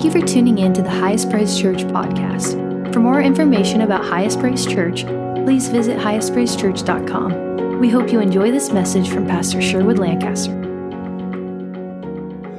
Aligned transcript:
Thank 0.00 0.14
you 0.14 0.20
for 0.22 0.26
tuning 0.26 0.56
in 0.56 0.72
to 0.72 0.80
the 0.80 0.88
Highest 0.88 1.28
Praise 1.28 1.60
Church 1.60 1.80
podcast. 1.80 2.90
For 2.90 3.00
more 3.00 3.20
information 3.20 3.82
about 3.82 4.02
Highest 4.02 4.40
Praise 4.40 4.64
Church, 4.64 5.04
please 5.44 5.68
visit 5.68 5.98
highestpraisechurch.com. 5.98 7.78
We 7.78 7.90
hope 7.90 8.10
you 8.10 8.20
enjoy 8.20 8.50
this 8.50 8.72
message 8.72 9.10
from 9.10 9.26
Pastor 9.26 9.60
Sherwood 9.60 9.98
Lancaster. 9.98 10.54
Good 10.54 10.64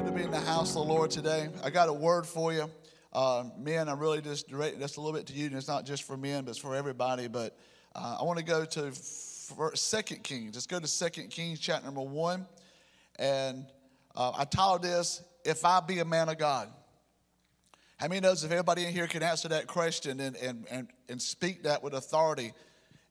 to 0.05 0.11
be 0.11 0.21
in 0.21 0.29
the 0.29 0.39
house 0.39 0.75
of 0.75 0.85
the 0.85 0.93
Lord 0.93 1.09
today. 1.09 1.49
I 1.63 1.71
got 1.71 1.89
a 1.89 1.93
word 1.93 2.27
for 2.27 2.53
you. 2.53 2.69
Uh, 3.11 3.45
men, 3.57 3.89
I'm 3.89 3.97
really 3.97 4.21
just 4.21 4.47
directing 4.47 4.79
this 4.79 4.97
a 4.97 5.01
little 5.01 5.17
bit 5.17 5.25
to 5.25 5.33
you, 5.33 5.47
and 5.47 5.55
it's 5.55 5.67
not 5.67 5.83
just 5.83 6.03
for 6.03 6.15
men, 6.15 6.43
but 6.43 6.51
it's 6.51 6.59
for 6.59 6.75
everybody. 6.75 7.27
But 7.27 7.57
uh, 7.95 8.17
I 8.21 8.23
want 8.23 8.37
to 8.37 8.45
go 8.45 8.65
to 8.65 8.91
Second 9.73 10.21
Kings. 10.21 10.53
Let's 10.53 10.67
go 10.67 10.79
to 10.79 10.85
Second 10.85 11.31
Kings, 11.31 11.59
chapter 11.59 11.85
number 11.85 12.01
one. 12.01 12.45
And 13.17 13.65
uh, 14.15 14.31
I 14.37 14.45
titled 14.45 14.83
this, 14.83 15.23
If 15.43 15.65
I 15.65 15.79
Be 15.79 16.01
a 16.01 16.05
Man 16.05 16.29
of 16.29 16.37
God. 16.37 16.71
How 18.01 18.07
many 18.07 18.19
knows 18.19 18.43
if 18.43 18.49
everybody 18.49 18.83
in 18.83 18.91
here 18.91 19.05
can 19.05 19.21
answer 19.21 19.47
that 19.49 19.67
question 19.67 20.19
and, 20.21 20.35
and, 20.37 20.65
and, 20.71 20.87
and 21.07 21.21
speak 21.21 21.61
that 21.63 21.83
with 21.83 21.93
authority 21.93 22.51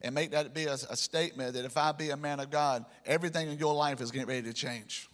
and 0.01 0.13
make 0.13 0.33
that 0.33 0.53
be 0.53 0.65
a, 0.65 0.73
a 0.73 0.97
statement 0.97 1.55
that 1.55 1.65
if 1.65 1.77
I 1.77 1.93
be 1.93 2.11
a 2.11 2.17
man 2.17 2.41
of 2.41 2.51
God, 2.51 2.85
everything 3.07 3.49
in 3.49 3.57
your 3.57 3.73
life 3.73 4.01
is 4.01 4.11
getting 4.11 4.27
ready 4.27 4.43
to 4.43 4.53
change. 4.53 5.09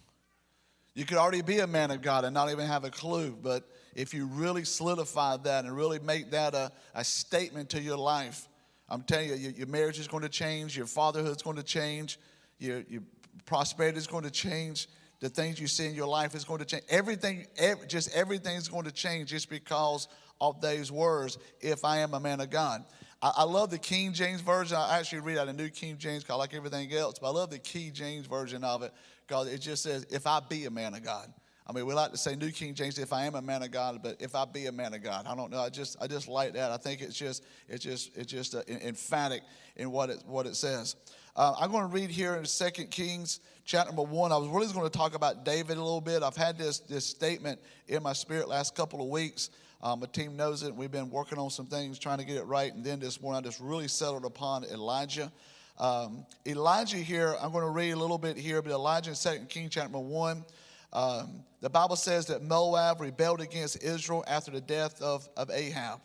You 0.94 1.04
could 1.04 1.18
already 1.18 1.42
be 1.42 1.58
a 1.58 1.66
man 1.66 1.90
of 1.90 2.00
God 2.00 2.24
and 2.24 2.32
not 2.32 2.50
even 2.50 2.66
have 2.66 2.84
a 2.84 2.90
clue, 2.90 3.36
but 3.42 3.68
if 3.94 4.14
you 4.14 4.24
really 4.24 4.64
solidify 4.64 5.36
that 5.38 5.66
and 5.66 5.76
really 5.76 5.98
make 5.98 6.30
that 6.30 6.54
a, 6.54 6.72
a 6.94 7.04
statement 7.04 7.68
to 7.70 7.80
your 7.82 7.98
life, 7.98 8.48
I'm 8.88 9.02
telling 9.02 9.28
you, 9.28 9.34
your, 9.34 9.52
your 9.52 9.66
marriage 9.66 9.98
is 9.98 10.08
going 10.08 10.22
to 10.22 10.30
change, 10.30 10.74
your 10.74 10.86
fatherhood 10.86 11.36
is 11.36 11.42
going 11.42 11.56
to 11.56 11.62
change, 11.62 12.18
your, 12.58 12.80
your 12.88 13.02
prosperity 13.44 13.98
is 13.98 14.06
going 14.06 14.24
to 14.24 14.30
change, 14.30 14.88
the 15.20 15.28
things 15.28 15.60
you 15.60 15.66
see 15.66 15.86
in 15.86 15.94
your 15.94 16.06
life 16.06 16.34
is 16.34 16.44
going 16.44 16.58
to 16.58 16.64
change. 16.64 16.84
Everything, 16.88 17.46
every, 17.56 17.86
just 17.86 18.14
everything 18.14 18.56
is 18.56 18.68
going 18.68 18.84
to 18.84 18.92
change 18.92 19.30
just 19.30 19.48
because 19.48 20.08
of 20.40 20.60
those 20.60 20.92
words, 20.92 21.38
if 21.60 21.84
I 21.84 21.98
am 21.98 22.14
a 22.14 22.20
man 22.20 22.40
of 22.40 22.50
God. 22.50 22.84
I, 23.22 23.32
I 23.38 23.42
love 23.44 23.70
the 23.70 23.78
King 23.78 24.12
James 24.12 24.40
Version. 24.40 24.76
I 24.76 24.98
actually 24.98 25.20
read 25.20 25.38
out 25.38 25.48
a 25.48 25.52
New 25.52 25.70
King 25.70 25.96
James, 25.98 26.24
I 26.28 26.34
like 26.34 26.54
everything 26.54 26.92
else, 26.92 27.18
but 27.18 27.28
I 27.28 27.30
love 27.30 27.50
the 27.50 27.58
King 27.58 27.92
James 27.92 28.26
Version 28.26 28.62
of 28.64 28.82
it 28.82 28.92
because 29.26 29.48
it 29.52 29.58
just 29.58 29.82
says, 29.82 30.06
if 30.10 30.26
I 30.26 30.40
be 30.40 30.66
a 30.66 30.70
man 30.70 30.94
of 30.94 31.02
God. 31.02 31.32
I 31.68 31.72
mean, 31.72 31.84
we 31.84 31.94
like 31.94 32.12
to 32.12 32.16
say 32.16 32.36
New 32.36 32.52
King 32.52 32.74
James, 32.74 32.96
if 32.96 33.12
I 33.12 33.24
am 33.24 33.34
a 33.34 33.42
man 33.42 33.60
of 33.64 33.72
God, 33.72 34.00
but 34.00 34.18
if 34.20 34.36
I 34.36 34.44
be 34.44 34.66
a 34.66 34.72
man 34.72 34.94
of 34.94 35.02
God, 35.02 35.26
I 35.26 35.34
don't 35.34 35.50
know. 35.50 35.58
I 35.58 35.68
just, 35.68 35.96
I 36.00 36.06
just 36.06 36.28
like 36.28 36.52
that. 36.52 36.70
I 36.70 36.76
think 36.76 37.00
it's 37.00 37.16
just, 37.16 37.44
it's 37.68 37.82
just, 37.82 38.16
it's 38.16 38.30
just 38.30 38.54
uh, 38.54 38.62
emphatic 38.68 39.42
in 39.74 39.90
what 39.90 40.08
it, 40.08 40.22
what 40.26 40.46
it 40.46 40.54
says. 40.54 40.94
Uh, 41.34 41.54
I'm 41.58 41.72
going 41.72 41.82
to 41.82 41.92
read 41.92 42.10
here 42.10 42.36
in 42.36 42.44
Second 42.44 42.92
Kings 42.92 43.40
chapter 43.66 43.92
number 43.92 44.02
one. 44.02 44.30
I 44.30 44.36
was 44.36 44.48
really 44.48 44.72
going 44.72 44.88
to 44.88 44.96
talk 44.96 45.16
about 45.16 45.44
David 45.44 45.76
a 45.76 45.82
little 45.82 46.00
bit. 46.00 46.22
I've 46.22 46.36
had 46.36 46.56
this, 46.56 46.78
this 46.78 47.04
statement 47.04 47.58
in 47.88 48.00
my 48.00 48.12
spirit 48.12 48.48
last 48.48 48.76
couple 48.76 49.02
of 49.02 49.08
weeks. 49.08 49.50
Um, 49.82 50.00
my 50.00 50.06
team 50.06 50.36
knows 50.36 50.62
it. 50.62 50.74
We've 50.74 50.90
been 50.90 51.10
working 51.10 51.36
on 51.36 51.50
some 51.50 51.66
things, 51.66 51.98
trying 51.98 52.18
to 52.18 52.24
get 52.24 52.36
it 52.36 52.44
right. 52.44 52.72
And 52.72 52.84
then 52.84 53.00
this 53.00 53.20
morning, 53.20 53.42
I 53.42 53.42
just 53.42 53.60
really 53.60 53.88
settled 53.88 54.24
upon 54.24 54.64
Elijah. 54.64 55.32
Um, 55.78 56.24
Elijah 56.46 56.96
here, 56.96 57.34
I'm 57.42 57.50
going 57.50 57.64
to 57.64 57.70
read 57.70 57.90
a 57.90 57.96
little 57.96 58.18
bit 58.18 58.36
here, 58.36 58.62
but 58.62 58.70
Elijah 58.70 59.10
in 59.10 59.16
Second 59.16 59.48
Kings 59.48 59.72
chapter 59.72 59.92
number 59.92 60.08
one. 60.08 60.44
Um, 60.92 61.42
the 61.60 61.68
Bible 61.68 61.96
says 61.96 62.26
that 62.26 62.42
Moab 62.42 63.00
rebelled 63.00 63.40
against 63.40 63.82
Israel 63.82 64.24
after 64.28 64.52
the 64.52 64.60
death 64.60 65.02
of, 65.02 65.28
of 65.36 65.50
Ahab. 65.50 66.00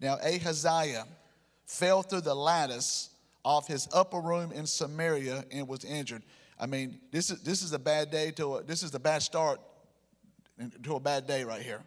Now, 0.00 0.18
Ahaziah 0.18 1.04
fell 1.66 2.02
through 2.02 2.22
the 2.22 2.34
lattice 2.34 3.10
off 3.44 3.68
his 3.68 3.88
upper 3.94 4.20
room 4.20 4.50
in 4.50 4.66
Samaria 4.66 5.44
and 5.52 5.68
was 5.68 5.84
injured. 5.84 6.22
I 6.58 6.66
mean, 6.66 6.98
this 7.10 7.30
is, 7.30 7.42
this 7.42 7.62
is 7.62 7.72
a 7.72 7.78
bad 7.78 8.10
day 8.10 8.30
to 8.32 8.56
a, 8.56 8.62
this 8.62 8.82
is 8.82 8.94
a 8.94 8.98
bad 8.98 9.22
start 9.22 9.60
to 10.82 10.96
a 10.96 11.00
bad 11.00 11.26
day 11.26 11.44
right 11.44 11.62
here. 11.62 11.82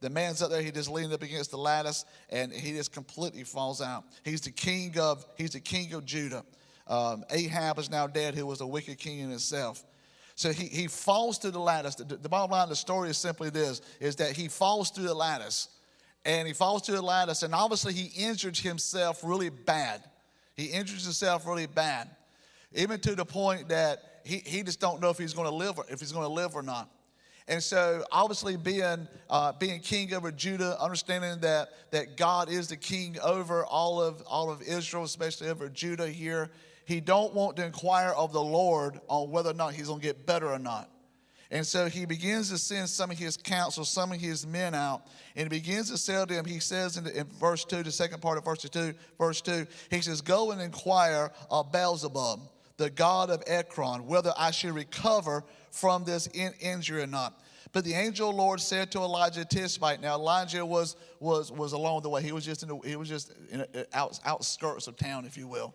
The 0.00 0.10
man's 0.10 0.42
up 0.42 0.50
there, 0.50 0.62
he 0.62 0.70
just 0.70 0.90
leaned 0.90 1.12
up 1.12 1.22
against 1.22 1.50
the 1.50 1.58
lattice 1.58 2.04
and 2.30 2.52
he 2.52 2.72
just 2.72 2.92
completely 2.92 3.44
falls 3.44 3.80
out. 3.80 4.04
He's 4.24 4.40
the 4.40 4.50
king 4.50 4.98
of, 4.98 5.24
he's 5.36 5.50
the 5.50 5.60
king 5.60 5.94
of 5.94 6.04
Judah. 6.04 6.44
Um, 6.88 7.24
Ahab 7.30 7.78
is 7.78 7.90
now 7.90 8.08
dead, 8.08 8.34
who 8.34 8.44
was 8.44 8.60
a 8.60 8.66
wicked 8.66 8.98
king 8.98 9.20
in 9.20 9.30
himself. 9.30 9.84
So 10.34 10.52
he, 10.52 10.66
he 10.66 10.88
falls 10.88 11.38
through 11.38 11.52
the 11.52 11.60
lattice. 11.60 11.94
The, 11.94 12.04
the 12.04 12.28
bottom 12.28 12.50
line 12.50 12.64
of 12.64 12.68
the 12.68 12.76
story 12.76 13.10
is 13.10 13.16
simply 13.16 13.50
this, 13.50 13.80
is 14.00 14.16
that 14.16 14.32
he 14.32 14.48
falls 14.48 14.90
through 14.90 15.04
the 15.04 15.14
lattice. 15.14 15.68
And 16.24 16.46
he 16.46 16.54
falls 16.54 16.82
through 16.82 16.96
the 16.96 17.02
lattice, 17.02 17.42
and 17.42 17.54
obviously 17.54 17.92
he 17.92 18.24
injured 18.24 18.56
himself 18.56 19.22
really 19.24 19.50
bad. 19.50 20.04
He 20.56 20.66
injures 20.66 21.02
himself 21.02 21.46
really 21.46 21.66
bad, 21.66 22.08
even 22.74 23.00
to 23.00 23.14
the 23.16 23.24
point 23.24 23.68
that 23.70 24.11
he, 24.24 24.38
he 24.38 24.62
just 24.62 24.80
don't 24.80 25.00
know 25.00 25.10
if 25.10 25.18
he's 25.18 25.34
going 25.34 25.48
to 25.48 25.54
live 25.54 25.78
or, 25.78 25.84
if 25.88 26.00
he's 26.00 26.12
going 26.12 26.26
to 26.26 26.32
live 26.32 26.54
or 26.54 26.62
not. 26.62 26.88
And 27.48 27.62
so, 27.62 28.04
obviously, 28.12 28.56
being 28.56 29.08
uh, 29.28 29.52
being 29.52 29.80
king 29.80 30.14
over 30.14 30.30
Judah, 30.30 30.80
understanding 30.80 31.40
that 31.40 31.70
that 31.90 32.16
God 32.16 32.48
is 32.48 32.68
the 32.68 32.76
king 32.76 33.16
over 33.22 33.64
all 33.64 34.00
of 34.00 34.22
all 34.26 34.50
of 34.50 34.62
Israel, 34.62 35.04
especially 35.04 35.48
over 35.48 35.68
Judah 35.68 36.08
here, 36.08 36.50
he 36.84 37.00
don't 37.00 37.34
want 37.34 37.56
to 37.56 37.64
inquire 37.64 38.10
of 38.10 38.32
the 38.32 38.42
Lord 38.42 39.00
on 39.08 39.30
whether 39.30 39.50
or 39.50 39.54
not 39.54 39.74
he's 39.74 39.88
going 39.88 40.00
to 40.00 40.06
get 40.06 40.24
better 40.24 40.48
or 40.52 40.58
not. 40.58 40.88
And 41.52 41.66
so 41.66 41.86
he 41.86 42.06
begins 42.06 42.48
to 42.48 42.56
send 42.56 42.88
some 42.88 43.10
of 43.10 43.18
his 43.18 43.36
counsel, 43.36 43.84
some 43.84 44.10
of 44.10 44.18
his 44.18 44.46
men 44.46 44.74
out, 44.74 45.06
and 45.36 45.44
he 45.52 45.60
begins 45.60 45.90
to 45.90 46.26
to 46.26 46.34
them, 46.34 46.46
he 46.46 46.60
says 46.60 46.96
in, 46.96 47.04
the, 47.04 47.20
in 47.20 47.26
verse 47.26 47.66
2, 47.66 47.82
the 47.82 47.92
second 47.92 48.22
part 48.22 48.38
of 48.38 48.44
verse 48.46 48.62
2, 48.62 48.94
verse 49.18 49.42
2, 49.42 49.66
he 49.90 50.00
says, 50.00 50.22
Go 50.22 50.52
and 50.52 50.62
inquire 50.62 51.30
of 51.50 51.70
Beelzebub, 51.70 52.40
the 52.82 52.90
god 52.90 53.30
of 53.30 53.42
Ekron, 53.46 54.06
whether 54.06 54.32
I 54.36 54.50
should 54.50 54.74
recover 54.74 55.44
from 55.70 56.04
this 56.04 56.26
in- 56.26 56.54
injury 56.60 57.02
or 57.02 57.06
not. 57.06 57.40
But 57.72 57.84
the 57.84 57.94
angel 57.94 58.34
Lord 58.34 58.60
said 58.60 58.90
to 58.92 58.98
Elijah 58.98 59.44
Tishbite. 59.44 60.00
Now 60.02 60.16
Elijah 60.16 60.66
was 60.66 60.96
was 61.20 61.52
was 61.52 61.72
along 61.72 62.02
the 62.02 62.10
way. 62.10 62.22
He 62.22 62.32
was 62.32 62.44
just 62.44 62.62
in 62.62 62.68
the, 62.68 62.76
he 62.78 62.96
was 62.96 63.08
just 63.08 63.32
in 63.50 63.60
the 63.60 63.82
uh, 63.82 63.84
out, 63.94 64.18
outskirts 64.24 64.88
of 64.88 64.96
town, 64.96 65.24
if 65.24 65.36
you 65.36 65.46
will 65.46 65.74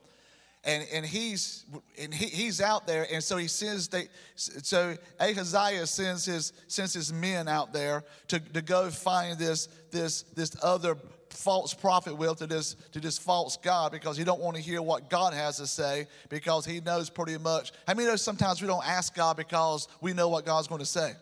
and, 0.63 0.85
and 0.91 1.06
he's 1.06 1.66
and 2.00 2.13
he, 2.13 2.25
he's 2.25 2.62
out 2.62 2.85
there 2.85 3.07
and 3.12 3.24
so 3.24 3.38
he 3.38 3.47
sends 3.47 3.88
they 3.88 4.09
so 4.35 4.95
ahaziah 5.19 5.88
sends 5.88 6.25
his 6.25 6.51
sends 6.68 6.94
his 6.94 7.13
men 7.13 7.47
out 7.47 7.74
there 7.74 8.03
to, 8.28 8.39
to 8.39 8.62
go 8.62 8.89
find 8.89 9.39
this 9.39 9.69
this 9.91 10.24
this 10.35 10.56
other 10.62 10.97
false 11.38 11.74
prophet 11.74 12.16
will 12.16 12.36
to 12.36 12.48
this 12.48 12.75
to 12.92 13.00
this 13.00 13.18
false 13.18 13.58
god 13.58 13.92
because 13.92 14.18
he 14.18 14.24
don't 14.24 14.40
want 14.40 14.56
to 14.56 14.62
hear 14.62 14.81
what 14.81 15.09
god 15.09 15.34
has 15.34 15.58
to 15.58 15.68
say 15.68 16.08
because 16.30 16.66
he 16.66 16.80
knows 16.81 17.09
pretty 17.09 17.38
much 17.38 17.72
how 17.86 17.94
many 17.94 18.08
know 18.08 18.16
sometimes 18.16 18.62
we 18.62 18.68
don't 18.68 18.86
ask 18.88 19.16
god 19.16 19.38
because 19.38 19.88
we 20.02 20.14
know 20.14 20.30
what 20.30 20.46
god's 20.46 20.68
going 20.68 20.80
to 20.80 20.86
say 20.86 21.14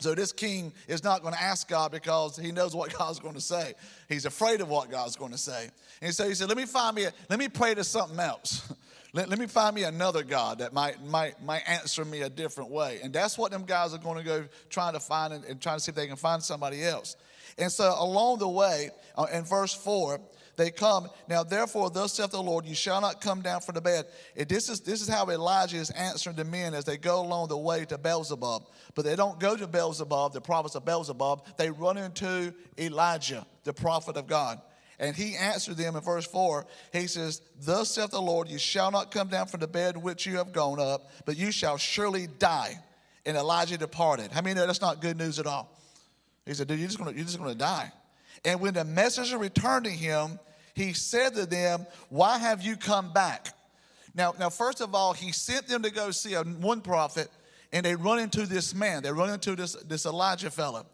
so 0.00 0.14
this 0.14 0.32
king 0.32 0.72
is 0.88 1.04
not 1.04 1.22
going 1.22 1.34
to 1.34 1.42
ask 1.42 1.68
God 1.68 1.92
because 1.92 2.36
he 2.36 2.52
knows 2.52 2.74
what 2.74 2.92
God's 2.98 3.20
going 3.20 3.34
to 3.34 3.40
say. 3.40 3.74
He's 4.08 4.24
afraid 4.24 4.60
of 4.60 4.68
what 4.68 4.90
God's 4.90 5.16
going 5.16 5.32
to 5.32 5.38
say. 5.38 5.68
And 6.02 6.14
so 6.14 6.26
he 6.26 6.34
said, 6.34 6.48
let 6.48 6.56
me 6.56 6.66
find 6.66 6.96
me, 6.96 7.04
a, 7.04 7.12
let 7.28 7.38
me 7.38 7.48
pray 7.48 7.74
to 7.74 7.84
something 7.84 8.18
else. 8.18 8.72
let, 9.12 9.28
let 9.28 9.38
me 9.38 9.46
find 9.46 9.74
me 9.74 9.84
another 9.84 10.22
God 10.22 10.58
that 10.58 10.72
might, 10.72 11.04
might, 11.04 11.42
might 11.44 11.62
answer 11.68 12.04
me 12.04 12.22
a 12.22 12.30
different 12.30 12.70
way. 12.70 13.00
And 13.02 13.12
that's 13.12 13.36
what 13.36 13.50
them 13.50 13.64
guys 13.64 13.92
are 13.92 13.98
going 13.98 14.18
to 14.18 14.24
go 14.24 14.44
trying 14.70 14.94
to 14.94 15.00
find 15.00 15.32
and, 15.34 15.44
and 15.44 15.60
trying 15.60 15.76
to 15.76 15.80
see 15.80 15.90
if 15.90 15.96
they 15.96 16.06
can 16.06 16.16
find 16.16 16.42
somebody 16.42 16.82
else. 16.82 17.16
And 17.60 17.70
so 17.70 17.94
along 17.98 18.38
the 18.38 18.48
way, 18.48 18.90
uh, 19.16 19.26
in 19.32 19.44
verse 19.44 19.74
4, 19.74 20.18
they 20.56 20.70
come. 20.70 21.08
Now, 21.28 21.42
therefore, 21.42 21.90
thus 21.90 22.14
saith 22.14 22.30
the 22.30 22.42
Lord, 22.42 22.66
you 22.66 22.74
shall 22.74 23.00
not 23.00 23.20
come 23.20 23.42
down 23.42 23.60
from 23.60 23.76
the 23.76 23.80
bed. 23.80 24.06
And 24.36 24.48
this 24.48 24.68
is, 24.68 24.80
this 24.80 25.00
is 25.00 25.08
how 25.08 25.28
Elijah 25.30 25.76
is 25.76 25.90
answering 25.90 26.36
the 26.36 26.44
men 26.44 26.74
as 26.74 26.84
they 26.84 26.96
go 26.96 27.20
along 27.20 27.48
the 27.48 27.56
way 27.56 27.84
to 27.84 27.98
Beelzebub. 27.98 28.66
But 28.94 29.04
they 29.04 29.14
don't 29.14 29.38
go 29.38 29.56
to 29.56 29.66
Beelzebub, 29.66 30.32
the 30.32 30.40
prophets 30.40 30.74
of 30.74 30.84
Beelzebub. 30.84 31.46
They 31.56 31.70
run 31.70 31.98
into 31.98 32.52
Elijah, 32.78 33.46
the 33.64 33.72
prophet 33.72 34.16
of 34.16 34.26
God. 34.26 34.60
And 34.98 35.16
he 35.16 35.34
answered 35.36 35.78
them 35.78 35.96
in 35.96 36.02
verse 36.02 36.26
4. 36.26 36.66
He 36.92 37.06
says, 37.06 37.40
Thus 37.60 37.90
saith 37.90 38.10
the 38.10 38.20
Lord, 38.20 38.48
you 38.48 38.58
shall 38.58 38.90
not 38.90 39.10
come 39.10 39.28
down 39.28 39.46
from 39.46 39.60
the 39.60 39.68
bed 39.68 39.96
which 39.96 40.26
you 40.26 40.36
have 40.36 40.52
gone 40.52 40.78
up, 40.78 41.10
but 41.24 41.38
you 41.38 41.52
shall 41.52 41.78
surely 41.78 42.26
die. 42.26 42.78
And 43.24 43.36
Elijah 43.36 43.78
departed. 43.78 44.30
Many 44.34 44.54
know 44.54 44.66
that's 44.66 44.80
not 44.80 45.00
good 45.00 45.16
news 45.16 45.38
at 45.38 45.46
all? 45.46 45.74
He 46.50 46.54
said, 46.54 46.66
Dude, 46.66 46.80
you're 46.80 46.88
just 46.88 46.98
gonna, 46.98 47.12
you're 47.12 47.24
just 47.24 47.38
gonna 47.38 47.54
die. 47.54 47.92
And 48.44 48.60
when 48.60 48.74
the 48.74 48.84
messenger 48.84 49.38
returned 49.38 49.84
to 49.84 49.90
him, 49.90 50.40
he 50.74 50.92
said 50.94 51.36
to 51.36 51.46
them, 51.46 51.86
Why 52.08 52.38
have 52.38 52.60
you 52.60 52.74
come 52.74 53.12
back? 53.12 53.54
Now, 54.16 54.34
now, 54.36 54.50
first 54.50 54.80
of 54.80 54.92
all, 54.92 55.12
he 55.12 55.30
sent 55.30 55.68
them 55.68 55.84
to 55.84 55.92
go 55.92 56.10
see 56.10 56.34
a, 56.34 56.42
one 56.42 56.80
prophet, 56.80 57.28
and 57.72 57.86
they 57.86 57.94
run 57.94 58.18
into 58.18 58.46
this 58.46 58.74
man. 58.74 59.04
They 59.04 59.12
run 59.12 59.30
into 59.30 59.54
this, 59.54 59.74
this 59.74 60.06
Elijah 60.06 60.50
fellow. 60.50 60.86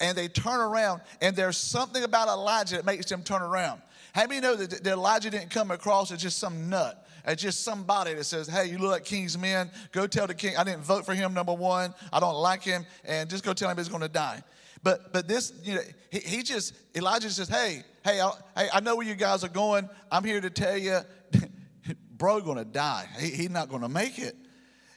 And 0.00 0.18
they 0.18 0.26
turn 0.26 0.58
around, 0.58 1.02
and 1.20 1.36
there's 1.36 1.56
something 1.56 2.02
about 2.02 2.26
Elijah 2.26 2.74
that 2.74 2.84
makes 2.84 3.06
them 3.06 3.22
turn 3.22 3.42
around. 3.42 3.82
How 4.12 4.26
many 4.26 4.40
know 4.40 4.56
that, 4.56 4.82
that 4.82 4.92
Elijah 4.92 5.30
didn't 5.30 5.50
come 5.50 5.70
across 5.70 6.10
as 6.10 6.20
just 6.20 6.40
some 6.40 6.68
nut? 6.68 7.06
As 7.24 7.36
just 7.36 7.62
somebody 7.62 8.14
that 8.14 8.24
says, 8.24 8.48
hey, 8.48 8.66
you 8.66 8.78
look 8.78 8.90
like 8.90 9.04
king's 9.04 9.38
men, 9.38 9.70
go 9.92 10.08
tell 10.08 10.26
the 10.26 10.34
king, 10.34 10.56
I 10.56 10.64
didn't 10.64 10.82
vote 10.82 11.06
for 11.06 11.14
him, 11.14 11.32
number 11.32 11.54
one, 11.54 11.94
I 12.12 12.18
don't 12.18 12.34
like 12.34 12.64
him, 12.64 12.84
and 13.04 13.30
just 13.30 13.44
go 13.44 13.52
tell 13.52 13.70
him 13.70 13.76
he's 13.76 13.88
gonna 13.88 14.08
die. 14.08 14.42
But 14.86 15.12
but 15.12 15.26
this, 15.26 15.52
you 15.64 15.74
know, 15.74 15.80
he, 16.12 16.20
he 16.20 16.42
just 16.44 16.72
Elijah 16.94 17.28
says, 17.28 17.48
"Hey, 17.48 17.82
hey, 18.04 18.20
I, 18.20 18.30
hey, 18.56 18.68
I 18.72 18.78
know 18.78 18.94
where 18.94 19.04
you 19.04 19.16
guys 19.16 19.42
are 19.42 19.48
going. 19.48 19.88
I'm 20.12 20.22
here 20.22 20.40
to 20.40 20.48
tell 20.48 20.78
you, 20.78 21.00
bro, 22.16 22.40
to 22.58 22.64
die. 22.64 23.08
He, 23.18 23.30
he's 23.30 23.50
not 23.50 23.68
to 23.82 23.88
make 23.88 24.20
it." 24.20 24.36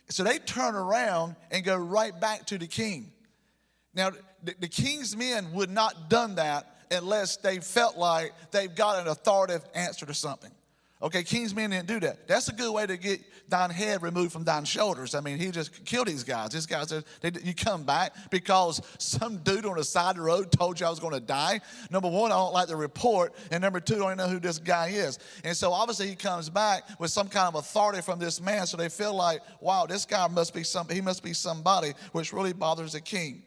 So 0.09 0.21
they 0.21 0.38
turn 0.38 0.75
around 0.75 1.38
and 1.50 1.63
go 1.63 1.75
right 1.75 2.13
back 2.21 2.45
to 2.47 2.59
the 2.59 2.68
king. 2.68 3.12
Now, 3.95 4.12
the, 4.44 4.53
the 4.59 4.68
king's 4.68 5.18
men 5.18 5.53
would 5.53 5.71
not 5.71 6.07
done 6.07 6.35
that 6.35 6.68
unless 6.92 7.38
they 7.38 7.57
felt 7.57 7.97
like 7.97 8.31
they've 8.51 8.75
got 8.75 9.01
an 9.01 9.07
authoritative 9.07 9.68
answer 9.74 10.06
to 10.06 10.13
something. 10.13 10.51
Okay, 11.01 11.24
king's 11.24 11.56
men 11.56 11.69
didn't 11.69 11.88
do 11.88 12.01
that. 12.01 12.28
That's 12.28 12.50
a 12.50 12.51
good 12.51 12.74
way 12.74 12.86
to 12.86 12.98
get 12.98 13.22
thine 13.48 13.69
head 13.69 14.01
removed 14.01 14.34
from 14.34 14.44
thine 14.44 14.66
shoulders. 14.66 15.16
I 15.16 15.22
mean, 15.22 15.38
he 15.38 15.50
just 15.50 15.86
killed 15.86 16.07
these 16.07 16.25
guys. 16.25 16.50
These 16.50 16.66
guys, 16.66 16.90
they, 17.22 17.31
you 17.42 17.56
come 17.56 17.84
back 17.84 18.13
because 18.30 18.81
some 18.98 19.38
dude 19.38 19.66
on 19.66 19.78
the 19.78 19.84
side 19.86 20.12
of 20.12 20.16
the 20.18 20.24
road 20.24 20.51
told 20.51 20.78
you 20.78 20.86
I 20.86 20.90
was 20.90 21.00
going 21.00 21.13
to 21.13 21.22
die. 21.22 21.62
Number 21.90 22.10
one, 22.10 22.34
I 22.34 22.36
don't 22.36 22.54
like 22.54 22.68
the 22.68 22.75
report. 22.75 23.34
And 23.50 23.62
number 23.62 23.80
two, 23.80 24.04
I 24.04 24.10
don't 24.10 24.18
know 24.18 24.28
who 24.28 24.42
this 24.42 24.60
guy 24.60 24.90
is. 24.90 25.19
And 25.46 25.56
so 25.56 25.72
obviously 25.72 26.07
he 26.07 26.16
comes 26.16 26.50
back 26.50 26.84
with 27.00 27.12
some 27.12 27.30
kind 27.30 27.48
of 27.48 27.56
authority 27.56 28.02
from 28.02 28.19
this 28.19 28.42
man. 28.42 28.68
So 28.68 28.75
they 28.75 28.90
feel 28.90 29.16
like, 29.16 29.40
wow, 29.62 29.86
this 29.86 30.04
guy 30.04 30.28
must 30.28 30.54
be 30.54 30.63
some, 30.63 30.90
he 30.90 31.00
must 31.00 31.24
be 31.24 31.31
somebody, 31.31 31.94
which 32.12 32.34
really 32.34 32.52
bothers 32.52 32.92
the 32.92 33.02
king. 33.02 33.44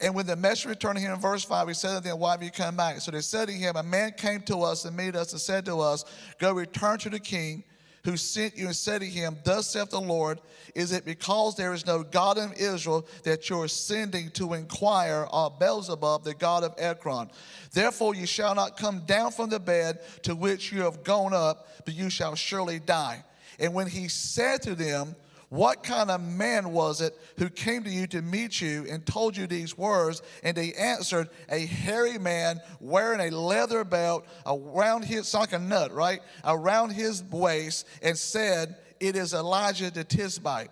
And 0.00 0.14
when 0.14 0.26
the 0.26 0.36
messenger 0.36 0.70
returned 0.70 0.96
to 0.96 1.02
him 1.02 1.12
in 1.12 1.20
verse 1.20 1.44
5, 1.44 1.68
he 1.68 1.74
said 1.74 1.96
to 1.96 2.08
them, 2.08 2.18
Why 2.18 2.32
have 2.32 2.42
you 2.42 2.50
come 2.50 2.76
back? 2.76 3.00
So 3.00 3.10
they 3.10 3.20
said 3.20 3.48
to 3.48 3.54
him, 3.54 3.76
A 3.76 3.82
man 3.82 4.12
came 4.16 4.40
to 4.42 4.62
us 4.62 4.84
and 4.84 4.96
made 4.96 5.14
us 5.14 5.32
and 5.32 5.40
said 5.40 5.66
to 5.66 5.80
us, 5.80 6.04
Go 6.38 6.52
return 6.52 6.98
to 7.00 7.10
the 7.10 7.20
king 7.20 7.64
who 8.04 8.16
sent 8.16 8.56
you 8.56 8.66
and 8.66 8.76
said 8.76 9.02
to 9.02 9.06
him, 9.06 9.36
Thus 9.44 9.68
saith 9.68 9.90
the 9.90 10.00
Lord, 10.00 10.40
Is 10.74 10.92
it 10.92 11.04
because 11.04 11.54
there 11.54 11.74
is 11.74 11.86
no 11.86 12.02
God 12.02 12.38
in 12.38 12.52
Israel 12.54 13.06
that 13.24 13.50
you 13.50 13.60
are 13.60 13.68
sending 13.68 14.30
to 14.30 14.54
inquire 14.54 15.26
of 15.30 15.58
Beelzebub, 15.58 16.24
the 16.24 16.34
God 16.34 16.64
of 16.64 16.74
Ekron? 16.78 17.30
Therefore 17.72 18.14
you 18.14 18.26
shall 18.26 18.54
not 18.54 18.78
come 18.78 19.00
down 19.00 19.32
from 19.32 19.50
the 19.50 19.60
bed 19.60 20.00
to 20.22 20.34
which 20.34 20.72
you 20.72 20.80
have 20.82 21.04
gone 21.04 21.34
up, 21.34 21.68
but 21.84 21.94
you 21.94 22.08
shall 22.08 22.34
surely 22.34 22.78
die. 22.78 23.22
And 23.58 23.74
when 23.74 23.86
he 23.86 24.08
said 24.08 24.62
to 24.62 24.74
them, 24.74 25.14
what 25.50 25.82
kind 25.82 26.12
of 26.12 26.22
man 26.22 26.70
was 26.70 27.00
it 27.00 27.18
who 27.36 27.48
came 27.50 27.82
to 27.82 27.90
you 27.90 28.06
to 28.06 28.22
meet 28.22 28.60
you 28.60 28.86
and 28.88 29.04
told 29.04 29.36
you 29.36 29.48
these 29.48 29.76
words? 29.76 30.22
And 30.44 30.56
he 30.56 30.72
answered, 30.76 31.28
A 31.48 31.66
hairy 31.66 32.18
man 32.18 32.60
wearing 32.78 33.20
a 33.20 33.36
leather 33.36 33.82
belt 33.82 34.26
around 34.46 35.04
his, 35.04 35.34
like 35.34 35.52
a 35.52 35.58
nut, 35.58 35.92
right? 35.92 36.20
Around 36.44 36.90
his 36.90 37.24
waist, 37.24 37.84
and 38.00 38.16
said, 38.16 38.76
It 39.00 39.16
is 39.16 39.34
Elijah 39.34 39.90
the 39.90 40.04
Tishbite. 40.04 40.70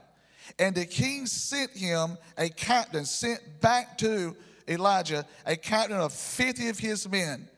And 0.61 0.77
the 0.77 0.87
king 0.87 1.27
sent 1.27 1.73
him 1.73 2.17
a 2.39 2.49
captain, 2.49 3.05
sent 3.05 3.61
back 3.61 3.99
to 3.99 4.37
Elijah 4.69 5.27
a 5.45 5.57
captain 5.57 5.97
of 5.97 6.13
50 6.13 6.69
of 6.69 6.79
his 6.79 7.09
men. 7.09 7.49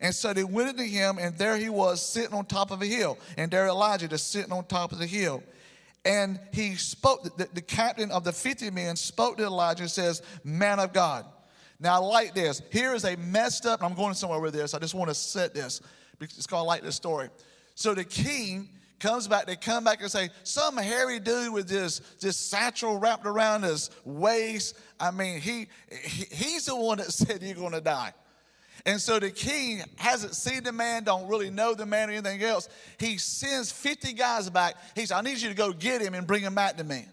And 0.00 0.14
so 0.14 0.32
they 0.32 0.44
went 0.44 0.70
into 0.70 0.84
him, 0.84 1.18
and 1.18 1.36
there 1.36 1.58
he 1.58 1.68
was 1.68 2.00
sitting 2.00 2.32
on 2.32 2.46
top 2.46 2.70
of 2.70 2.80
a 2.80 2.86
hill. 2.86 3.18
And 3.36 3.50
there 3.50 3.66
Elijah 3.66 4.08
just 4.08 4.30
sitting 4.30 4.50
on 4.50 4.64
top 4.64 4.92
of 4.92 4.98
the 4.98 5.06
hill. 5.06 5.42
And 6.04 6.40
he 6.52 6.76
spoke, 6.76 7.36
the, 7.36 7.48
the 7.52 7.60
captain 7.60 8.10
of 8.10 8.24
the 8.24 8.32
50 8.32 8.70
men 8.70 8.96
spoke 8.96 9.36
to 9.36 9.44
Elijah 9.44 9.82
and 9.82 9.90
says, 9.90 10.22
Man 10.44 10.80
of 10.80 10.92
God. 10.92 11.26
Now, 11.78 11.94
I 11.94 11.98
like 11.98 12.34
this. 12.34 12.62
Here 12.70 12.94
is 12.94 13.04
a 13.04 13.16
messed 13.16 13.66
up, 13.66 13.82
I'm 13.82 13.94
going 13.94 14.14
somewhere 14.14 14.40
with 14.40 14.54
this. 14.54 14.74
I 14.74 14.78
just 14.78 14.94
want 14.94 15.08
to 15.08 15.14
set 15.14 15.54
this. 15.54 15.80
Because 16.18 16.36
it's 16.36 16.46
called 16.46 16.66
like 16.66 16.82
this 16.82 16.96
story. 16.96 17.28
So 17.74 17.94
the 17.94 18.04
king 18.04 18.68
comes 18.98 19.26
back, 19.26 19.46
they 19.46 19.56
come 19.56 19.84
back 19.84 20.02
and 20.02 20.10
say, 20.10 20.28
Some 20.44 20.76
hairy 20.76 21.18
dude 21.18 21.52
with 21.52 21.68
this, 21.68 22.00
this 22.20 22.36
satchel 22.36 22.98
wrapped 22.98 23.26
around 23.26 23.62
his 23.62 23.90
waist. 24.04 24.78
I 25.00 25.10
mean, 25.10 25.40
he, 25.40 25.68
he 25.90 26.26
he's 26.30 26.66
the 26.66 26.76
one 26.76 26.98
that 26.98 27.12
said 27.12 27.42
you're 27.42 27.54
going 27.54 27.72
to 27.72 27.80
die. 27.80 28.12
And 28.86 29.00
so 29.00 29.18
the 29.18 29.30
king 29.30 29.82
hasn't 29.96 30.34
seen 30.34 30.62
the 30.62 30.72
man, 30.72 31.04
don't 31.04 31.28
really 31.28 31.50
know 31.50 31.74
the 31.74 31.86
man 31.86 32.08
or 32.08 32.12
anything 32.12 32.42
else. 32.42 32.68
He 32.98 33.18
sends 33.18 33.70
50 33.72 34.12
guys 34.14 34.48
back. 34.50 34.76
He 34.94 35.02
says, 35.02 35.12
I 35.12 35.20
need 35.20 35.38
you 35.38 35.48
to 35.48 35.54
go 35.54 35.72
get 35.72 36.00
him 36.00 36.14
and 36.14 36.26
bring 36.26 36.42
him 36.42 36.54
back 36.54 36.76
to 36.78 36.84
me. 36.84 37.06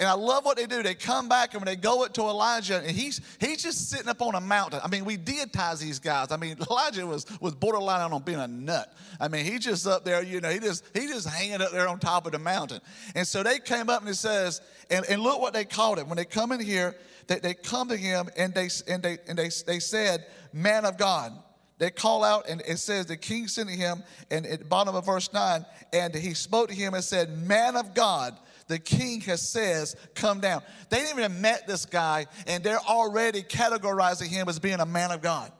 And 0.00 0.08
I 0.08 0.14
love 0.14 0.44
what 0.44 0.56
they 0.56 0.66
do. 0.66 0.82
They 0.82 0.94
come 0.94 1.28
back 1.28 1.54
and 1.54 1.64
when 1.64 1.66
they 1.66 1.80
go 1.80 2.04
up 2.04 2.12
to 2.14 2.22
Elijah, 2.22 2.78
and 2.78 2.90
he's 2.90 3.20
he's 3.38 3.62
just 3.62 3.90
sitting 3.90 4.08
up 4.08 4.20
on 4.22 4.34
a 4.34 4.40
mountain. 4.40 4.80
I 4.82 4.88
mean, 4.88 5.04
we 5.04 5.16
deitize 5.16 5.78
these 5.78 6.00
guys. 6.00 6.32
I 6.32 6.36
mean, 6.36 6.56
Elijah 6.70 7.06
was 7.06 7.26
was 7.40 7.54
borderline 7.54 8.00
on 8.00 8.22
being 8.22 8.40
a 8.40 8.48
nut. 8.48 8.92
I 9.20 9.28
mean, 9.28 9.44
he's 9.44 9.60
just 9.60 9.86
up 9.86 10.04
there, 10.04 10.20
you 10.20 10.40
know, 10.40 10.50
he 10.50 10.58
just 10.58 10.84
he 10.94 11.06
just 11.06 11.28
hanging 11.28 11.62
up 11.62 11.70
there 11.70 11.86
on 11.86 12.00
top 12.00 12.26
of 12.26 12.32
the 12.32 12.40
mountain. 12.40 12.80
And 13.14 13.24
so 13.24 13.44
they 13.44 13.60
came 13.60 13.88
up 13.88 14.00
and 14.00 14.10
it 14.10 14.16
says, 14.16 14.60
and, 14.90 15.04
and 15.08 15.22
look 15.22 15.40
what 15.40 15.54
they 15.54 15.64
called 15.64 16.00
him. 16.00 16.08
When 16.08 16.16
they 16.16 16.24
come 16.24 16.50
in 16.50 16.58
here, 16.58 16.96
they, 17.28 17.38
they 17.38 17.54
come 17.54 17.88
to 17.88 17.96
him 17.96 18.28
and 18.36 18.52
they 18.52 18.70
and 18.88 19.00
they 19.00 19.18
and 19.28 19.38
they 19.38 19.50
they 19.64 19.78
said, 19.78 20.26
man 20.52 20.84
of 20.86 20.98
God. 20.98 21.32
They 21.78 21.90
call 21.90 22.22
out, 22.22 22.48
and 22.48 22.62
it 22.68 22.78
says 22.78 23.06
the 23.06 23.16
king 23.16 23.48
sent 23.48 23.68
him, 23.68 24.04
and 24.30 24.46
at 24.46 24.60
the 24.60 24.64
bottom 24.64 24.94
of 24.94 25.06
verse 25.06 25.32
9, 25.32 25.66
and 25.92 26.14
he 26.14 26.32
spoke 26.32 26.68
to 26.68 26.74
him 26.74 26.94
and 26.94 27.02
said, 27.02 27.36
Man 27.36 27.76
of 27.76 27.94
God, 27.94 28.38
the 28.66 28.78
king 28.78 29.20
has 29.22 29.46
says, 29.46 29.96
Come 30.14 30.40
down. 30.40 30.62
They 30.88 30.98
didn't 30.98 31.18
even 31.18 31.40
met 31.40 31.66
this 31.66 31.86
guy, 31.86 32.26
and 32.46 32.62
they're 32.64 32.78
already 32.78 33.42
categorizing 33.42 34.28
him 34.28 34.48
as 34.48 34.58
being 34.58 34.80
a 34.80 34.86
man 34.86 35.10
of 35.10 35.22
God. 35.22 35.52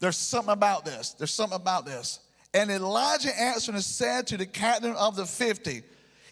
There's 0.00 0.16
something 0.16 0.52
about 0.52 0.84
this. 0.84 1.12
There's 1.12 1.30
something 1.30 1.56
about 1.56 1.86
this. 1.86 2.20
And 2.54 2.70
Elijah 2.70 3.38
answered 3.38 3.74
and 3.74 3.84
said 3.84 4.26
to 4.28 4.36
the 4.36 4.46
captain 4.46 4.92
of 4.92 5.16
the 5.16 5.26
50, 5.26 5.82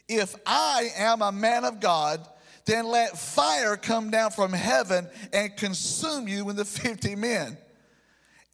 If 0.08 0.34
I 0.46 0.90
am 0.96 1.22
a 1.22 1.32
man 1.32 1.64
of 1.64 1.80
God, 1.80 2.26
then 2.66 2.86
let 2.86 3.18
fire 3.18 3.76
come 3.76 4.10
down 4.10 4.30
from 4.30 4.52
heaven 4.52 5.08
and 5.32 5.56
consume 5.56 6.28
you 6.28 6.48
and 6.48 6.58
the 6.58 6.64
50 6.64 7.14
men. 7.16 7.58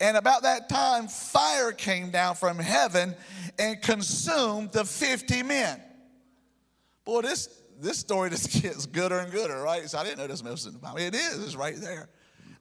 And 0.00 0.16
about 0.16 0.42
that 0.42 0.68
time, 0.68 1.08
fire 1.08 1.72
came 1.72 2.10
down 2.10 2.34
from 2.34 2.58
heaven 2.58 3.14
and 3.58 3.80
consumed 3.82 4.72
the 4.72 4.84
50 4.84 5.42
men. 5.42 5.80
Boy, 7.10 7.22
this, 7.22 7.48
this 7.80 7.98
story 7.98 8.30
just 8.30 8.48
gets 8.62 8.86
gooder 8.86 9.18
and 9.18 9.32
gooder, 9.32 9.60
right? 9.62 9.90
So 9.90 9.98
I 9.98 10.04
didn't 10.04 10.18
know 10.18 10.28
this 10.28 10.44
was 10.44 10.66
in 10.66 10.74
the 10.74 10.78
Bible. 10.78 10.98
It 10.98 11.12
is, 11.12 11.42
it's 11.42 11.56
right 11.56 11.74
there. 11.74 12.08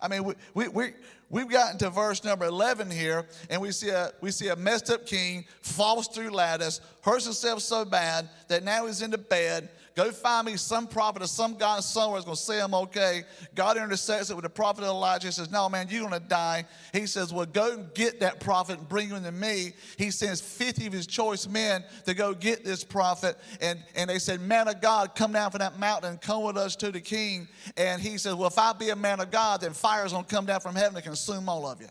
I 0.01 0.07
mean, 0.07 0.23
we, 0.23 0.33
we, 0.55 0.67
we, 0.69 0.93
we've 1.29 1.49
gotten 1.49 1.77
to 1.77 1.91
verse 1.91 2.23
number 2.23 2.45
11 2.45 2.89
here, 2.89 3.27
and 3.51 3.61
we 3.61 3.71
see, 3.71 3.89
a, 3.89 4.11
we 4.21 4.31
see 4.31 4.47
a 4.47 4.55
messed 4.55 4.89
up 4.89 5.05
king 5.05 5.45
falls 5.61 6.07
through 6.07 6.31
lattice, 6.31 6.81
hurts 7.03 7.25
himself 7.25 7.61
so 7.61 7.85
bad 7.85 8.27
that 8.47 8.63
now 8.63 8.87
he's 8.87 9.03
in 9.03 9.11
the 9.11 9.19
bed, 9.19 9.69
Go 9.99 10.11
find 10.11 10.45
me 10.45 10.55
some 10.55 10.87
prophet 10.87 11.21
or 11.21 11.27
some 11.27 11.55
guy 11.55 11.81
somewhere 11.81 12.21
that's 12.21 12.25
going 12.25 12.37
to 12.37 12.41
say 12.41 12.61
I'm 12.61 12.73
okay. 12.73 13.23
God 13.53 13.75
intersects 13.75 14.29
it 14.29 14.33
with 14.33 14.43
the 14.43 14.49
prophet 14.49 14.85
Elijah. 14.85 15.27
He 15.27 15.33
says, 15.33 15.51
No, 15.51 15.67
man, 15.67 15.87
you're 15.89 16.07
going 16.07 16.21
to 16.21 16.25
die. 16.25 16.63
He 16.93 17.05
says, 17.05 17.33
Well, 17.33 17.45
go 17.45 17.73
and 17.73 17.93
get 17.93 18.21
that 18.21 18.39
prophet 18.39 18.79
and 18.79 18.87
bring 18.87 19.09
him 19.09 19.21
to 19.25 19.31
me. 19.33 19.73
He 19.97 20.09
sends 20.09 20.39
50 20.39 20.87
of 20.87 20.93
his 20.93 21.05
choice 21.05 21.49
men 21.49 21.83
to 22.05 22.13
go 22.13 22.33
get 22.33 22.63
this 22.63 22.81
prophet. 22.81 23.35
And, 23.59 23.83
and 23.93 24.09
they 24.09 24.19
said, 24.19 24.39
Man 24.39 24.69
of 24.69 24.79
God, 24.79 25.15
come 25.15 25.33
down 25.33 25.51
from 25.51 25.59
that 25.59 25.77
mountain 25.77 26.11
and 26.11 26.21
come 26.21 26.43
with 26.43 26.55
us 26.55 26.77
to 26.77 26.93
the 26.93 27.01
king. 27.01 27.49
And 27.75 28.01
he 28.01 28.17
says, 28.17 28.35
Well, 28.35 28.47
if 28.47 28.57
I 28.57 28.71
be 28.71 28.91
a 28.91 28.95
man 28.95 29.19
of 29.19 29.31
God, 29.31 29.59
then 29.59 29.73
fire's 29.73 30.13
going 30.13 30.23
to 30.23 30.33
come 30.33 30.45
down 30.45 30.61
from 30.61 30.75
heaven 30.75 30.95
and 30.95 31.03
consume 31.03 31.49
all 31.49 31.67
of 31.67 31.81
you. 31.81 31.89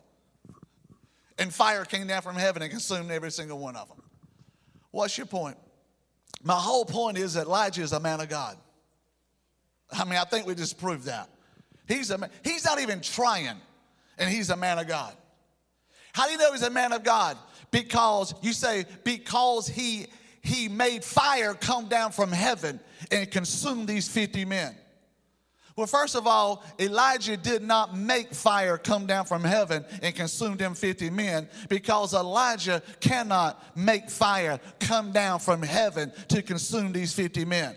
And 1.39 1.53
fire 1.53 1.85
came 1.85 2.07
down 2.07 2.23
from 2.23 2.37
heaven 2.37 2.63
and 2.63 2.71
consumed 2.71 3.11
every 3.11 3.33
single 3.33 3.59
one 3.59 3.77
of 3.77 3.87
them. 3.87 4.01
What's 4.93 5.19
your 5.19 5.27
point? 5.27 5.59
My 6.43 6.55
whole 6.55 6.85
point 6.85 7.19
is 7.19 7.35
that 7.35 7.47
Elijah 7.47 7.83
is 7.83 7.93
a 7.93 8.01
man 8.01 8.21
of 8.21 8.29
God. 8.29 8.57
I 9.91 10.05
mean, 10.05 10.19
I 10.19 10.25
think 10.25 10.47
we 10.47 10.55
just 10.55 10.79
proved 10.79 11.05
that. 11.05 11.29
He's, 11.87 12.11
a 12.11 12.19
man, 12.19 12.31
he's 12.45 12.65
not 12.65 12.81
even 12.81 13.01
trying, 13.01 13.57
and 14.19 14.31
he's 14.31 14.51
a 14.51 14.57
man 14.57 14.79
of 14.79 14.87
God. 14.87 15.15
How 16.13 16.27
do 16.27 16.33
you 16.33 16.39
know 16.39 16.53
he's 16.53 16.63
a 16.63 16.71
man 16.71 16.93
of 16.93 17.03
God? 17.03 17.39
Because 17.71 18.35
you 18.43 18.53
say, 18.53 18.85
because 19.05 19.69
he 19.69 20.07
he 20.49 20.69
made 20.69 21.05
fire 21.05 21.55
come 21.55 21.89
down 21.89 22.13
from 22.13 22.33
heaven 22.33 22.81
and 23.11 23.31
consume 23.31 23.87
these 23.87 24.09
50 24.09 24.45
men. 24.47 24.75
Well, 25.79 25.87
first 25.87 26.17
of 26.17 26.27
all, 26.27 26.65
Elijah 26.81 27.37
did 27.37 27.63
not 27.63 27.97
make 27.97 28.35
fire 28.35 28.77
come 28.79 29.07
down 29.07 29.27
from 29.27 29.45
heaven 29.45 29.85
and 30.03 30.13
consume 30.13 30.57
them 30.57 30.75
50 30.75 31.09
men 31.09 31.49
because 31.69 32.15
Elijah 32.15 32.83
cannot 32.99 33.63
make 33.77 34.11
fire 34.11 34.59
come 34.81 35.13
down 35.13 35.39
from 35.39 35.63
heaven 35.63 36.11
to 36.31 36.43
consume 36.43 36.91
these 36.91 37.15
50 37.15 37.45
men. 37.45 37.77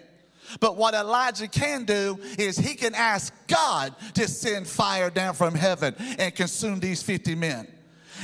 But 0.59 0.77
what 0.77 0.95
Elijah 0.95 1.47
can 1.47 1.83
do 1.83 2.17
is 2.39 2.57
he 2.57 2.73
can 2.73 2.95
ask 2.95 3.31
God 3.45 3.93
to 4.15 4.27
send 4.27 4.65
fire 4.65 5.11
down 5.11 5.35
from 5.35 5.53
heaven 5.53 5.93
and 6.17 6.33
consume 6.33 6.79
these 6.79 7.03
50 7.03 7.35
men. 7.35 7.67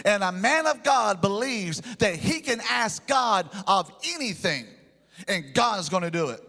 And 0.06 0.24
a 0.24 0.32
man 0.32 0.66
of 0.66 0.82
God 0.82 1.22
believes 1.22 1.82
that 2.00 2.16
he 2.16 2.40
can 2.40 2.62
ask 2.68 3.06
God 3.06 3.48
of 3.68 3.92
anything 4.16 4.66
and 5.28 5.54
God's 5.54 5.88
going 5.88 6.02
to 6.02 6.10
do 6.10 6.30
it. 6.30 6.47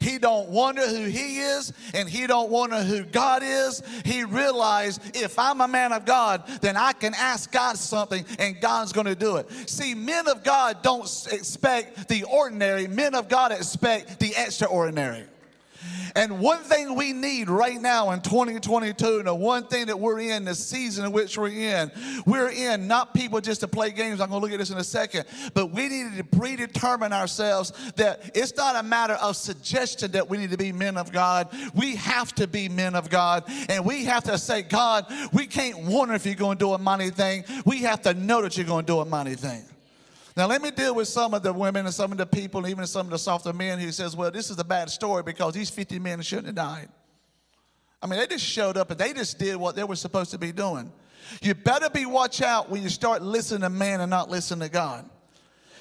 He 0.00 0.18
don't 0.18 0.48
wonder 0.48 0.86
who 0.86 1.04
he 1.04 1.40
is 1.40 1.72
and 1.94 2.08
he 2.08 2.26
don't 2.26 2.50
wonder 2.50 2.82
who 2.82 3.04
God 3.04 3.42
is. 3.42 3.82
He 4.04 4.24
realized 4.24 5.16
if 5.16 5.38
I'm 5.38 5.60
a 5.60 5.68
man 5.68 5.92
of 5.92 6.04
God, 6.04 6.46
then 6.60 6.76
I 6.76 6.92
can 6.92 7.14
ask 7.14 7.50
God 7.50 7.76
something 7.76 8.24
and 8.38 8.60
God's 8.60 8.92
going 8.92 9.06
to 9.06 9.14
do 9.14 9.36
it. 9.36 9.50
See, 9.68 9.94
men 9.94 10.28
of 10.28 10.44
God 10.44 10.82
don't 10.82 11.04
expect 11.32 12.08
the 12.08 12.24
ordinary. 12.24 12.86
Men 12.86 13.14
of 13.14 13.28
God 13.28 13.52
expect 13.52 14.20
the 14.20 14.34
extraordinary. 14.36 15.24
And 16.18 16.40
one 16.40 16.64
thing 16.64 16.96
we 16.96 17.12
need 17.12 17.48
right 17.48 17.80
now 17.80 18.10
in 18.10 18.20
2022, 18.22 19.18
and 19.18 19.28
the 19.28 19.32
one 19.32 19.68
thing 19.68 19.86
that 19.86 20.00
we're 20.00 20.18
in, 20.18 20.44
the 20.44 20.54
season 20.56 21.04
in 21.04 21.12
which 21.12 21.38
we're 21.38 21.46
in, 21.46 21.92
we're 22.26 22.50
in 22.50 22.88
not 22.88 23.14
people 23.14 23.40
just 23.40 23.60
to 23.60 23.68
play 23.68 23.92
games. 23.92 24.20
I'm 24.20 24.28
going 24.28 24.40
to 24.40 24.44
look 24.44 24.52
at 24.52 24.58
this 24.58 24.70
in 24.70 24.78
a 24.78 24.82
second, 24.82 25.26
but 25.54 25.66
we 25.66 25.88
need 25.88 26.16
to 26.16 26.24
predetermine 26.24 27.12
ourselves 27.12 27.72
that 27.94 28.32
it's 28.34 28.56
not 28.56 28.74
a 28.74 28.82
matter 28.82 29.14
of 29.14 29.36
suggestion 29.36 30.10
that 30.10 30.28
we 30.28 30.38
need 30.38 30.50
to 30.50 30.56
be 30.56 30.72
men 30.72 30.96
of 30.96 31.12
God. 31.12 31.54
We 31.72 31.94
have 31.94 32.34
to 32.34 32.48
be 32.48 32.68
men 32.68 32.96
of 32.96 33.10
God, 33.10 33.44
and 33.68 33.86
we 33.86 34.04
have 34.06 34.24
to 34.24 34.38
say, 34.38 34.62
God, 34.62 35.06
we 35.32 35.46
can't 35.46 35.84
wonder 35.84 36.14
if 36.14 36.26
you're 36.26 36.34
going 36.34 36.58
to 36.58 36.64
do 36.64 36.72
a 36.72 36.78
mighty 36.78 37.10
thing. 37.10 37.44
We 37.64 37.82
have 37.82 38.02
to 38.02 38.14
know 38.14 38.42
that 38.42 38.56
you're 38.56 38.66
going 38.66 38.86
to 38.86 38.92
do 38.92 38.98
a 38.98 39.04
mighty 39.04 39.36
thing. 39.36 39.62
Now, 40.38 40.46
let 40.46 40.62
me 40.62 40.70
deal 40.70 40.94
with 40.94 41.08
some 41.08 41.34
of 41.34 41.42
the 41.42 41.52
women 41.52 41.84
and 41.84 41.92
some 41.92 42.12
of 42.12 42.18
the 42.18 42.24
people, 42.24 42.64
even 42.68 42.86
some 42.86 43.06
of 43.06 43.10
the 43.10 43.18
softer 43.18 43.52
men 43.52 43.80
who 43.80 43.90
says, 43.90 44.14
well, 44.14 44.30
this 44.30 44.50
is 44.50 44.58
a 44.60 44.62
bad 44.62 44.88
story 44.88 45.24
because 45.24 45.52
these 45.52 45.68
50 45.68 45.98
men 45.98 46.22
shouldn't 46.22 46.46
have 46.46 46.54
died. 46.54 46.88
I 48.00 48.06
mean, 48.06 48.20
they 48.20 48.26
just 48.28 48.44
showed 48.44 48.76
up 48.76 48.92
and 48.92 49.00
they 49.00 49.12
just 49.12 49.40
did 49.40 49.56
what 49.56 49.74
they 49.74 49.82
were 49.82 49.96
supposed 49.96 50.30
to 50.30 50.38
be 50.38 50.52
doing. 50.52 50.92
You 51.42 51.56
better 51.56 51.90
be 51.90 52.06
watch 52.06 52.40
out 52.40 52.70
when 52.70 52.84
you 52.84 52.88
start 52.88 53.20
listening 53.20 53.62
to 53.62 53.68
man 53.68 54.00
and 54.00 54.10
not 54.10 54.30
listening 54.30 54.68
to 54.68 54.72
God. 54.72 55.10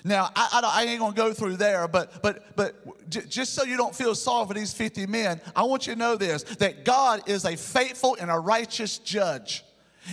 Now, 0.04 0.32
I, 0.36 0.50
I, 0.54 0.82
I 0.82 0.84
ain't 0.86 1.02
gonna 1.02 1.14
go 1.14 1.34
through 1.34 1.58
there, 1.58 1.88
but 1.88 2.24
but 2.24 2.56
but 2.56 3.10
j- 3.12 3.26
just 3.30 3.54
so 3.54 3.64
you 3.64 3.78
don't 3.78 3.96
feel 3.96 4.16
sorry 4.16 4.48
for 4.48 4.54
these 4.56 4.74
50 4.74 5.06
men, 5.06 5.40
I 5.56 5.64
want 5.64 5.86
you 5.86 5.94
to 5.94 6.00
know 6.00 6.16
this: 6.16 6.42
that 6.44 6.84
God 6.84 7.30
is 7.30 7.46
a 7.46 7.56
faithful 7.56 8.18
and 8.20 8.32
a 8.32 8.40
righteous 8.40 8.98
judge. 8.98 9.64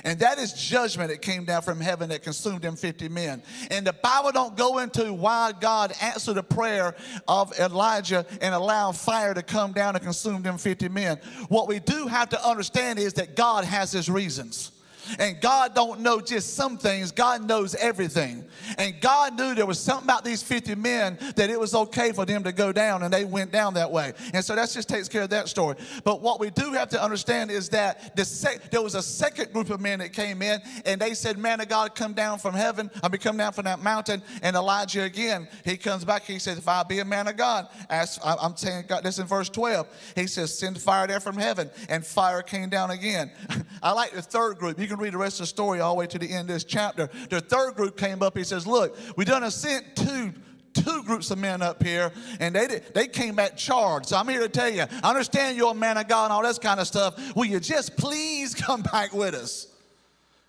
And 0.02 0.18
that 0.18 0.38
is 0.38 0.52
judgment 0.52 1.10
that 1.10 1.22
came 1.22 1.44
down 1.44 1.62
from 1.62 1.80
heaven 1.80 2.08
that 2.08 2.22
consumed 2.22 2.62
them 2.62 2.76
50 2.76 3.08
men. 3.08 3.42
And 3.70 3.86
the 3.86 3.92
Bible 3.92 4.32
don't 4.32 4.56
go 4.56 4.78
into 4.78 5.12
why 5.12 5.52
God 5.60 5.92
answered 6.02 6.34
the 6.34 6.42
prayer 6.42 6.96
of 7.28 7.56
Elijah 7.58 8.26
and 8.40 8.54
allowed 8.54 8.96
fire 8.96 9.34
to 9.34 9.42
come 9.42 9.72
down 9.72 9.94
and 9.94 10.04
consume 10.04 10.42
them 10.42 10.58
50 10.58 10.88
men. 10.88 11.18
What 11.48 11.68
we 11.68 11.78
do 11.78 12.06
have 12.06 12.30
to 12.30 12.48
understand 12.48 12.98
is 12.98 13.14
that 13.14 13.36
God 13.36 13.64
has 13.64 13.92
his 13.92 14.10
reasons. 14.10 14.72
And 15.18 15.40
God 15.40 15.74
don't 15.74 16.00
know 16.00 16.20
just 16.20 16.54
some 16.54 16.78
things, 16.78 17.12
God 17.12 17.46
knows 17.46 17.74
everything. 17.74 18.44
And 18.78 19.00
God 19.00 19.38
knew 19.38 19.54
there 19.54 19.66
was 19.66 19.78
something 19.78 20.06
about 20.06 20.24
these 20.24 20.42
50 20.42 20.74
men 20.74 21.18
that 21.36 21.50
it 21.50 21.58
was 21.58 21.74
okay 21.74 22.12
for 22.12 22.24
them 22.24 22.44
to 22.44 22.52
go 22.52 22.72
down, 22.72 23.02
and 23.02 23.12
they 23.12 23.24
went 23.24 23.52
down 23.52 23.74
that 23.74 23.90
way. 23.90 24.12
And 24.32 24.44
so 24.44 24.54
that 24.54 24.70
just 24.70 24.88
takes 24.88 25.08
care 25.08 25.22
of 25.22 25.30
that 25.30 25.48
story. 25.48 25.76
But 26.04 26.20
what 26.20 26.40
we 26.40 26.50
do 26.50 26.72
have 26.72 26.88
to 26.90 27.02
understand 27.02 27.50
is 27.50 27.68
that 27.70 28.16
the 28.16 28.24
sec- 28.24 28.70
there 28.70 28.82
was 28.82 28.94
a 28.94 29.02
second 29.02 29.52
group 29.52 29.70
of 29.70 29.80
men 29.80 29.98
that 29.98 30.12
came 30.12 30.42
in, 30.42 30.60
and 30.84 31.00
they 31.00 31.14
said, 31.14 31.38
Man 31.38 31.60
of 31.60 31.68
God, 31.68 31.94
come 31.94 32.12
down 32.12 32.38
from 32.38 32.54
heaven. 32.54 32.90
I 33.02 33.08
mean, 33.08 33.20
come 33.20 33.36
down 33.36 33.52
from 33.52 33.64
that 33.64 33.80
mountain. 33.80 34.22
And 34.42 34.56
Elijah 34.56 35.02
again, 35.02 35.48
he 35.64 35.76
comes 35.76 36.04
back, 36.04 36.24
he 36.24 36.38
says, 36.38 36.58
If 36.58 36.68
I 36.68 36.82
be 36.82 36.98
a 37.00 37.04
man 37.04 37.28
of 37.28 37.36
God, 37.36 37.68
ask, 37.90 38.20
I'm 38.24 38.56
saying 38.56 38.84
God, 38.88 39.02
this 39.04 39.18
in 39.18 39.26
verse 39.26 39.48
12. 39.48 39.86
He 40.14 40.26
says, 40.26 40.56
Send 40.56 40.80
fire 40.80 41.06
there 41.06 41.20
from 41.20 41.36
heaven. 41.36 41.70
And 41.88 42.04
fire 42.04 42.42
came 42.42 42.68
down 42.68 42.90
again. 42.90 43.30
I 43.82 43.92
like 43.92 44.12
the 44.12 44.22
third 44.22 44.58
group. 44.58 44.78
You 44.78 44.86
can 44.86 44.93
read 44.98 45.14
the 45.14 45.18
rest 45.18 45.36
of 45.36 45.44
the 45.44 45.48
story 45.48 45.80
all 45.80 45.94
the 45.94 45.98
way 46.00 46.06
to 46.06 46.18
the 46.18 46.30
end 46.30 46.50
of 46.50 46.54
this 46.54 46.64
chapter. 46.64 47.08
The 47.30 47.40
third 47.40 47.74
group 47.74 47.96
came 47.96 48.22
up. 48.22 48.36
He 48.36 48.44
says, 48.44 48.66
Look, 48.66 48.96
we 49.16 49.24
done 49.24 49.48
sent 49.50 49.96
two 49.96 50.32
two 50.74 51.04
groups 51.04 51.30
of 51.30 51.38
men 51.38 51.62
up 51.62 51.82
here, 51.82 52.12
and 52.40 52.54
they 52.54 52.80
they 52.94 53.06
came 53.06 53.36
back 53.36 53.56
charged. 53.56 54.06
So 54.06 54.16
I'm 54.16 54.28
here 54.28 54.40
to 54.40 54.48
tell 54.48 54.68
you, 54.68 54.84
I 55.02 55.10
understand 55.10 55.56
you're 55.56 55.70
a 55.70 55.74
man 55.74 55.96
of 55.96 56.08
God 56.08 56.24
and 56.24 56.32
all 56.32 56.42
this 56.42 56.58
kind 56.58 56.80
of 56.80 56.86
stuff. 56.86 57.36
Will 57.36 57.44
you 57.44 57.60
just 57.60 57.96
please 57.96 58.54
come 58.54 58.82
back 58.82 59.12
with 59.12 59.34
us? 59.34 59.68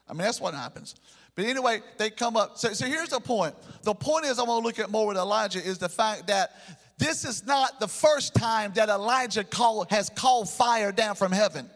I 0.08 0.14
mean, 0.14 0.24
that's 0.24 0.42
what 0.42 0.54
happens. 0.54 0.96
But 1.36 1.46
anyway, 1.46 1.82
they 1.98 2.10
come 2.10 2.38
up. 2.38 2.58
So, 2.58 2.74
so 2.74 2.86
here's 2.86 3.10
the 3.10 3.20
point. 3.20 3.56
The 3.84 3.94
point 3.94 4.25
is, 4.25 4.40
I 4.40 4.44
want 4.44 4.64
to 4.64 4.68
look 4.68 4.80
at 4.80 4.90
more 4.90 5.08
with 5.08 5.18
Elijah 5.18 5.64
is 5.64 5.78
the 5.78 5.90
fact 5.90 6.28
that 6.28 6.52
this 6.98 7.25
is 7.25 7.46
not 7.46 7.80
the 7.80 7.88
first 7.88 8.34
time 8.36 8.72
that 8.75 8.88
Elijah 8.88 9.44
call, 9.44 9.86
has 9.90 10.10
called 10.10 10.50
fire 10.50 10.92
down 10.92 11.16
from 11.16 11.32
heaven. 11.32 11.70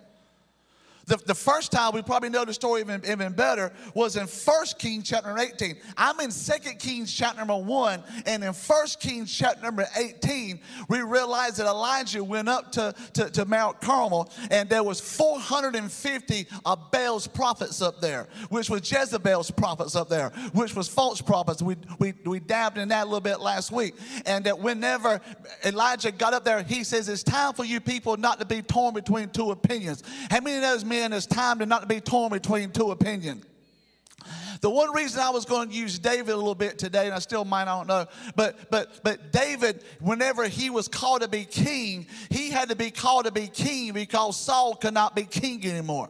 The, 1.10 1.18
the 1.26 1.34
first 1.34 1.72
time 1.72 1.94
we 1.96 2.04
probably 2.04 2.30
know 2.30 2.46
the 2.46 2.54
story 2.54 2.82
even, 2.82 3.04
even 3.04 3.34
better 3.34 3.74
was 3.96 4.16
in 4.16 4.28
1 4.28 4.66
Kings 4.78 5.10
chapter 5.10 5.36
18. 5.36 5.76
I'm 5.98 6.20
in 6.20 6.30
2 6.30 6.54
Kings 6.78 7.12
chapter 7.12 7.40
number 7.40 7.58
1, 7.58 8.04
and 8.28 8.44
in 8.44 8.54
1 8.54 8.88
Kings 9.00 9.36
chapter 9.36 9.60
number 9.60 9.88
18, 9.98 10.60
we 10.88 11.02
realize 11.02 11.58
that 11.58 11.66
Elijah 11.66 12.24
went 12.24 12.48
up 12.48 12.72
to, 12.74 12.94
to, 13.14 13.28
to 13.32 13.46
Mount 13.46 13.82
Carmel, 13.82 14.32
and 14.52 14.70
there 14.70 14.84
was 14.84 15.02
450 15.02 16.46
of 16.64 16.92
Baal's 16.92 17.26
prophets 17.26 17.82
up 17.82 18.02
there, 18.02 18.28
which 18.50 18.70
was 18.70 18.82
Jezebel's 18.92 19.50
prophets 19.50 19.96
up 19.96 20.10
there, 20.10 20.30
which 20.54 20.76
was 20.76 20.88
false 20.88 21.22
prophets. 21.22 21.64
We, 21.64 21.76
we, 21.98 22.14
we 22.24 22.40
dabbed 22.40 22.78
in 22.78 22.90
that 22.90 23.02
a 23.02 23.06
little 23.06 23.20
bit 23.20 23.40
last 23.40 23.72
week. 23.72 23.96
And 24.28 24.46
that 24.46 24.60
whenever 24.60 25.22
Elijah 25.66 26.12
got 26.12 26.36
up 26.36 26.46
there, 26.46 26.62
he 26.62 26.84
says, 26.84 27.10
it's 27.10 27.24
time 27.24 27.54
for 27.54 27.66
you 27.66 27.80
people 27.80 28.16
not 28.16 28.40
to 28.40 28.46
be 28.46 28.62
torn 28.62 28.94
between 28.94 29.30
two 29.30 29.50
opinions. 29.50 30.04
How 30.30 30.40
many 30.42 30.58
of 30.58 30.62
those 30.62 30.86
men 30.86 30.99
it's 31.14 31.26
time 31.26 31.60
to 31.60 31.66
not 31.66 31.88
be 31.88 32.00
torn 32.00 32.32
between 32.32 32.72
two 32.72 32.92
opinions. 32.92 33.46
The 34.62 34.70
one 34.70 34.94
reason 34.94 35.22
I 35.22 35.30
was 35.30 35.46
going 35.46 35.70
to 35.70 35.76
use 35.76 36.00
David 36.00 36.30
a 36.30 36.36
little 36.36 36.56
bit 36.56 36.78
today, 36.78 37.06
and 37.06 37.16
I 37.16 37.20
still 37.20 37.46
might, 37.46 37.64
I 37.64 37.78
don't 37.78 37.88
know, 37.88 38.06
but 38.36 38.70
but 38.70 39.00
but 39.04 39.32
David, 39.32 39.84
whenever 40.02 40.48
he 40.48 40.70
was 40.70 40.90
called 40.90 41.22
to 41.22 41.30
be 41.30 41.46
king, 41.46 42.08
he 42.30 42.50
had 42.50 42.70
to 42.70 42.76
be 42.76 42.92
called 42.92 43.26
to 43.26 43.32
be 43.32 43.48
king 43.48 43.94
because 43.94 44.38
Saul 44.38 44.76
could 44.76 44.94
not 44.94 45.16
be 45.16 45.24
king 45.24 45.66
anymore. 45.66 46.10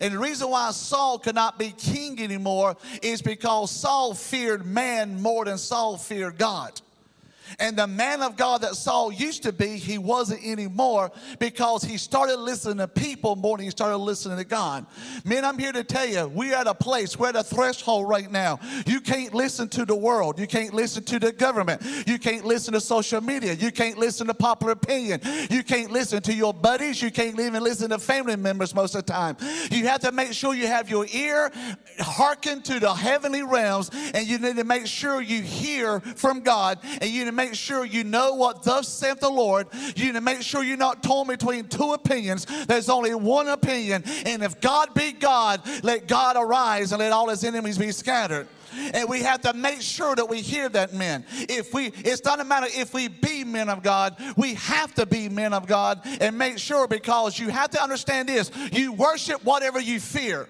And 0.00 0.14
the 0.14 0.18
reason 0.18 0.50
why 0.50 0.70
Saul 0.70 1.18
could 1.18 1.34
not 1.34 1.58
be 1.58 1.70
king 1.70 2.20
anymore 2.20 2.76
is 3.02 3.22
because 3.22 3.70
Saul 3.70 4.14
feared 4.14 4.64
man 4.64 5.20
more 5.20 5.44
than 5.44 5.58
Saul 5.58 5.96
feared 5.96 6.38
God. 6.38 6.80
And 7.58 7.76
the 7.76 7.86
man 7.86 8.22
of 8.22 8.36
God 8.36 8.62
that 8.62 8.74
Saul 8.74 9.12
used 9.12 9.42
to 9.44 9.52
be, 9.52 9.76
he 9.76 9.98
wasn't 9.98 10.44
anymore 10.44 11.10
because 11.38 11.82
he 11.82 11.96
started 11.96 12.36
listening 12.36 12.78
to 12.78 12.88
people 12.88 13.36
more 13.36 13.56
than 13.56 13.64
he 13.64 13.70
started 13.70 13.98
listening 13.98 14.38
to 14.38 14.44
God. 14.44 14.86
Men, 15.24 15.44
I'm 15.44 15.58
here 15.58 15.72
to 15.72 15.84
tell 15.84 16.06
you, 16.06 16.28
we're 16.28 16.54
at 16.54 16.66
a 16.66 16.74
place, 16.74 17.18
we're 17.18 17.28
at 17.28 17.36
a 17.36 17.42
threshold 17.42 18.08
right 18.08 18.30
now. 18.30 18.60
You 18.86 19.00
can't 19.00 19.34
listen 19.34 19.68
to 19.70 19.84
the 19.84 19.94
world. 19.94 20.38
You 20.38 20.46
can't 20.46 20.74
listen 20.74 21.04
to 21.04 21.18
the 21.18 21.32
government. 21.32 21.82
You 22.06 22.18
can't 22.18 22.44
listen 22.44 22.74
to 22.74 22.80
social 22.80 23.20
media. 23.20 23.54
You 23.54 23.70
can't 23.70 23.98
listen 23.98 24.26
to 24.26 24.34
popular 24.34 24.72
opinion. 24.72 25.20
You 25.50 25.62
can't 25.62 25.90
listen 25.90 26.22
to 26.22 26.34
your 26.34 26.54
buddies. 26.54 27.02
You 27.02 27.10
can't 27.10 27.38
even 27.38 27.62
listen 27.62 27.90
to 27.90 27.98
family 27.98 28.36
members 28.36 28.74
most 28.74 28.94
of 28.94 29.04
the 29.06 29.12
time. 29.12 29.36
You 29.70 29.86
have 29.86 30.00
to 30.00 30.12
make 30.12 30.32
sure 30.32 30.54
you 30.54 30.66
have 30.66 30.90
your 30.90 31.06
ear 31.12 31.50
hearken 31.98 32.62
to 32.62 32.80
the 32.80 32.92
heavenly 32.92 33.42
realms 33.42 33.90
and 34.14 34.26
you 34.26 34.38
need 34.38 34.56
to 34.56 34.64
make 34.64 34.86
sure 34.86 35.20
you 35.20 35.42
hear 35.42 36.00
from 36.00 36.40
God 36.40 36.78
and 36.82 37.04
you 37.04 37.24
need 37.24 37.30
to 37.30 37.36
make 37.38 37.54
sure 37.54 37.84
you 37.84 38.04
know 38.04 38.34
what 38.34 38.64
thus 38.64 38.88
saith 38.88 39.20
the 39.20 39.30
Lord. 39.30 39.68
You 39.96 40.06
need 40.06 40.14
to 40.14 40.20
make 40.20 40.42
sure 40.42 40.62
you're 40.62 40.76
not 40.76 41.02
torn 41.02 41.28
between 41.28 41.68
two 41.68 41.92
opinions. 41.92 42.46
There's 42.66 42.88
only 42.88 43.14
one 43.14 43.48
opinion. 43.48 44.02
And 44.26 44.42
if 44.42 44.60
God 44.60 44.92
be 44.92 45.12
God, 45.12 45.62
let 45.82 46.08
God 46.08 46.36
arise 46.36 46.92
and 46.92 46.98
let 46.98 47.12
all 47.12 47.28
his 47.28 47.44
enemies 47.44 47.78
be 47.78 47.92
scattered. 47.92 48.48
And 48.92 49.08
we 49.08 49.22
have 49.22 49.40
to 49.42 49.54
make 49.54 49.80
sure 49.80 50.14
that 50.14 50.28
we 50.28 50.40
hear 50.40 50.68
that 50.68 50.92
men. 50.92 51.24
If 51.32 51.72
we, 51.72 51.86
it's 51.86 52.24
not 52.24 52.40
a 52.40 52.44
matter 52.44 52.66
if 52.70 52.92
we 52.92 53.08
be 53.08 53.44
men 53.44 53.68
of 53.68 53.82
God, 53.82 54.16
we 54.36 54.54
have 54.54 54.94
to 54.94 55.06
be 55.06 55.28
men 55.28 55.54
of 55.54 55.66
God 55.66 56.00
and 56.20 56.36
make 56.36 56.58
sure 56.58 56.86
because 56.86 57.38
you 57.38 57.48
have 57.48 57.70
to 57.70 57.82
understand 57.82 58.28
this. 58.28 58.50
You 58.72 58.92
worship 58.92 59.44
whatever 59.44 59.80
you 59.80 60.00
fear. 60.00 60.48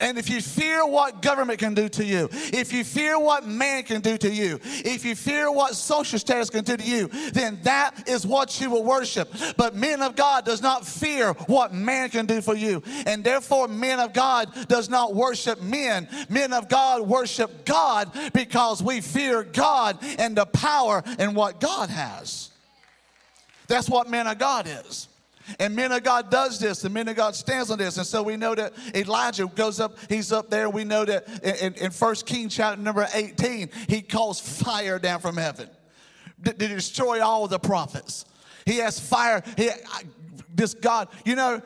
And 0.00 0.16
if 0.16 0.30
you 0.30 0.40
fear 0.40 0.86
what 0.86 1.22
government 1.22 1.58
can 1.58 1.74
do 1.74 1.88
to 1.88 2.04
you, 2.04 2.28
if 2.32 2.72
you 2.72 2.84
fear 2.84 3.18
what 3.18 3.46
man 3.46 3.82
can 3.82 4.00
do 4.00 4.16
to 4.18 4.30
you, 4.30 4.60
if 4.62 5.04
you 5.04 5.16
fear 5.16 5.50
what 5.50 5.74
social 5.74 6.20
status 6.20 6.50
can 6.50 6.62
do 6.62 6.76
to 6.76 6.84
you, 6.84 7.08
then 7.32 7.58
that 7.64 8.08
is 8.08 8.24
what 8.24 8.60
you 8.60 8.70
will 8.70 8.84
worship. 8.84 9.32
But 9.56 9.74
men 9.74 10.00
of 10.02 10.14
God 10.14 10.44
does 10.44 10.62
not 10.62 10.86
fear 10.86 11.32
what 11.46 11.74
man 11.74 12.10
can 12.10 12.26
do 12.26 12.40
for 12.40 12.54
you. 12.54 12.82
And 13.06 13.24
therefore, 13.24 13.66
men 13.66 13.98
of 13.98 14.12
God 14.12 14.52
does 14.68 14.88
not 14.88 15.16
worship 15.16 15.60
men. 15.60 16.08
Men 16.28 16.52
of 16.52 16.68
God 16.68 17.02
worship 17.02 17.64
God 17.64 18.12
because 18.32 18.80
we 18.80 19.00
fear 19.00 19.42
God 19.42 19.98
and 20.18 20.36
the 20.36 20.46
power 20.46 21.02
and 21.18 21.34
what 21.34 21.60
God 21.60 21.90
has. 21.90 22.50
That's 23.66 23.88
what 23.88 24.08
men 24.08 24.28
of 24.28 24.38
God 24.38 24.68
is. 24.68 25.08
And 25.58 25.74
men 25.74 25.92
of 25.92 26.02
God 26.02 26.30
does 26.30 26.58
this, 26.58 26.84
and 26.84 26.92
men 26.92 27.08
of 27.08 27.16
God 27.16 27.34
stands 27.34 27.70
on 27.70 27.78
this. 27.78 27.96
And 27.96 28.06
so 28.06 28.22
we 28.22 28.36
know 28.36 28.54
that 28.54 28.74
Elijah 28.94 29.46
goes 29.46 29.80
up, 29.80 29.96
he's 30.08 30.32
up 30.32 30.50
there. 30.50 30.68
We 30.68 30.84
know 30.84 31.04
that 31.04 31.28
in, 31.42 31.74
in 31.74 31.90
1 31.90 32.14
King 32.26 32.48
chapter 32.48 32.80
number 32.80 33.06
18, 33.12 33.70
he 33.88 34.02
calls 34.02 34.40
fire 34.40 34.98
down 34.98 35.20
from 35.20 35.36
heaven 35.36 35.68
to, 36.44 36.52
to 36.52 36.68
destroy 36.68 37.22
all 37.22 37.48
the 37.48 37.58
prophets. 37.58 38.24
He 38.66 38.76
has 38.78 39.00
fire. 39.00 39.42
He, 39.56 39.70
this 40.58 40.74
God, 40.74 41.08
you 41.24 41.36
know, 41.36 41.62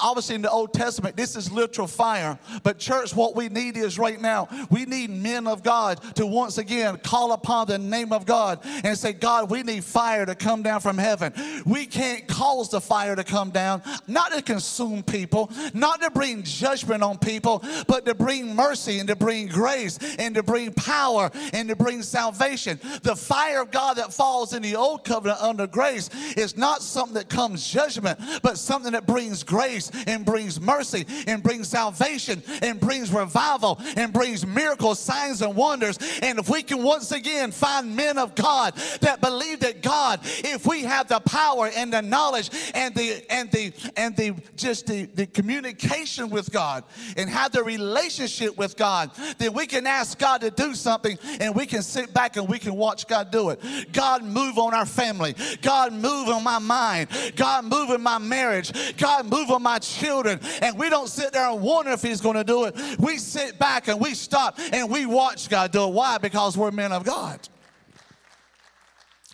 obviously 0.00 0.36
in 0.36 0.42
the 0.42 0.50
Old 0.50 0.72
Testament, 0.72 1.16
this 1.16 1.36
is 1.36 1.50
literal 1.50 1.86
fire. 1.86 2.38
But, 2.62 2.78
church, 2.78 3.14
what 3.14 3.36
we 3.36 3.48
need 3.48 3.76
is 3.76 3.98
right 3.98 4.20
now, 4.20 4.48
we 4.70 4.86
need 4.86 5.10
men 5.10 5.46
of 5.46 5.62
God 5.62 6.00
to 6.14 6.24
once 6.26 6.56
again 6.56 6.96
call 6.98 7.32
upon 7.32 7.66
the 7.66 7.78
name 7.78 8.12
of 8.12 8.24
God 8.24 8.60
and 8.84 8.96
say, 8.96 9.12
God, 9.12 9.50
we 9.50 9.62
need 9.62 9.84
fire 9.84 10.24
to 10.24 10.34
come 10.34 10.62
down 10.62 10.80
from 10.80 10.96
heaven. 10.96 11.34
We 11.66 11.86
can't 11.86 12.26
cause 12.28 12.70
the 12.70 12.80
fire 12.80 13.16
to 13.16 13.24
come 13.24 13.50
down, 13.50 13.82
not 14.06 14.32
to 14.32 14.40
consume 14.40 15.02
people, 15.02 15.50
not 15.74 16.00
to 16.00 16.10
bring 16.10 16.44
judgment 16.44 17.02
on 17.02 17.18
people, 17.18 17.64
but 17.88 18.06
to 18.06 18.14
bring 18.14 18.54
mercy 18.54 19.00
and 19.00 19.08
to 19.08 19.16
bring 19.16 19.48
grace 19.48 19.98
and 20.18 20.36
to 20.36 20.44
bring 20.44 20.72
power 20.72 21.30
and 21.52 21.68
to 21.68 21.74
bring 21.74 22.02
salvation. 22.02 22.78
The 23.02 23.16
fire 23.16 23.62
of 23.62 23.72
God 23.72 23.96
that 23.96 24.12
falls 24.12 24.52
in 24.52 24.62
the 24.62 24.76
old 24.76 25.04
covenant 25.04 25.42
under 25.42 25.66
grace 25.66 26.10
is 26.36 26.56
not 26.56 26.80
something 26.80 27.14
that 27.14 27.28
comes 27.28 27.66
judgment, 27.66 28.20
but 28.42 28.58
something 28.58 28.92
that 28.92 29.06
brings 29.06 29.42
grace 29.42 29.90
and 30.06 30.24
brings 30.24 30.60
mercy 30.60 31.06
and 31.26 31.42
brings 31.42 31.68
salvation 31.68 32.42
and 32.62 32.80
brings 32.80 33.12
revival 33.12 33.80
and 33.96 34.12
brings 34.12 34.46
miracles, 34.46 34.98
signs, 34.98 35.42
and 35.42 35.54
wonders. 35.54 35.98
And 36.22 36.38
if 36.38 36.48
we 36.48 36.62
can 36.62 36.82
once 36.82 37.12
again 37.12 37.52
find 37.52 37.94
men 37.94 38.18
of 38.18 38.34
God 38.34 38.74
that 39.00 39.20
believe 39.20 39.60
that 39.60 39.82
God, 39.82 40.20
if 40.22 40.66
we 40.66 40.82
have 40.82 41.08
the 41.08 41.20
power 41.20 41.70
and 41.76 41.92
the 41.92 42.02
knowledge 42.02 42.50
and 42.74 42.94
the 42.94 43.24
and 43.30 43.50
the 43.50 43.72
and 43.96 44.16
the 44.16 44.34
just 44.56 44.86
the, 44.86 45.04
the 45.06 45.26
communication 45.26 46.30
with 46.30 46.50
God 46.52 46.84
and 47.16 47.28
have 47.28 47.52
the 47.52 47.62
relationship 47.62 48.56
with 48.56 48.76
God, 48.76 49.10
then 49.38 49.52
we 49.52 49.66
can 49.66 49.86
ask 49.86 50.18
God 50.18 50.40
to 50.42 50.50
do 50.50 50.74
something 50.74 51.18
and 51.40 51.54
we 51.54 51.66
can 51.66 51.82
sit 51.82 52.12
back 52.12 52.36
and 52.36 52.48
we 52.48 52.58
can 52.58 52.74
watch 52.74 53.06
God 53.06 53.30
do 53.30 53.50
it. 53.50 53.60
God 53.92 54.24
move 54.24 54.58
on 54.58 54.74
our 54.74 54.86
family. 54.86 55.34
God 55.62 55.92
move 55.92 56.28
on 56.28 56.42
my 56.42 56.58
mind. 56.58 57.08
God 57.36 57.64
move 57.64 57.90
in 57.90 58.02
my 58.02 58.18
marriage. 58.28 58.96
God 58.96 59.26
move 59.26 59.50
on 59.50 59.62
my 59.62 59.78
children. 59.78 60.40
And 60.62 60.78
we 60.78 60.90
don't 60.90 61.08
sit 61.08 61.32
there 61.32 61.48
and 61.50 61.60
wonder 61.60 61.92
if 61.92 62.02
He's 62.02 62.20
going 62.20 62.36
to 62.36 62.44
do 62.44 62.64
it. 62.64 62.76
We 62.98 63.18
sit 63.18 63.58
back 63.58 63.88
and 63.88 64.00
we 64.00 64.14
stop 64.14 64.58
and 64.72 64.90
we 64.90 65.06
watch 65.06 65.48
God 65.48 65.72
do 65.72 65.84
it. 65.84 65.92
Why? 65.92 66.18
Because 66.18 66.56
we're 66.56 66.70
men 66.70 66.92
of 66.92 67.04
God. 67.04 67.40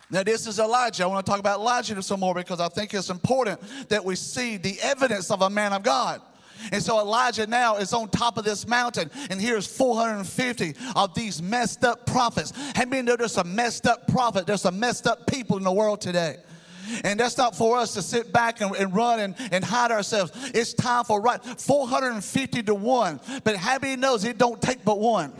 Now, 0.09 0.21
this 0.21 0.45
is 0.45 0.59
Elijah. 0.59 1.03
I 1.03 1.07
want 1.07 1.25
to 1.25 1.29
talk 1.29 1.39
about 1.39 1.59
Elijah 1.59 1.99
some 2.03 2.19
more 2.19 2.35
because 2.35 2.59
I 2.59 2.67
think 2.67 2.93
it's 2.93 3.09
important 3.09 3.59
that 3.89 4.05
we 4.05 4.15
see 4.15 4.57
the 4.57 4.79
evidence 4.81 5.31
of 5.31 5.41
a 5.41 5.49
man 5.49 5.73
of 5.73 5.81
God. 5.81 6.21
And 6.71 6.81
so 6.81 6.99
Elijah 6.99 7.47
now 7.47 7.77
is 7.77 7.93
on 7.93 8.09
top 8.09 8.37
of 8.37 8.45
this 8.45 8.67
mountain, 8.67 9.09
and 9.29 9.41
here's 9.41 9.65
450 9.65 10.75
of 10.95 11.13
these 11.13 11.41
messed 11.41 11.83
up 11.83 12.05
prophets. 12.05 12.53
How 12.75 12.85
many 12.85 13.01
know 13.01 13.15
there's 13.15 13.33
some 13.33 13.55
messed 13.55 13.87
up 13.87 14.07
prophet? 14.07 14.45
There's 14.45 14.61
some 14.61 14.79
messed 14.79 15.07
up 15.07 15.25
people 15.27 15.57
in 15.57 15.63
the 15.63 15.73
world 15.73 15.99
today. 15.99 16.37
And 17.03 17.19
that's 17.19 17.37
not 17.37 17.55
for 17.55 17.77
us 17.77 17.93
to 17.93 18.01
sit 18.01 18.31
back 18.31 18.61
and, 18.61 18.75
and 18.75 18.93
run 18.93 19.19
and, 19.19 19.35
and 19.51 19.63
hide 19.63 19.91
ourselves. 19.91 20.31
It's 20.53 20.73
time 20.73 21.03
for 21.05 21.21
right 21.21 21.43
450 21.43 22.63
to 22.63 22.75
1. 22.75 23.19
But 23.43 23.55
Happy 23.55 23.95
knows 23.95 24.23
it 24.23 24.37
don't 24.37 24.61
take 24.61 24.83
but 24.83 24.99
one? 24.99 25.33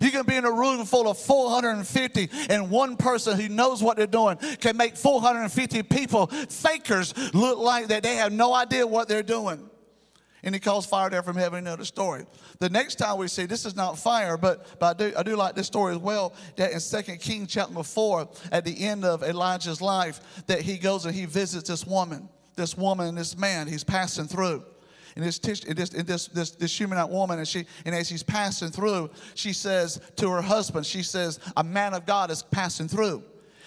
You 0.00 0.10
can 0.10 0.24
be 0.24 0.36
in 0.36 0.44
a 0.44 0.50
room 0.50 0.84
full 0.86 1.08
of 1.08 1.18
450, 1.18 2.30
and 2.48 2.70
one 2.70 2.96
person 2.96 3.38
who 3.38 3.48
knows 3.50 3.82
what 3.82 3.98
they're 3.98 4.06
doing 4.06 4.38
can 4.60 4.78
make 4.78 4.96
450 4.96 5.82
people, 5.82 6.26
fakers, 6.26 7.14
look 7.34 7.58
like 7.58 7.88
that 7.88 8.02
they 8.02 8.16
have 8.16 8.32
no 8.32 8.54
idea 8.54 8.86
what 8.86 9.08
they're 9.08 9.22
doing 9.22 9.68
and 10.44 10.54
he 10.54 10.60
calls 10.60 10.86
fire 10.86 11.10
down 11.10 11.22
from 11.22 11.36
heaven. 11.36 11.58
Another 11.60 11.84
story. 11.84 12.26
The 12.58 12.68
next 12.68 12.96
time 12.96 13.18
we 13.18 13.28
see 13.28 13.46
this 13.46 13.64
is 13.64 13.74
not 13.74 13.98
fire, 13.98 14.36
but, 14.36 14.78
but 14.78 15.00
I 15.00 15.10
do 15.10 15.16
I 15.16 15.22
do 15.22 15.36
like 15.36 15.54
this 15.56 15.66
story 15.66 15.94
as 15.94 16.00
well. 16.00 16.34
That 16.56 16.72
in 16.72 16.80
Second 16.80 17.20
Kings 17.20 17.50
chapter 17.50 17.82
four, 17.82 18.28
at 18.52 18.64
the 18.64 18.84
end 18.84 19.04
of 19.04 19.22
Elijah's 19.22 19.80
life, 19.80 20.20
that 20.46 20.60
he 20.60 20.78
goes 20.78 21.06
and 21.06 21.14
he 21.14 21.24
visits 21.24 21.68
this 21.68 21.86
woman, 21.86 22.28
this 22.54 22.76
woman 22.76 23.08
and 23.08 23.18
this 23.18 23.36
man. 23.36 23.66
He's 23.66 23.84
passing 23.84 24.26
through. 24.26 24.62
And 25.16 25.24
this, 25.24 25.38
this, 25.38 25.60
this, 25.60 26.26
this, 26.26 26.50
this 26.50 26.80
woman, 26.80 27.38
and 27.38 27.46
she, 27.46 27.66
and 27.84 27.94
as 27.94 28.08
he's 28.08 28.24
passing 28.24 28.70
through, 28.70 29.10
she 29.36 29.52
says 29.52 30.00
to 30.16 30.28
her 30.28 30.42
husband, 30.42 30.84
she 30.84 31.04
says, 31.04 31.38
"A 31.56 31.62
man 31.62 31.94
of 31.94 32.04
God 32.04 32.32
is 32.32 32.42
passing 32.42 32.88
through, 32.88 33.22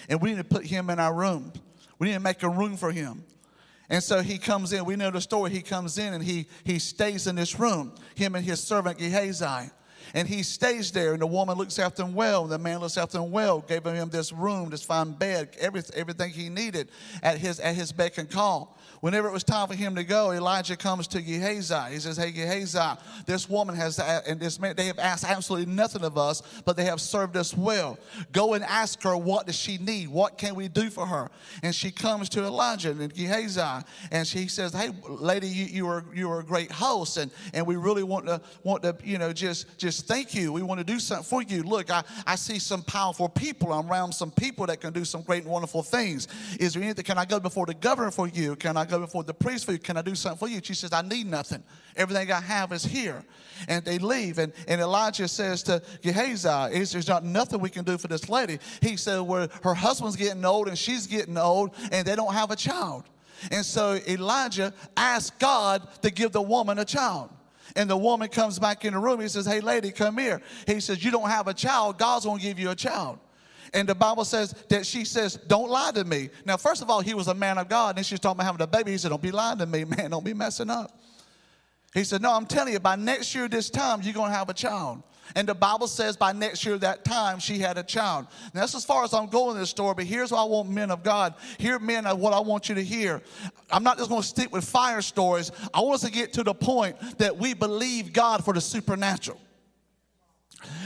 and 0.10 0.22
we 0.22 0.32
need 0.32 0.38
to 0.40 0.44
put 0.44 0.66
him 0.66 0.90
in 0.90 1.00
our 1.00 1.14
room. 1.14 1.54
We 2.00 2.08
need 2.08 2.16
to 2.16 2.20
make 2.20 2.44
a 2.44 2.50
room 2.50 2.76
for 2.76 2.92
him." 2.92 3.24
And 3.90 4.04
so 4.04 4.22
he 4.22 4.38
comes 4.38 4.74
in. 4.74 4.84
We 4.86 4.96
know 4.96 5.12
the 5.12 5.22
story. 5.22 5.52
He 5.52 5.62
comes 5.62 5.98
in 5.98 6.14
and 6.14 6.24
he, 6.24 6.48
he 6.64 6.78
stays 6.80 7.28
in 7.28 7.36
this 7.36 7.58
room, 7.58 7.96
him 8.16 8.36
and 8.36 8.44
his 8.44 8.60
servant 8.60 8.98
Gehazi. 8.98 9.72
And 10.14 10.28
he 10.28 10.44
stays 10.44 10.92
there, 10.92 11.14
and 11.14 11.22
the 11.22 11.28
woman 11.28 11.58
looks 11.58 11.80
after 11.80 12.04
him 12.04 12.14
well, 12.14 12.44
and 12.44 12.52
the 12.52 12.58
man 12.58 12.80
looks 12.80 12.98
after 12.98 13.20
him 13.20 13.32
well, 13.32 13.62
gave 13.62 13.86
him 13.86 14.10
this 14.10 14.32
room, 14.32 14.70
this 14.70 14.84
fine 14.84 15.12
bed, 15.12 15.50
everything, 15.60 16.00
everything 16.00 16.32
he 16.32 16.50
needed 16.50 16.90
at 17.24 17.38
his, 17.38 17.60
at 17.60 17.76
his 17.76 17.92
beck 17.92 18.18
and 18.18 18.30
call. 18.30 18.78
Whenever 19.02 19.28
it 19.28 19.32
was 19.32 19.44
time 19.44 19.68
for 19.68 19.76
him 19.76 19.96
to 19.96 20.04
go, 20.04 20.32
Elijah 20.32 20.76
comes 20.76 21.08
to 21.10 21.22
Gehazi. 21.22 21.94
He 21.94 22.00
says, 22.00 22.18
Hey, 22.18 22.32
Gehazi, 22.32 23.00
this 23.26 23.48
woman 23.48 23.76
has, 23.76 24.00
and 24.00 24.40
this 24.40 24.60
man, 24.60 24.76
they 24.76 24.88
have 24.88 25.00
asked 25.00 25.24
absolutely 25.24 25.72
nothing 25.72 26.04
of 26.04 26.18
us, 26.18 26.42
but 26.66 26.76
they 26.76 26.86
have 26.86 27.00
served 27.00 27.38
us 27.38 27.56
well. 27.56 28.00
Go 28.32 28.54
and 28.54 28.64
ask 28.64 29.02
her, 29.04 29.16
What 29.16 29.46
does 29.46 29.56
she 29.56 29.78
need? 29.78 30.08
What 30.08 30.38
can 30.38 30.56
we 30.56 30.68
do 30.68 30.90
for 30.90 31.06
her? 31.06 31.30
And 31.62 31.76
she 31.76 31.92
comes 31.92 32.30
to 32.30 32.44
Elijah 32.44 32.92
and 32.92 33.14
Gehazi, 33.14 33.86
and 34.12 34.26
she 34.26 34.48
says, 34.48 34.74
Hey, 34.74 34.90
lady, 35.08 35.48
you, 35.48 35.66
you, 35.66 35.88
are, 35.88 36.04
you 36.14 36.32
are 36.32 36.40
a 36.40 36.46
great 36.46 36.72
host, 36.72 37.18
and, 37.18 37.32
and 37.54 37.68
we 37.68 37.76
really 37.76 38.04
want 38.04 38.26
to, 38.26 38.42
want 38.64 38.84
to, 38.84 38.96
you 39.04 39.18
know, 39.18 39.32
just, 39.32 39.78
just 39.78 39.97
thank 40.02 40.34
you. 40.34 40.52
We 40.52 40.64
want 40.64 40.80
to 40.80 40.84
do 40.84 41.00
something 41.00 41.26
for 41.26 41.42
you. 41.42 41.64
Look, 41.64 41.92
I, 41.92 42.04
I 42.26 42.36
see 42.36 42.60
some 42.60 42.84
powerful 42.84 43.30
people. 43.30 43.72
I'm 43.72 43.90
around 43.90 44.14
some 44.14 44.32
people 44.32 44.66
that 44.68 44.82
can 44.82 44.94
do 44.94 45.06
some 45.06 45.22
great 45.22 45.44
and 45.44 45.52
wonderful 45.52 45.84
things. 45.84 46.28
Is 46.60 46.74
there 46.74 46.84
anything? 46.84 47.06
Can 47.06 47.18
I 47.18 47.26
go 47.26 47.40
before 47.40 47.66
the 47.66 47.74
governor 47.74 48.12
for 48.12 48.28
you? 48.28 48.56
Can 48.56 48.78
I 48.78 48.86
go 48.86 49.00
before 49.00 49.24
the 49.24 49.34
priest 49.34 49.66
for 49.66 49.74
you. 49.74 49.80
Can 49.80 49.98
I 49.98 50.02
do 50.02 50.16
something 50.16 50.40
for 50.40 50.52
you? 50.52 50.60
She 50.64 50.74
says, 50.74 50.92
I 50.94 51.02
need 51.02 51.28
nothing. 51.28 51.64
Everything 51.96 52.32
I 52.32 52.42
have 52.42 52.72
is 52.72 52.84
here. 52.84 53.24
And 53.68 53.84
they 53.86 54.00
leave. 54.00 54.40
And, 54.40 54.54
and 54.68 54.82
Elijah 54.82 55.28
says 55.28 55.62
to 55.64 55.82
Gehazi, 56.02 56.76
is 56.76 56.92
There's 56.92 57.08
not 57.08 57.24
nothing 57.24 57.60
we 57.60 57.70
can 57.70 57.84
do 57.84 57.98
for 57.98 58.08
this 58.08 58.30
lady. 58.30 58.60
He 58.82 58.98
said, 58.98 59.20
Well, 59.20 59.48
her 59.64 59.74
husband's 59.74 60.16
getting 60.16 60.44
old 60.44 60.68
and 60.68 60.78
she's 60.78 61.06
getting 61.06 61.38
old 61.38 61.72
and 61.92 62.08
they 62.08 62.16
don't 62.16 62.34
have 62.34 62.52
a 62.52 62.56
child. 62.56 63.04
And 63.52 63.64
so 63.64 64.00
Elijah 64.08 64.74
asked 64.96 65.38
God 65.40 65.88
to 66.02 66.10
give 66.10 66.32
the 66.32 66.42
woman 66.42 66.80
a 66.80 66.86
child. 66.86 67.30
And 67.78 67.88
the 67.88 67.96
woman 67.96 68.28
comes 68.28 68.58
back 68.58 68.86
in 68.86 68.94
the 68.94 69.00
room. 69.00 69.22
He 69.22 69.28
says, 69.28 69.46
Hey, 69.46 69.62
lady, 69.62 69.92
come 69.92 70.18
here. 70.18 70.42
He 70.66 70.80
says, 70.80 71.06
You 71.06 71.12
don't 71.12 71.30
have 71.30 71.48
a 71.48 71.54
child. 71.54 72.00
God's 72.00 72.26
going 72.26 72.40
to 72.40 72.44
give 72.44 72.58
you 72.58 72.72
a 72.72 72.76
child. 72.76 73.20
And 73.72 73.88
the 73.88 73.94
Bible 73.94 74.26
says 74.26 74.56
that 74.70 74.86
she 74.86 75.06
says, 75.06 75.36
Don't 75.48 75.70
lie 75.70 75.92
to 75.92 76.04
me. 76.04 76.32
Now, 76.44 76.58
first 76.58 76.82
of 76.82 76.90
all, 76.90 77.02
he 77.02 77.14
was 77.14 77.28
a 77.28 77.36
man 77.36 77.60
of 77.60 77.70
God. 77.70 77.96
And 77.98 78.06
she's 78.06 78.20
talking 78.20 78.38
about 78.38 78.48
having 78.48 78.62
a 78.62 78.68
baby. 78.68 78.92
He 78.92 78.98
said, 78.98 79.10
Don't 79.10 79.22
be 79.22 79.30
lying 79.30 79.60
to 79.60 79.68
me, 79.68 79.86
man. 79.86 80.10
Don't 80.10 80.26
be 80.26 80.34
messing 80.34 80.72
up. 80.72 81.00
He 81.94 82.04
said, 82.04 82.20
No, 82.20 82.34
I'm 82.34 82.48
telling 82.48 82.74
you, 82.74 82.80
by 82.80 82.96
next 82.96 83.36
year, 83.36 83.48
this 83.48 83.70
time, 83.70 84.02
you're 84.02 84.14
going 84.14 84.32
to 84.32 84.36
have 84.36 84.50
a 84.50 84.56
child. 84.56 85.04
And 85.36 85.48
the 85.48 85.56
Bible 85.56 85.88
says 85.88 86.18
by 86.18 86.32
next 86.32 86.66
year, 86.66 86.78
that 86.78 87.04
time, 87.04 87.40
she 87.40 87.60
had 87.60 87.78
a 87.78 87.84
child. 87.84 88.28
Now, 88.54 88.62
that's 88.62 88.76
as 88.76 88.86
far 88.86 89.04
as 89.04 89.14
I'm 89.14 89.28
going 89.28 89.56
in 89.56 89.60
this 89.60 89.70
story, 89.70 89.94
but 89.96 90.06
here's 90.06 90.32
what 90.32 90.42
I 90.42 90.46
want 90.46 90.70
men 90.70 90.92
of 90.92 91.04
God. 91.04 91.36
Here, 91.58 91.80
men, 91.80 92.06
what 92.20 92.34
I 92.34 92.40
want 92.40 92.70
you 92.70 92.76
to 92.76 92.84
hear. 92.84 93.22
I'm 93.72 93.84
not 93.84 93.98
just 93.98 94.10
going 94.10 94.22
to 94.22 94.28
stick 94.28 94.52
with 94.52 94.64
fire 94.64 95.02
stories. 95.02 95.52
I 95.74 95.82
want 95.82 95.96
us 95.96 96.02
to 96.02 96.12
get 96.12 96.34
to 96.34 96.44
the 96.44 96.54
point 96.54 96.98
that 97.18 97.38
we 97.38 97.54
believe 97.54 98.14
God 98.14 98.44
for 98.44 98.54
the 98.54 98.62
supernatural. 98.62 99.40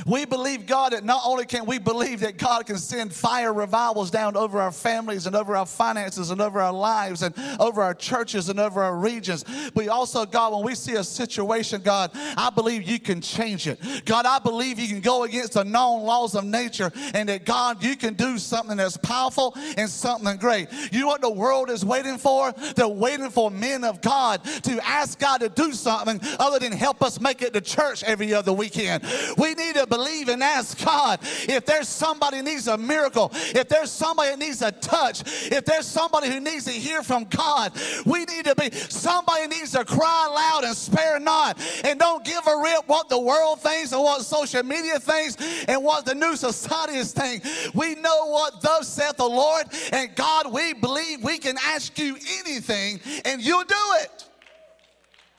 We 0.06 0.26
believe 0.26 0.66
God 0.66 0.94
that 0.94 1.04
not 1.04 1.22
only 1.26 1.46
can 1.46 1.66
we 1.66 1.78
believe 1.78 2.22
that 2.22 2.38
God 2.38 2.66
can 2.66 2.78
send 2.78 3.14
fire 3.14 3.54
revivals 3.54 4.12
down 4.12 4.36
over 4.36 4.60
our 4.60 4.72
families 4.72 5.28
and 5.28 5.36
over 5.36 5.56
our 5.56 5.66
finances 5.66 6.32
and 6.32 6.42
over 6.42 6.60
our 6.62 6.74
lives 6.74 7.22
and 7.22 7.34
over 7.60 7.82
our 7.82 7.94
churches 7.94 8.50
and 8.50 8.60
over 8.60 8.82
our 8.82 8.98
regions, 8.98 9.46
but 9.74 9.88
also, 9.88 10.26
God, 10.26 10.54
when 10.54 10.64
we 10.64 10.76
see 10.76 10.94
a 10.94 11.04
situation, 11.04 11.82
God, 11.82 12.12
I 12.14 12.50
believe 12.50 12.84
you 12.84 13.00
can 13.00 13.22
change 13.22 13.68
it. 13.68 13.80
God, 14.06 14.26
I 14.26 14.40
believe 14.40 14.80
you 14.80 14.88
can 14.88 15.02
go 15.02 15.24
against 15.24 15.54
the 15.54 15.64
known 15.64 16.04
laws 16.04 16.36
of 16.36 16.44
nature 16.44 16.92
and 17.14 17.30
that, 17.30 17.46
God, 17.46 17.84
you 17.84 17.96
can 17.96 18.14
do 18.16 18.38
something 18.38 18.78
that's 18.78 18.98
powerful 18.98 19.54
and 19.78 19.90
something 19.90 20.38
great. 20.38 20.68
You 20.92 21.02
know 21.02 21.08
what 21.08 21.22
the 21.22 21.30
world 21.30 21.70
is 21.70 21.86
waiting 21.86 22.18
for? 22.18 22.52
They're 22.76 22.88
waiting 22.88 23.30
for 23.30 23.52
men 23.52 23.84
of 23.84 24.02
God 24.02 24.44
to 24.64 24.86
ask 24.86 25.20
God 25.20 25.40
to 25.40 25.50
do 25.50 25.74
something 25.74 26.20
other 26.40 26.60
than 26.60 26.72
help 26.72 27.02
us 27.02 27.20
make 27.20 27.42
it 27.42 27.54
to 27.54 27.62
church 27.62 28.04
every 28.04 28.34
other 28.34 28.54
weekend. 28.54 29.04
We 29.38 29.54
need 29.65 29.76
to 29.76 29.88
believe 29.88 30.30
and 30.30 30.41
ask 30.43 30.84
God 30.84 31.19
if 31.21 31.65
there's 31.65 31.88
somebody 31.88 32.38
who 32.38 32.43
needs 32.43 32.67
a 32.67 32.78
miracle, 32.78 33.32
if 33.34 33.67
there's 33.67 33.91
somebody 33.91 34.32
that 34.32 34.39
needs 34.39 34.62
a 34.62 34.71
touch, 34.71 35.24
if 35.52 35.65
there's 35.65 35.86
somebody 35.86 36.30
who 36.30 36.39
needs 36.39 36.65
to 36.65 36.71
hear 36.71 37.04
from 37.04 37.26
God, 37.26 37.74
we 38.06 38.26
need 38.26 38.45
to 38.45 38.56
be 38.56 38.71
somebody 38.71 39.47
needs 39.47 39.71
to 39.71 39.86
cry 39.86 40.28
loud 40.28 40.63
and 40.63 40.76
spare 40.76 41.19
not 41.19 41.60
and 41.84 42.00
don't 42.00 42.24
give 42.24 42.45
a 42.47 42.58
rip 42.58 42.88
what 42.88 43.10
the 43.10 43.19
world 43.19 43.62
thinks 43.62 43.91
and 43.91 44.02
what 44.02 44.21
social 44.24 44.63
media 44.63 45.00
thinks 45.00 45.38
and 45.67 45.84
what 45.84 46.06
the 46.06 46.15
new 46.15 46.36
society 46.36 46.97
is 46.97 47.13
thinking. 47.13 47.50
We 47.74 47.95
know 47.95 48.28
what 48.28 48.62
thus 48.62 48.88
saith 48.88 49.17
the 49.17 49.26
Lord, 49.26 49.65
and 49.91 50.15
God, 50.15 50.52
we 50.52 50.74
believe 50.74 51.24
we 51.24 51.38
can 51.38 51.58
ask 51.67 51.97
you 51.97 52.17
anything 52.39 53.00
and 53.26 53.41
you'll 53.41 53.63
do 53.63 53.76
it. 54.02 54.26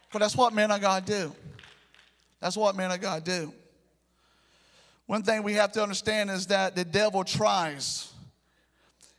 Because 0.09 0.27
that's 0.27 0.37
what 0.37 0.53
men 0.53 0.71
of 0.71 0.81
God 0.81 1.05
do. 1.07 1.33
That's 2.41 2.57
what 2.57 2.77
men 2.77 2.91
of 2.91 3.01
God 3.01 3.25
do. 3.25 3.53
One 5.07 5.23
thing 5.23 5.43
we 5.43 5.55
have 5.55 5.73
to 5.73 5.83
understand 5.83 6.31
is 6.31 6.47
that 6.49 6.77
the 6.77 6.85
devil 6.85 7.25
tries. 7.25 8.13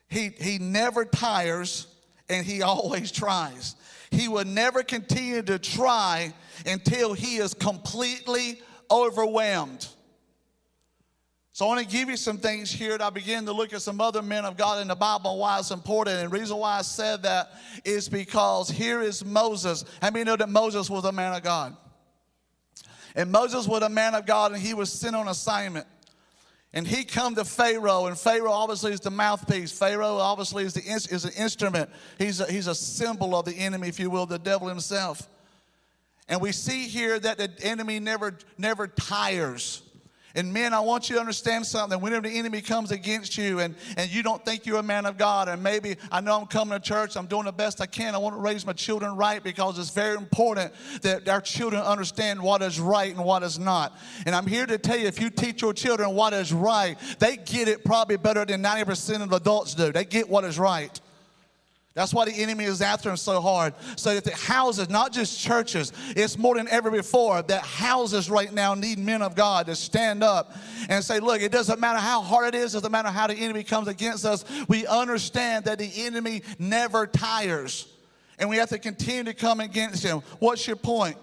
He, 0.10 0.30
he 0.40 0.60
never 0.60 1.06
tires 1.06 1.88
and 2.30 2.46
he 2.46 2.62
always 2.64 3.12
tries. 3.12 3.76
he 4.12 4.28
will 4.28 4.46
never 4.46 4.84
continue 4.84 5.42
to 5.42 5.60
try 5.60 6.34
until 6.66 7.14
he 7.14 7.38
is 7.38 7.54
completely 7.54 8.62
overwhelmed. 8.92 9.88
So 11.56 11.66
I 11.66 11.68
want 11.68 11.88
to 11.88 11.96
give 11.96 12.10
you 12.10 12.18
some 12.18 12.40
things 12.40 12.72
here, 12.72 12.98
I 13.00 13.12
begin 13.12 13.46
to 13.46 13.54
look 13.54 13.74
at 13.74 13.84
some 13.84 14.02
other 14.02 14.24
men 14.24 14.44
of 14.44 14.58
God 14.58 14.82
in 14.82 14.88
the 14.88 14.96
Bible 14.96 15.32
and 15.32 15.40
why 15.40 15.60
it's 15.60 15.70
important. 15.70 16.18
And 16.18 16.32
the 16.32 16.40
reason 16.40 16.58
why 16.58 16.80
I 16.80 16.82
said 16.82 17.22
that 17.24 17.52
is 17.86 18.10
because 18.10 18.70
here 18.70 19.02
is 19.02 19.24
Moses. 19.24 19.86
How 20.02 20.10
many 20.10 20.26
know 20.26 20.36
that 20.36 20.50
Moses 20.50 20.90
was 20.90 21.06
a 21.06 21.12
man 21.12 21.36
of 21.36 21.44
God? 21.44 21.78
And 23.16 23.32
Moses 23.32 23.68
was 23.68 23.84
a 23.84 23.90
man 23.90 24.16
of 24.16 24.26
God, 24.26 24.54
and 24.54 24.62
he 24.62 24.74
was 24.74 24.92
sent 24.92 25.16
on 25.16 25.28
assignment. 25.28 25.88
And 26.74 26.88
he 26.88 27.04
come 27.04 27.36
to 27.36 27.46
Pharaoh, 27.46 28.08
and 28.08 28.18
Pharaoh 28.18 28.52
obviously 28.52 28.94
is 28.94 29.00
the 29.00 29.12
mouthpiece. 29.12 29.72
Pharaoh 29.72 30.18
obviously 30.18 30.64
is, 30.64 30.74
the, 30.74 30.82
is 30.82 31.24
an 31.24 31.32
instrument. 31.38 31.92
He's 32.18 32.40
a, 32.40 32.52
he's 32.52 32.66
a 32.66 32.74
symbol 32.74 33.36
of 33.36 33.46
the 33.46 33.54
enemy, 33.54 33.88
if 33.90 34.00
you 34.00 34.10
will, 34.10 34.26
the 34.26 34.40
devil 34.40 34.68
himself. 34.68 35.30
And 36.28 36.42
we 36.42 36.52
see 36.52 36.88
here 36.88 37.20
that 37.20 37.38
the 37.38 37.52
enemy 37.62 38.00
never, 38.00 38.38
never 38.58 38.88
tires. 38.88 39.84
And 40.36 40.52
men, 40.52 40.74
I 40.74 40.80
want 40.80 41.10
you 41.10 41.16
to 41.16 41.20
understand 41.20 41.64
something. 41.64 42.00
Whenever 42.02 42.28
the 42.28 42.36
enemy 42.40 42.62
comes 42.62 42.92
against 42.92 43.38
you 43.38 43.60
and, 43.60 43.76
and 43.98 44.10
you 44.10 44.24
don't 44.24 44.44
think 44.44 44.66
you're 44.66 44.80
a 44.80 44.84
man 44.84 45.06
of 45.06 45.16
God, 45.16 45.48
and 45.48 45.62
maybe 45.62 45.96
I 46.12 46.22
know 46.22 46.40
I'm 46.40 46.48
coming 46.48 46.78
to 46.78 46.84
church, 46.84 47.16
I'm 47.16 47.28
doing 47.28 47.46
the 47.46 47.52
best 47.52 47.80
I 47.82 47.86
can. 47.86 48.16
I 48.16 48.18
want 48.18 48.36
to 48.36 48.42
raise 48.42 48.66
my 48.66 48.74
children 48.74 49.16
right 49.16 49.44
because 49.44 49.78
it's 49.78 49.92
very 49.92 50.16
important 50.18 50.74
that 51.04 51.30
our 51.30 51.40
children 51.40 51.84
understand 51.84 52.42
what 52.42 52.64
is 52.64 52.80
right 52.80 53.16
and 53.16 53.24
what 53.24 53.44
is 53.44 53.60
not. 53.60 53.96
And 54.26 54.34
I'm 54.34 54.48
here 54.48 54.66
to 54.66 54.80
tell 54.80 54.98
you 54.98 55.06
if 55.06 55.22
you 55.22 55.30
teach 55.30 55.62
your 55.62 55.74
children 55.74 56.16
what 56.16 56.34
is 56.34 56.52
right, 56.52 56.98
they 57.20 57.38
get 57.38 57.68
it 57.68 57.86
probably 57.86 58.18
better 58.18 58.44
than 58.44 58.64
90% 58.64 59.22
of 59.22 59.32
adults 59.34 59.76
do. 59.76 59.92
They 59.92 60.06
get 60.06 60.28
what 60.28 60.46
is 60.46 60.58
right. 60.58 61.00
That's 61.96 62.12
why 62.12 62.26
the 62.26 62.32
enemy 62.32 62.64
is 62.64 62.82
after 62.82 63.12
him 63.12 63.18
so 63.18 63.40
hard. 63.40 63.76
So 63.98 64.16
that 64.16 64.24
the 64.24 64.36
houses, 64.36 64.90
not 64.90 65.14
just 65.14 65.40
churches, 65.40 65.94
it's 66.16 66.40
more 66.40 66.56
than 66.56 66.68
ever 66.70 66.90
before 66.90 67.44
that 67.44 67.62
houses 67.62 68.32
right 68.32 68.52
now 68.52 68.74
need 68.74 68.98
men 68.98 69.22
of 69.22 69.36
God 69.36 69.68
to 69.68 69.76
stand 69.76 70.24
up 70.24 70.56
and 70.90 71.04
say, 71.04 71.20
look, 71.20 71.42
it 71.42 71.52
doesn't 71.52 71.80
matter 71.80 72.00
how 72.00 72.22
hard 72.22 72.56
it 72.56 72.58
is, 72.58 72.74
it 72.74 72.78
doesn't 72.78 72.92
matter 72.92 73.10
how 73.10 73.28
the 73.28 73.36
enemy 73.36 73.64
comes 73.64 73.88
against 73.88 74.26
us. 74.26 74.44
We 74.68 74.88
understand 74.88 75.66
that 75.66 75.78
the 75.78 75.92
enemy 75.98 76.42
never 76.58 77.06
tires. 77.06 77.88
And 78.40 78.50
we 78.50 78.58
have 78.58 78.70
to 78.70 78.80
continue 78.80 79.26
to 79.26 79.34
come 79.36 79.60
against 79.60 80.04
him. 80.04 80.22
What's 80.40 80.66
your 80.66 80.76
point? 80.76 81.18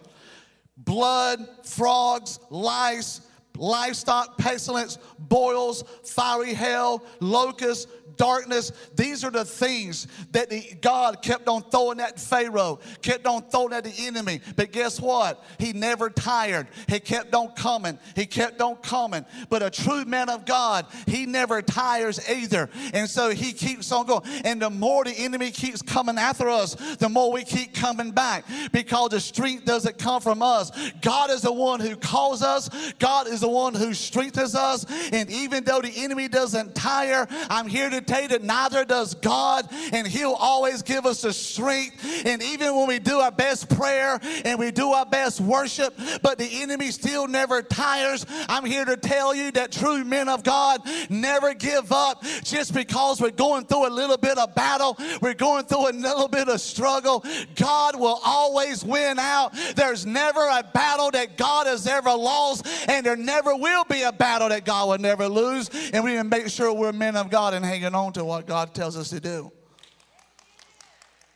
Blood, 0.76 1.40
frogs, 1.64 2.38
lice, 2.48 3.22
livestock 3.56 4.38
pestilence, 4.38 4.98
boils, 5.18 5.84
fiery 6.04 6.54
hell, 6.54 7.04
locusts, 7.20 7.90
darkness. 8.20 8.70
These 8.94 9.24
are 9.24 9.30
the 9.30 9.46
things 9.46 10.06
that 10.32 10.50
the, 10.50 10.62
God 10.82 11.22
kept 11.22 11.48
on 11.48 11.62
throwing 11.62 12.00
at 12.00 12.20
Pharaoh, 12.20 12.78
kept 13.00 13.26
on 13.26 13.40
throwing 13.44 13.72
at 13.72 13.84
the 13.84 13.94
enemy. 14.00 14.42
But 14.56 14.72
guess 14.72 15.00
what? 15.00 15.42
He 15.58 15.72
never 15.72 16.10
tired. 16.10 16.68
He 16.86 17.00
kept 17.00 17.34
on 17.34 17.52
coming. 17.52 17.98
He 18.14 18.26
kept 18.26 18.60
on 18.60 18.76
coming. 18.76 19.24
But 19.48 19.62
a 19.62 19.70
true 19.70 20.04
man 20.04 20.28
of 20.28 20.44
God, 20.44 20.84
he 21.06 21.24
never 21.24 21.62
tires 21.62 22.20
either. 22.28 22.68
And 22.92 23.08
so 23.08 23.30
he 23.30 23.54
keeps 23.54 23.90
on 23.90 24.04
going. 24.04 24.22
And 24.44 24.60
the 24.60 24.68
more 24.68 25.02
the 25.02 25.12
enemy 25.12 25.50
keeps 25.50 25.80
coming 25.80 26.18
after 26.18 26.50
us, 26.50 26.74
the 26.96 27.08
more 27.08 27.32
we 27.32 27.42
keep 27.42 27.74
coming 27.74 28.10
back 28.10 28.44
because 28.70 29.10
the 29.10 29.20
strength 29.20 29.64
doesn't 29.64 29.96
come 29.96 30.20
from 30.20 30.42
us. 30.42 30.70
God 31.00 31.30
is 31.30 31.40
the 31.40 31.52
one 31.52 31.80
who 31.80 31.96
calls 31.96 32.42
us, 32.42 32.68
God 32.98 33.28
is 33.28 33.40
the 33.40 33.48
one 33.48 33.74
who 33.74 33.94
strengthens 33.94 34.54
us. 34.54 34.84
And 35.10 35.30
even 35.30 35.64
though 35.64 35.80
the 35.80 35.92
enemy 35.96 36.28
doesn't 36.28 36.74
tire, 36.74 37.26
I'm 37.48 37.66
here 37.66 37.88
to 37.88 38.09
neither 38.10 38.84
does 38.84 39.14
God, 39.14 39.68
and 39.92 40.06
He'll 40.06 40.32
always 40.32 40.82
give 40.82 41.06
us 41.06 41.22
the 41.22 41.32
strength. 41.32 42.26
And 42.26 42.42
even 42.42 42.74
when 42.76 42.88
we 42.88 42.98
do 42.98 43.18
our 43.18 43.30
best 43.30 43.68
prayer 43.68 44.18
and 44.44 44.58
we 44.58 44.70
do 44.70 44.92
our 44.92 45.06
best 45.06 45.40
worship, 45.40 45.94
but 46.22 46.38
the 46.38 46.62
enemy 46.62 46.90
still 46.90 47.26
never 47.26 47.62
tires, 47.62 48.26
I'm 48.48 48.64
here 48.64 48.84
to 48.84 48.96
tell 48.96 49.34
you 49.34 49.50
that 49.52 49.72
true 49.72 50.04
men 50.04 50.28
of 50.28 50.42
God 50.42 50.80
never 51.08 51.54
give 51.54 51.92
up 51.92 52.22
just 52.42 52.74
because 52.74 53.20
we're 53.20 53.30
going 53.30 53.64
through 53.66 53.86
a 53.86 53.90
little 53.90 54.16
bit 54.16 54.38
of 54.38 54.54
battle, 54.54 54.96
we're 55.20 55.34
going 55.34 55.64
through 55.64 55.90
a 55.90 55.92
little 55.92 56.28
bit 56.28 56.48
of 56.48 56.60
struggle. 56.60 57.24
God 57.54 57.98
will 57.98 58.20
always 58.24 58.84
win 58.84 59.18
out. 59.18 59.54
There's 59.76 60.06
never 60.06 60.40
a 60.40 60.64
battle 60.74 61.10
that 61.12 61.36
God 61.36 61.66
has 61.66 61.86
ever 61.86 62.10
lost, 62.10 62.66
and 62.88 63.04
there 63.04 63.16
never 63.16 63.54
will 63.54 63.84
be 63.84 64.02
a 64.02 64.12
battle 64.12 64.48
that 64.48 64.64
God 64.64 64.88
will 64.88 64.98
never 64.98 65.28
lose. 65.28 65.70
And 65.92 66.04
we 66.04 66.12
need 66.12 66.18
to 66.18 66.24
make 66.24 66.48
sure 66.48 66.72
we're 66.72 66.92
men 66.92 67.16
of 67.16 67.30
God 67.30 67.54
and 67.54 67.64
hanging 67.64 67.94
on 67.94 67.99
on 68.00 68.12
to 68.14 68.24
what 68.24 68.46
God 68.46 68.74
tells 68.74 68.96
us 68.96 69.10
to 69.10 69.20
do. 69.20 69.52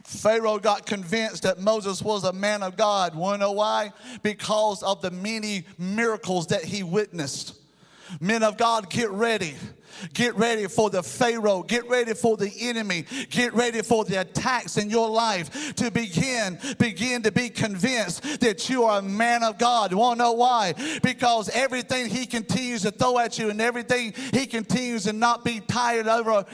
Pharaoh 0.04 0.58
got 0.58 0.86
convinced 0.86 1.44
that 1.44 1.58
Moses 1.58 2.02
was 2.02 2.24
a 2.24 2.32
man 2.32 2.62
of 2.62 2.76
God. 2.76 3.14
Want 3.14 3.40
to 3.40 3.46
know 3.46 3.52
why? 3.52 3.92
Because 4.22 4.82
of 4.82 5.00
the 5.00 5.10
many 5.10 5.64
miracles 5.78 6.48
that 6.48 6.64
he 6.64 6.82
witnessed. 6.82 7.54
Men 8.20 8.42
of 8.42 8.58
God, 8.58 8.90
get 8.90 9.10
ready. 9.10 9.54
Get 10.12 10.34
ready 10.36 10.66
for 10.66 10.90
the 10.90 11.02
Pharaoh. 11.02 11.62
Get 11.62 11.88
ready 11.88 12.14
for 12.14 12.36
the 12.36 12.52
enemy. 12.60 13.04
Get 13.30 13.54
ready 13.54 13.82
for 13.82 14.04
the 14.04 14.20
attacks 14.20 14.76
in 14.76 14.90
your 14.90 15.08
life 15.08 15.74
to 15.76 15.90
begin, 15.90 16.58
begin 16.78 17.22
to 17.22 17.32
be 17.32 17.48
convinced 17.48 18.40
that 18.40 18.68
you 18.68 18.84
are 18.84 18.98
a 18.98 19.02
man 19.02 19.42
of 19.42 19.58
God. 19.58 19.90
You 19.90 19.98
want 19.98 20.18
to 20.18 20.24
know 20.24 20.32
why? 20.32 20.74
Because 21.02 21.48
everything 21.50 22.08
he 22.08 22.26
continues 22.26 22.82
to 22.82 22.90
throw 22.90 23.18
at 23.18 23.38
you 23.38 23.50
and 23.50 23.60
everything 23.60 24.14
he 24.32 24.46
continues 24.46 25.04
to 25.04 25.12
not 25.12 25.44
be 25.44 25.60
tired 25.60 26.06
over, 26.06 26.44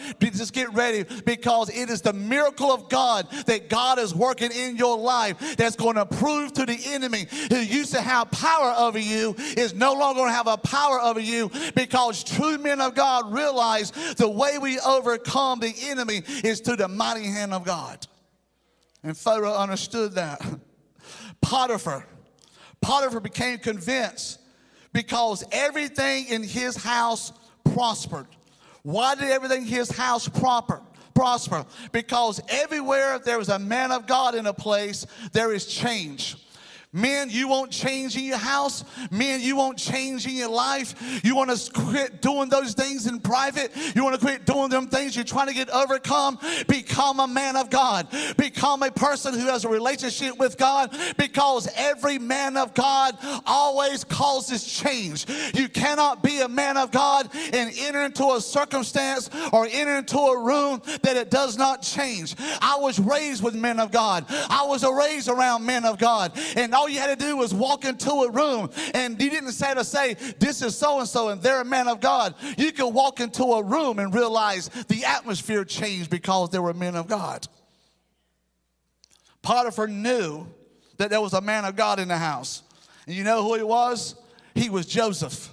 just 0.41 0.53
get 0.53 0.73
ready 0.73 1.05
because 1.25 1.69
it 1.71 1.91
is 1.91 2.01
the 2.01 2.13
miracle 2.13 2.73
of 2.73 2.89
God 2.89 3.31
that 3.47 3.69
God 3.69 3.99
is 3.99 4.15
working 4.15 4.51
in 4.53 4.77
your 4.77 4.97
life 4.97 5.57
that's 5.57 5.77
going 5.77 5.97
to 5.97 6.07
prove 6.07 6.53
to 6.55 6.65
the 6.65 6.79
enemy 6.87 7.27
who 7.51 7.59
used 7.59 7.93
to 7.93 8.01
have 8.01 8.31
power 8.31 8.75
over 8.79 8.99
you 8.99 9.35
is 9.57 9.75
no 9.75 9.93
longer 9.93 10.21
going 10.21 10.31
to 10.31 10.35
have 10.35 10.47
a 10.47 10.57
power 10.57 11.01
over 11.01 11.21
you 11.21 11.51
because 11.75 12.25
true 12.25 12.59
men 12.59 12.81
of 12.81 12.95
God 12.95 13.30
realize 13.33 13.91
the 14.17 14.29
way 14.29 14.59
we 14.59 14.79
overcome 14.81 15.61
the 15.61 15.75
enemy 15.83 16.23
is 16.45 16.61
through 16.61 16.77
the 16.77 16.89
mighty 16.89 17.25
hand 17.25 17.53
of 17.53 17.65
God. 17.65 18.07
And 19.03 19.17
Pharaoh 19.17 19.55
understood 19.55 20.13
that. 20.13 20.45
Potiphar, 21.41 22.07
Potiphar 22.81 23.21
became 23.21 23.59
convinced 23.59 24.41
because 24.93 25.45
everything 25.53 26.27
in 26.27 26.43
his 26.43 26.77
house 26.77 27.33
prospered. 27.73 28.27
Why 28.83 29.15
did 29.15 29.31
everything 29.31 29.63
in 29.63 29.69
his 29.69 29.91
house 29.91 30.29
proper? 30.29 30.83
prosper? 31.21 31.67
Because 31.93 32.41
everywhere 32.49 33.19
there 33.19 33.41
is 33.41 33.51
a 33.51 33.59
man 33.59 33.93
of 33.93 34.07
God 34.07 34.35
in 34.35 34.47
a 34.47 34.55
place, 34.55 35.07
there 35.33 35.53
is 35.53 35.67
change. 35.67 36.37
Men, 36.93 37.31
you 37.31 37.47
won't 37.47 37.71
change 37.71 38.17
in 38.17 38.25
your 38.25 38.37
house. 38.37 38.83
Men, 39.13 39.41
you 39.41 39.55
won't 39.55 39.79
change 39.79 40.27
in 40.27 40.35
your 40.35 40.49
life. 40.51 41.21
You 41.23 41.37
want 41.37 41.57
to 41.57 41.73
quit 41.73 42.21
doing 42.21 42.49
those 42.49 42.75
things 42.75 43.07
in 43.07 43.21
private. 43.21 43.71
You 43.95 44.03
want 44.03 44.19
to 44.19 44.27
quit 44.27 44.45
doing 44.45 44.71
them 44.71 44.89
things 44.89 45.15
you're 45.15 45.25
trying 45.25 45.47
to 45.47 45.55
get 45.55 45.71
overcome. 45.71 46.41
Become 46.67 47.21
a 47.21 47.29
man 47.29 47.55
of 47.55 47.71
God. 47.71 48.09
Become 48.37 48.83
a 48.83 48.91
person 48.91 49.35
who 49.35 49.47
has 49.47 49.65
a 49.65 49.69
relationship 49.69 50.37
with 50.37 50.59
God 50.59 50.93
because 51.17 51.69
every 51.77 52.19
man 52.19 52.57
of 52.57 52.75
God 52.75 53.17
always 53.47 54.03
causes 54.03 54.65
change. 54.65 55.27
You 55.55 55.69
cannot 55.69 56.25
be 56.25 56.41
a 56.41 56.49
man 56.49 56.77
of 56.77 56.91
God 56.91 57.31
and 57.53 57.73
enter 57.79 58.03
into 58.03 58.33
a 58.33 58.41
circumstance 58.41 59.31
or 59.53 59.69
enter 59.71 59.97
into 59.97 60.19
a 60.19 60.43
room 60.43 60.83
that 61.03 61.17
it 61.17 61.31
does 61.31 61.57
not 61.57 61.83
change. 61.83 62.35
I 62.61 62.79
was 62.81 62.99
raised 62.99 63.45
with 63.45 63.55
men 63.55 63.79
of 63.79 63.93
God. 63.93 64.25
I 64.29 64.65
was 64.67 64.85
raised 64.85 65.29
around 65.29 65.65
men 65.65 65.85
of 65.85 65.97
God. 65.97 66.37
And 66.57 66.75
all 66.81 66.89
you 66.89 66.99
had 66.99 67.19
to 67.19 67.27
do 67.27 67.37
was 67.37 67.53
walk 67.53 67.85
into 67.85 68.11
a 68.11 68.31
room 68.31 68.71
and 68.95 69.21
you 69.21 69.29
didn't 69.29 69.53
say 69.53 69.75
to 69.75 69.85
say, 69.85 70.15
This 70.39 70.63
is 70.63 70.75
so 70.75 70.99
and 70.99 71.07
so, 71.07 71.29
and 71.29 71.43
they're 71.43 71.61
a 71.61 71.65
man 71.65 71.89
of 71.89 72.01
God. 72.01 72.35
You 72.57 72.73
could 72.73 72.89
walk 72.89 73.21
into 73.21 73.45
a 73.45 73.63
room 73.63 73.99
and 73.99 74.15
realize 74.15 74.69
the 74.89 75.05
atmosphere 75.05 75.67
changed 75.67 76.09
because 76.09 76.49
there 76.49 76.63
were 76.63 76.73
men 76.73 76.97
of 76.97 77.07
God. 77.07 77.47
Potiphar 79.43 79.89
knew 79.89 80.47
that 80.97 81.11
there 81.11 81.21
was 81.21 81.35
a 81.35 81.43
man 81.43 81.67
of 81.67 81.77
God 81.77 82.01
in 82.01 82.09
the 82.09 82.17
house. 82.17 82.63
And 83.07 83.15
you 83.15 83.25
know 83.25 83.43
who 83.43 83.57
he 83.57 83.63
was? 83.63 84.15
He 84.55 84.71
was 84.71 84.87
Joseph. 84.87 85.51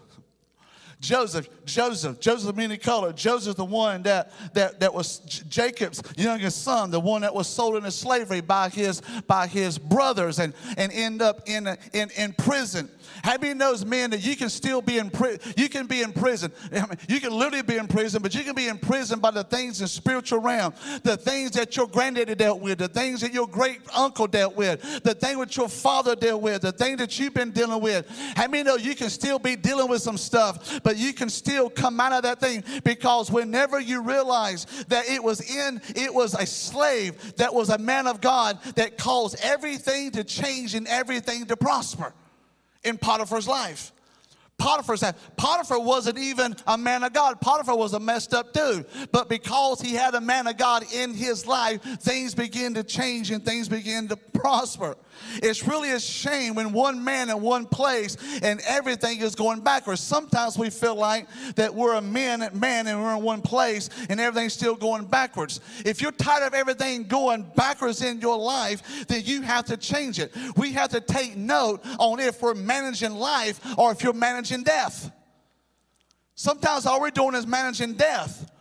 Joseph, 1.00 1.48
Joseph, 1.66 2.20
Joseph 2.20 2.56
many 2.56 2.78
color. 2.78 3.14
Joseph, 3.14 3.56
the 3.56 3.66
one 3.66 4.02
that, 4.04 4.32
that, 4.54 4.80
that 4.80 4.94
was 4.94 5.20
Jacob's 5.20 6.02
youngest 6.16 6.64
son, 6.64 6.90
the 6.90 7.00
one 7.00 7.22
that 7.22 7.34
was 7.34 7.48
sold 7.48 7.76
into 7.76 7.92
slavery 7.92 8.42
by 8.42 8.70
his, 8.70 9.02
by 9.28 9.46
his 9.46 9.78
brothers 9.78 10.40
and, 10.40 10.54
and 10.76 10.92
end 10.92 11.22
up 11.22 11.42
in, 11.46 11.68
in, 11.94 12.10
in 12.18 12.34
prison. 12.34 12.90
How 13.24 13.38
many 13.38 13.54
knows, 13.54 13.86
men, 13.86 14.10
that 14.12 14.26
you 14.26 14.36
can 14.36 14.50
still 14.50 14.82
be 14.82 14.98
in 14.98 15.10
prison? 15.10 15.54
You 15.56 15.70
can 15.70 15.86
be 15.86 16.02
in 16.02 16.14
prison. 16.14 16.52
You 17.08 17.20
can 17.20 17.32
literally 17.32 17.64
be 17.64 17.78
in 17.78 17.88
prison, 17.88 18.22
but 18.22 18.34
you 18.34 18.44
can 18.44 18.56
be 18.56 18.68
in 18.68 18.78
prison 18.78 19.20
by 19.20 19.32
the 19.32 19.44
things 19.44 19.82
in 19.82 19.88
spiritual 19.88 20.40
realm, 20.40 20.74
the 21.04 21.18
things 21.18 21.52
that 21.52 21.76
your 21.76 21.88
granddaddy 21.88 22.36
dealt 22.36 22.60
with, 22.60 22.80
the 22.80 22.88
things 22.88 23.22
that 23.22 23.34
your 23.34 23.48
great 23.48 23.82
uncle 23.96 24.28
dealt 24.28 24.56
with, 24.56 25.04
the 25.04 25.14
thing 25.14 25.38
that 25.40 25.56
your 25.56 25.70
father 25.70 26.16
dealt 26.16 26.42
with, 26.42 26.62
the 26.62 26.72
thing 26.72 26.98
that 26.98 27.20
you've 27.20 27.34
been 27.34 27.52
dealing 27.52 27.82
with. 27.82 28.08
How 28.36 28.48
many 28.48 28.64
know 28.64 28.76
you 28.76 28.96
can 28.96 29.10
still 29.10 29.40
be 29.40 29.56
dealing 29.56 29.90
with 29.90 30.02
some 30.02 30.18
stuff, 30.18 30.82
but 30.88 30.95
you 30.95 31.12
can 31.12 31.28
still 31.28 31.69
come 31.69 32.00
out 32.00 32.13
of 32.13 32.23
that 32.23 32.39
thing 32.39 32.63
because 32.86 33.30
whenever 33.30 33.78
you 33.78 34.02
realize 34.02 34.63
that 34.88 35.06
it 35.10 35.21
was 35.21 35.41
in, 35.54 35.82
it 35.97 36.13
was 36.13 36.34
a 36.34 36.45
slave 36.45 37.36
that 37.36 37.54
was 37.54 37.67
a 37.69 37.78
man 37.78 38.08
of 38.08 38.21
God 38.21 38.58
that 38.76 38.97
caused 38.97 39.36
everything 39.43 40.12
to 40.12 40.23
change 40.23 40.76
and 40.76 40.88
everything 40.88 41.45
to 41.47 41.58
prosper 41.58 42.13
in 42.86 42.97
Potiphar's 42.97 43.50
life. 43.50 43.91
Potiphar's 44.58 45.02
house. 45.02 45.13
Potiphar 45.36 45.80
wasn't 45.80 46.17
even 46.17 46.56
a 46.65 46.78
man 46.78 47.04
of 47.04 47.13
God. 47.13 47.39
Potiphar 47.39 47.78
was 47.78 47.93
a 47.93 48.00
messed 48.00 48.34
up 48.34 48.54
dude. 48.54 48.86
But 49.12 49.30
because 49.30 49.80
he 49.82 49.93
had 49.93 50.15
a 50.15 50.22
man 50.22 50.48
of 50.48 50.58
God 50.58 50.84
in 50.93 51.13
his 51.13 51.46
life, 51.46 51.82
things 52.02 52.34
began 52.34 52.74
to 52.74 52.84
change 52.84 53.30
and 53.32 53.46
things 53.46 53.70
began 53.70 54.08
to 54.08 54.17
prosper. 54.17 54.96
It's 55.36 55.67
really 55.67 55.91
a 55.91 56.00
shame 56.00 56.56
when 56.56 56.74
one 56.74 57.04
man 57.04 57.30
in 57.30 57.41
one 57.41 57.65
place 57.65 58.17
and 58.41 58.60
everything 58.67 59.20
is 59.22 59.36
going 59.36 59.62
backwards. 59.62 60.02
Sometimes 60.02 60.58
we 60.58 60.70
feel 60.70 60.96
like 60.96 61.28
that 61.56 61.74
we're 61.74 61.96
a 61.96 62.02
man, 62.02 62.41
at 62.41 62.56
man 62.56 62.88
and 62.88 63.02
we're 63.02 63.15
in 63.15 63.24
one 63.24 63.41
place 63.41 63.89
and 64.10 64.20
everything's 64.20 64.54
still 64.54 64.76
going 64.76 65.06
backwards. 65.06 65.60
If 65.86 66.02
you're 66.02 66.12
tired 66.12 66.46
of 66.46 66.54
everything 66.54 67.04
going 67.04 67.50
backwards 67.56 68.02
in 68.02 68.22
your 68.22 68.38
life, 68.38 69.08
then 69.08 69.24
you 69.26 69.41
have 69.41 69.65
to 69.65 69.78
change 69.78 70.20
it. 70.20 70.36
We 70.56 70.72
have 70.74 70.89
to 70.89 71.02
take 71.02 71.36
note 71.36 71.84
on 72.00 72.20
if 72.20 72.41
we're 72.41 72.54
managing 72.54 73.13
life 73.13 73.60
or 73.78 73.91
if 73.91 74.04
you're 74.04 74.13
managing 74.13 74.47
death. 74.56 75.12
Sometimes 76.36 76.86
all 76.86 77.02
we're 77.02 77.10
doing 77.10 77.36
is 77.36 77.48
managing 77.48 77.94
death. 77.94 78.52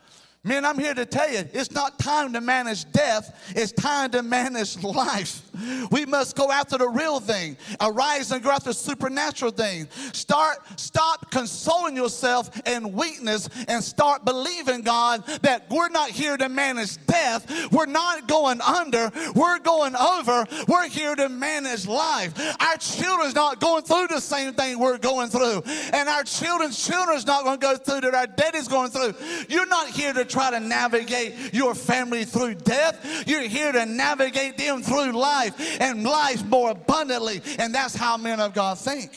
Man, 0.43 0.65
I'm 0.65 0.79
here 0.79 0.95
to 0.95 1.05
tell 1.05 1.31
you, 1.31 1.45
it's 1.53 1.73
not 1.73 1.99
time 1.99 2.33
to 2.33 2.41
manage 2.41 2.91
death, 2.93 3.53
it's 3.57 3.73
time 3.73 4.11
to 4.13 4.23
manage 4.23 4.77
life. 4.83 5.46
We 5.91 6.07
must 6.07 6.37
go 6.37 6.51
after 6.51 6.79
the 6.79 6.89
real 6.89 7.21
thing. 7.21 7.57
Arise 7.81 8.33
and 8.33 8.43
go 8.43 8.51
after 8.51 8.73
supernatural 8.73 9.53
things. 9.53 9.89
Start, 10.13 10.59
stop 10.79 11.31
consoling 11.31 11.97
yourself 11.97 12.51
in 12.67 12.93
weakness 12.93 13.49
and 13.69 13.83
start 13.83 14.25
believing 14.25 14.83
God 14.83 15.25
that 15.43 15.69
we're 15.71 15.89
not 15.89 16.11
here 16.11 16.37
to 16.37 16.49
manage 16.49 17.05
death. 17.07 17.73
We're 17.73 17.87
not 17.87 18.29
going 18.29 18.61
under. 18.61 19.11
We're 19.35 19.59
going 19.59 19.97
over. 19.97 20.47
We're 20.69 20.89
here 20.89 21.15
to 21.15 21.29
manage 21.29 21.87
life. 21.87 22.35
Our 22.61 22.77
children's 22.77 23.35
not 23.35 23.61
going 23.61 23.85
through 23.85 24.09
the 24.09 24.21
same 24.21 24.55
thing 24.55 24.79
we're 24.79 24.99
going 24.99 25.29
through. 25.29 25.63
And 25.93 26.09
our 26.09 26.23
children's 26.23 26.85
children's 26.85 27.27
not 27.27 27.45
going 27.45 27.59
to 27.59 27.67
go 27.67 27.77
through 27.77 28.01
that 28.03 28.15
our 28.15 28.27
daddy's 28.27 28.69
going 28.69 28.91
through. 28.91 29.15
You're 29.49 29.67
not 29.67 29.89
here 29.89 30.13
to 30.13 30.25
try 30.25 30.51
to 30.51 30.61
navigate 30.61 31.55
your 31.55 31.75
family 31.75 32.25
through 32.25 32.55
death. 32.55 33.25
You're 33.27 33.43
here 33.43 33.73
to 33.73 33.87
navigate 33.87 34.57
them 34.57 34.83
through 34.83 35.13
life 35.13 35.46
and 35.81 36.05
life 36.05 36.45
more 36.45 36.71
abundantly. 36.71 37.43
And 37.59 37.75
that's 37.75 37.95
how 37.95 38.17
men 38.17 38.41
of 38.41 38.55
God 38.55 38.79
think. 38.79 39.13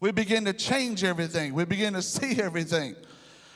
We 0.00 0.12
begin 0.12 0.44
to 0.44 0.52
change 0.52 1.04
everything. 1.04 1.54
We 1.54 1.64
begin 1.64 1.94
to 1.94 2.02
see 2.02 2.40
everything. 2.40 2.96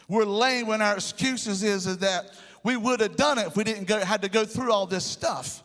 We're 0.08 0.24
lame 0.24 0.66
when 0.66 0.82
our 0.82 0.94
excuses 0.94 1.62
is, 1.62 1.86
is 1.86 1.98
that 1.98 2.32
we 2.64 2.76
would 2.76 3.00
have 3.00 3.16
done 3.16 3.38
it 3.38 3.46
if 3.46 3.56
we 3.56 3.64
didn't 3.64 3.84
go, 3.84 4.04
had 4.04 4.22
to 4.22 4.28
go 4.28 4.44
through 4.44 4.72
all 4.72 4.86
this 4.86 5.04
stuff. 5.04 5.62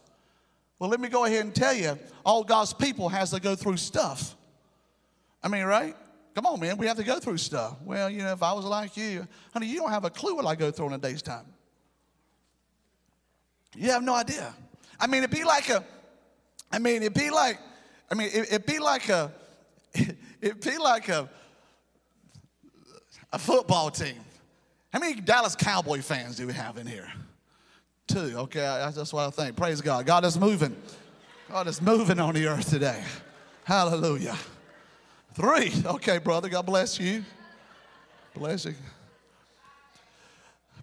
Well, 0.77 0.89
let 0.89 0.99
me 0.99 1.07
go 1.07 1.25
ahead 1.25 1.45
and 1.45 1.55
tell 1.55 1.73
you, 1.73 1.97
all 2.25 2.43
God's 2.43 2.73
people 2.73 3.09
has 3.09 3.31
to 3.31 3.39
go 3.39 3.55
through 3.55 3.77
stuff. 3.77 4.35
I 5.41 5.47
mean, 5.47 5.63
right? 5.63 5.95
Come 6.35 6.45
on, 6.45 6.59
man, 6.59 6.77
we 6.77 6.85
have 6.87 6.97
to 6.97 7.03
go 7.03 7.19
through 7.19 7.37
stuff. 7.37 7.77
Well, 7.83 8.09
you 8.09 8.19
know, 8.19 8.33
if 8.33 8.43
I 8.43 8.51
was 8.51 8.65
like 8.65 8.97
you, 8.97 9.25
honey, 9.53 9.67
you 9.67 9.79
don't 9.79 9.91
have 9.91 10.03
a 10.03 10.09
clue 10.09 10.35
what 10.35 10.45
I 10.45 10.55
go 10.55 10.69
through 10.69 10.87
in 10.87 10.93
a 10.93 10.97
day's 10.97 11.21
time. 11.21 11.45
You 13.75 13.91
have 13.91 14.03
no 14.03 14.13
idea. 14.13 14.53
I 14.99 15.07
mean, 15.07 15.23
it'd 15.23 15.35
be 15.35 15.43
like 15.43 15.69
a, 15.69 15.83
I 16.71 16.79
mean, 16.79 16.97
it'd 16.97 17.13
be 17.13 17.29
like, 17.29 17.59
I 18.11 18.15
mean, 18.15 18.29
it, 18.33 18.51
would 18.51 18.65
be 18.65 18.79
like 18.79 19.09
a, 19.09 19.31
it'd 19.93 20.61
be 20.61 20.77
like 20.77 21.09
a, 21.09 21.29
a 23.33 23.39
football 23.39 23.89
team. 23.89 24.19
How 24.93 24.99
many 24.99 25.19
Dallas 25.19 25.55
Cowboy 25.55 26.01
fans 26.01 26.37
do 26.37 26.47
we 26.47 26.53
have 26.53 26.77
in 26.77 26.87
here? 26.87 27.11
Two. 28.07 28.33
Okay, 28.37 28.59
that's 28.59 29.11
what 29.11 29.27
I 29.27 29.29
think. 29.31 29.57
Praise 29.57 29.81
God. 29.81 30.05
God 30.05 30.23
is 30.25 30.39
moving. 30.39 30.75
God 31.49 31.67
is 31.67 31.81
moving 31.81 32.19
on 32.19 32.33
the 32.33 32.47
earth 32.47 32.69
today. 32.69 33.03
Hallelujah. 33.63 34.37
Three. 35.33 35.73
Okay, 35.85 36.19
brother. 36.19 36.49
God 36.49 36.65
bless 36.65 36.99
you. 36.99 37.23
Bless 38.35 38.65
you. 38.65 38.75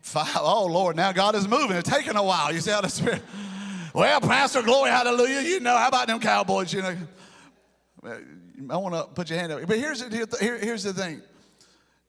Five. 0.00 0.36
Oh, 0.40 0.66
Lord. 0.66 0.96
Now 0.96 1.12
God 1.12 1.34
is 1.34 1.48
moving. 1.48 1.76
It's 1.76 1.88
taking 1.88 2.16
a 2.16 2.22
while. 2.22 2.52
You 2.52 2.60
see 2.60 2.70
how 2.70 2.80
the 2.80 2.88
Spirit. 2.88 3.22
Well, 3.92 4.20
Pastor, 4.20 4.62
glory, 4.62 4.90
hallelujah. 4.90 5.40
You 5.40 5.60
know, 5.60 5.76
how 5.76 5.88
about 5.88 6.06
them 6.06 6.20
Cowboys? 6.20 6.72
You 6.72 6.82
know, 6.82 6.96
I 8.70 8.76
want 8.76 8.94
to 8.94 9.04
put 9.14 9.28
your 9.28 9.38
hand 9.38 9.52
up. 9.52 9.66
But 9.66 9.78
here's, 9.78 10.00
the, 10.00 10.36
here, 10.40 10.58
here's 10.58 10.82
the 10.82 10.92
thing. 10.92 11.22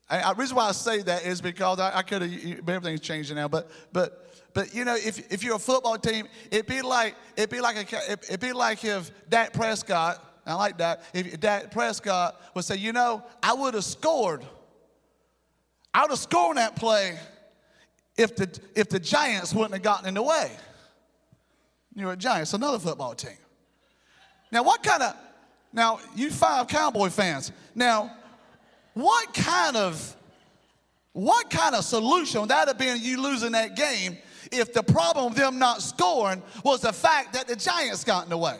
I, 0.08 0.32
the 0.32 0.38
reason 0.38 0.56
why 0.56 0.68
I 0.68 0.72
say 0.72 1.02
that 1.02 1.24
is 1.24 1.40
because 1.40 1.80
I, 1.80 1.98
I 1.98 2.02
could 2.02 2.22
have, 2.22 2.68
everything's 2.68 3.00
changing 3.00 3.36
now, 3.36 3.48
but, 3.48 3.70
but, 3.92 4.34
but 4.54 4.74
you 4.74 4.84
know, 4.84 4.94
if, 4.94 5.32
if 5.32 5.42
you're 5.42 5.56
a 5.56 5.58
football 5.58 5.98
team, 5.98 6.28
it'd 6.50 6.66
be 6.66 6.82
like, 6.82 7.16
it'd 7.36 7.50
be 7.50 7.60
like, 7.60 7.92
a, 7.92 8.12
it'd 8.12 8.40
be 8.40 8.52
like 8.52 8.84
if 8.84 9.10
Dak 9.28 9.52
Prescott 9.52 10.24
I 10.46 10.54
like 10.54 10.78
that. 10.78 11.02
If 11.12 11.40
Dak 11.40 11.70
Prescott 11.70 12.40
would 12.54 12.64
say, 12.64 12.76
you 12.76 12.92
know, 12.92 13.22
I 13.42 13.54
would 13.54 13.74
have 13.74 13.84
scored. 13.84 14.44
I 15.92 16.02
would 16.02 16.10
have 16.10 16.18
scored 16.18 16.56
that 16.56 16.76
play 16.76 17.18
if 18.16 18.36
the, 18.36 18.60
if 18.74 18.88
the 18.88 18.98
Giants 18.98 19.54
wouldn't 19.54 19.74
have 19.74 19.82
gotten 19.82 20.08
in 20.08 20.14
the 20.14 20.22
way. 20.22 20.50
You're 21.94 22.12
a 22.12 22.16
Giants, 22.16 22.54
another 22.54 22.78
football 22.78 23.14
team. 23.14 23.36
Now, 24.50 24.62
what 24.62 24.82
kind 24.82 25.02
of, 25.02 25.16
now, 25.72 26.00
you 26.14 26.30
five 26.30 26.68
Cowboy 26.68 27.08
fans, 27.08 27.52
now, 27.74 28.16
what 28.94 29.32
kind 29.34 29.76
of, 29.76 30.16
what 31.12 31.50
kind 31.50 31.74
of 31.74 31.84
solution 31.84 32.40
would 32.40 32.50
that 32.50 32.68
have 32.68 32.78
been 32.78 32.98
you 33.00 33.20
losing 33.20 33.52
that 33.52 33.76
game 33.76 34.18
if 34.50 34.72
the 34.72 34.82
problem 34.82 35.26
of 35.26 35.34
them 35.36 35.58
not 35.58 35.82
scoring 35.82 36.42
was 36.64 36.80
the 36.80 36.92
fact 36.92 37.32
that 37.34 37.46
the 37.46 37.56
Giants 37.56 38.04
got 38.04 38.24
in 38.24 38.30
the 38.30 38.38
way? 38.38 38.56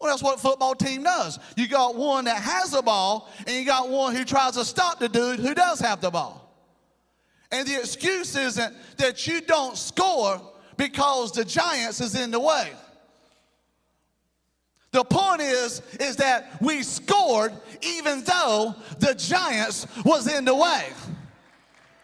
Well, 0.00 0.10
that's 0.10 0.22
what 0.22 0.40
football 0.40 0.74
team 0.74 1.02
does. 1.02 1.38
You 1.56 1.68
got 1.68 1.94
one 1.94 2.24
that 2.24 2.42
has 2.42 2.70
the 2.70 2.80
ball, 2.80 3.28
and 3.46 3.54
you 3.54 3.66
got 3.66 3.90
one 3.90 4.16
who 4.16 4.24
tries 4.24 4.54
to 4.54 4.64
stop 4.64 4.98
the 4.98 5.10
dude 5.10 5.40
who 5.40 5.54
does 5.54 5.78
have 5.80 6.00
the 6.00 6.10
ball. 6.10 6.50
And 7.52 7.68
the 7.68 7.78
excuse 7.78 8.34
isn't 8.34 8.74
that 8.96 9.26
you 9.26 9.42
don't 9.42 9.76
score 9.76 10.40
because 10.80 11.30
the 11.32 11.44
Giants 11.44 12.00
is 12.00 12.14
in 12.14 12.30
the 12.30 12.40
way. 12.40 12.72
The 14.92 15.04
point 15.04 15.42
is, 15.42 15.82
is 16.00 16.16
that 16.16 16.60
we 16.62 16.82
scored 16.82 17.52
even 17.82 18.24
though 18.24 18.74
the 18.98 19.14
Giants 19.14 19.86
was 20.06 20.26
in 20.26 20.46
the 20.46 20.54
way. 20.54 20.86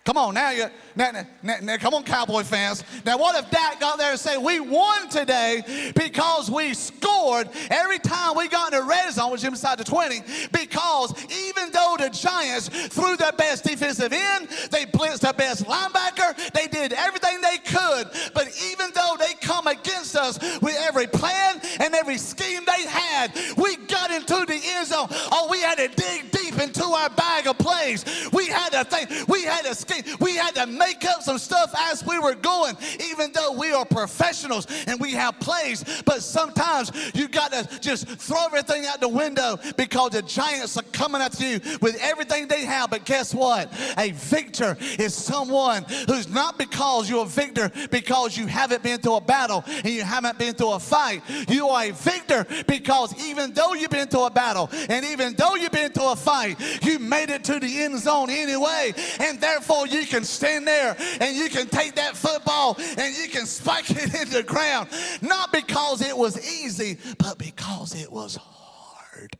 Come 0.06 0.18
on, 0.18 0.34
now 0.34 0.50
you 0.50 0.66
now, 0.96 1.10
now, 1.42 1.56
now, 1.62 1.76
come 1.76 1.92
on, 1.92 2.04
Cowboy 2.04 2.42
fans. 2.42 2.82
Now, 3.04 3.18
what 3.18 3.36
if 3.36 3.50
Dak 3.50 3.80
got 3.80 3.98
there 3.98 4.12
and 4.12 4.18
say, 4.18 4.38
We 4.38 4.60
won 4.60 5.10
today 5.10 5.92
because 5.94 6.50
we 6.50 6.72
scored 6.72 7.50
every 7.70 7.98
time 7.98 8.34
we 8.34 8.48
got 8.48 8.72
in 8.72 8.80
the 8.80 8.86
red 8.86 9.12
zone, 9.12 9.30
which 9.30 9.42
is 9.42 9.48
inside 9.48 9.78
the 9.78 9.84
20, 9.84 10.22
because 10.52 11.12
even 11.30 11.70
though 11.70 11.96
the 11.98 12.08
Giants 12.08 12.68
threw 12.68 13.16
their 13.16 13.32
best 13.32 13.64
defensive 13.64 14.12
end, 14.12 14.48
they 14.70 14.86
blitzed 14.86 15.20
their 15.20 15.34
best 15.34 15.64
linebacker, 15.66 16.52
they 16.52 16.66
did 16.66 16.94
everything 16.94 17.40
they 17.42 17.58
could, 17.58 18.08
but 18.32 18.48
even 18.70 18.90
though 18.94 19.16
they 19.18 19.34
come 19.42 19.66
against 19.66 20.16
us 20.16 20.38
with 20.60 20.76
every 20.80 21.06
plan 21.06 21.60
and 21.80 21.94
every 21.94 22.16
scheme 22.16 22.62
they 22.64 22.86
had, 22.86 23.34
we 23.58 23.76
got 23.86 24.10
into 24.10 24.46
the 24.46 24.60
end 24.64 24.86
zone. 24.86 25.08
Oh, 25.10 25.48
we 25.50 25.60
had 25.60 25.76
to 25.76 25.88
dig 25.88 26.30
deep 26.30 26.58
into 26.58 26.84
our 26.84 27.10
bag 27.10 27.46
of 27.46 27.58
plays. 27.58 28.04
We 28.32 28.46
had 28.46 28.70
to 28.70 28.84
think, 28.84 29.28
we 29.28 29.44
had 29.44 29.66
to 29.66 29.74
scheme, 29.74 29.95
we 30.20 30.36
had 30.36 30.54
to 30.54 30.66
make 30.66 31.04
up 31.04 31.22
some 31.22 31.38
stuff 31.38 31.74
as 31.90 32.04
we 32.04 32.18
were 32.18 32.34
going, 32.34 32.76
even 33.10 33.32
though 33.32 33.52
we 33.52 33.72
are 33.72 33.84
professionals 33.84 34.66
and 34.86 35.00
we 35.00 35.12
have 35.12 35.38
plays. 35.40 35.84
But 36.04 36.22
sometimes 36.22 36.92
you 37.14 37.28
got 37.28 37.52
to 37.52 37.80
just 37.80 38.06
throw 38.06 38.44
everything 38.46 38.86
out 38.86 39.00
the 39.00 39.08
window 39.08 39.58
because 39.76 40.10
the 40.10 40.22
giants 40.22 40.76
are 40.76 40.82
coming 40.92 41.20
at 41.20 41.38
you 41.40 41.60
with 41.80 41.98
everything 42.00 42.48
they 42.48 42.64
have. 42.64 42.90
But 42.90 43.04
guess 43.04 43.34
what? 43.34 43.72
A 43.98 44.12
victor 44.12 44.76
is 44.98 45.14
someone 45.14 45.84
who's 46.06 46.28
not 46.28 46.58
because 46.58 47.08
you're 47.08 47.24
a 47.24 47.26
victor 47.26 47.70
because 47.90 48.36
you 48.36 48.46
haven't 48.46 48.82
been 48.82 49.00
through 49.00 49.16
a 49.16 49.20
battle 49.20 49.64
and 49.66 49.86
you 49.86 50.02
haven't 50.02 50.38
been 50.38 50.54
through 50.54 50.72
a 50.72 50.80
fight. 50.80 51.22
You 51.48 51.68
are 51.68 51.84
a 51.84 51.90
victor 51.90 52.46
because 52.66 53.14
even 53.24 53.52
though 53.52 53.74
you've 53.74 53.90
been 53.90 54.08
through 54.08 54.26
a 54.26 54.30
battle 54.30 54.70
and 54.88 55.04
even 55.04 55.34
though 55.34 55.54
you've 55.54 55.72
been 55.72 55.92
through 55.92 56.12
a 56.12 56.16
fight, 56.16 56.56
you 56.82 56.98
made 56.98 57.30
it 57.30 57.44
to 57.44 57.58
the 57.58 57.82
end 57.82 57.98
zone 57.98 58.30
anyway. 58.30 58.92
And 59.20 59.40
therefore 59.40 59.85
you 59.86 60.06
can 60.06 60.24
stand 60.24 60.66
there 60.66 60.96
and 61.20 61.36
you 61.36 61.48
can 61.48 61.68
take 61.68 61.94
that 61.96 62.16
football 62.16 62.76
and 62.98 63.16
you 63.16 63.28
can 63.28 63.46
spike 63.46 63.90
it 63.90 64.14
into 64.14 64.34
the 64.34 64.42
ground. 64.42 64.88
Not 65.22 65.52
because 65.52 66.02
it 66.02 66.16
was 66.16 66.36
easy, 66.38 66.98
but 67.18 67.38
because 67.38 68.00
it 68.00 68.10
was 68.10 68.36
hard. 68.36 69.36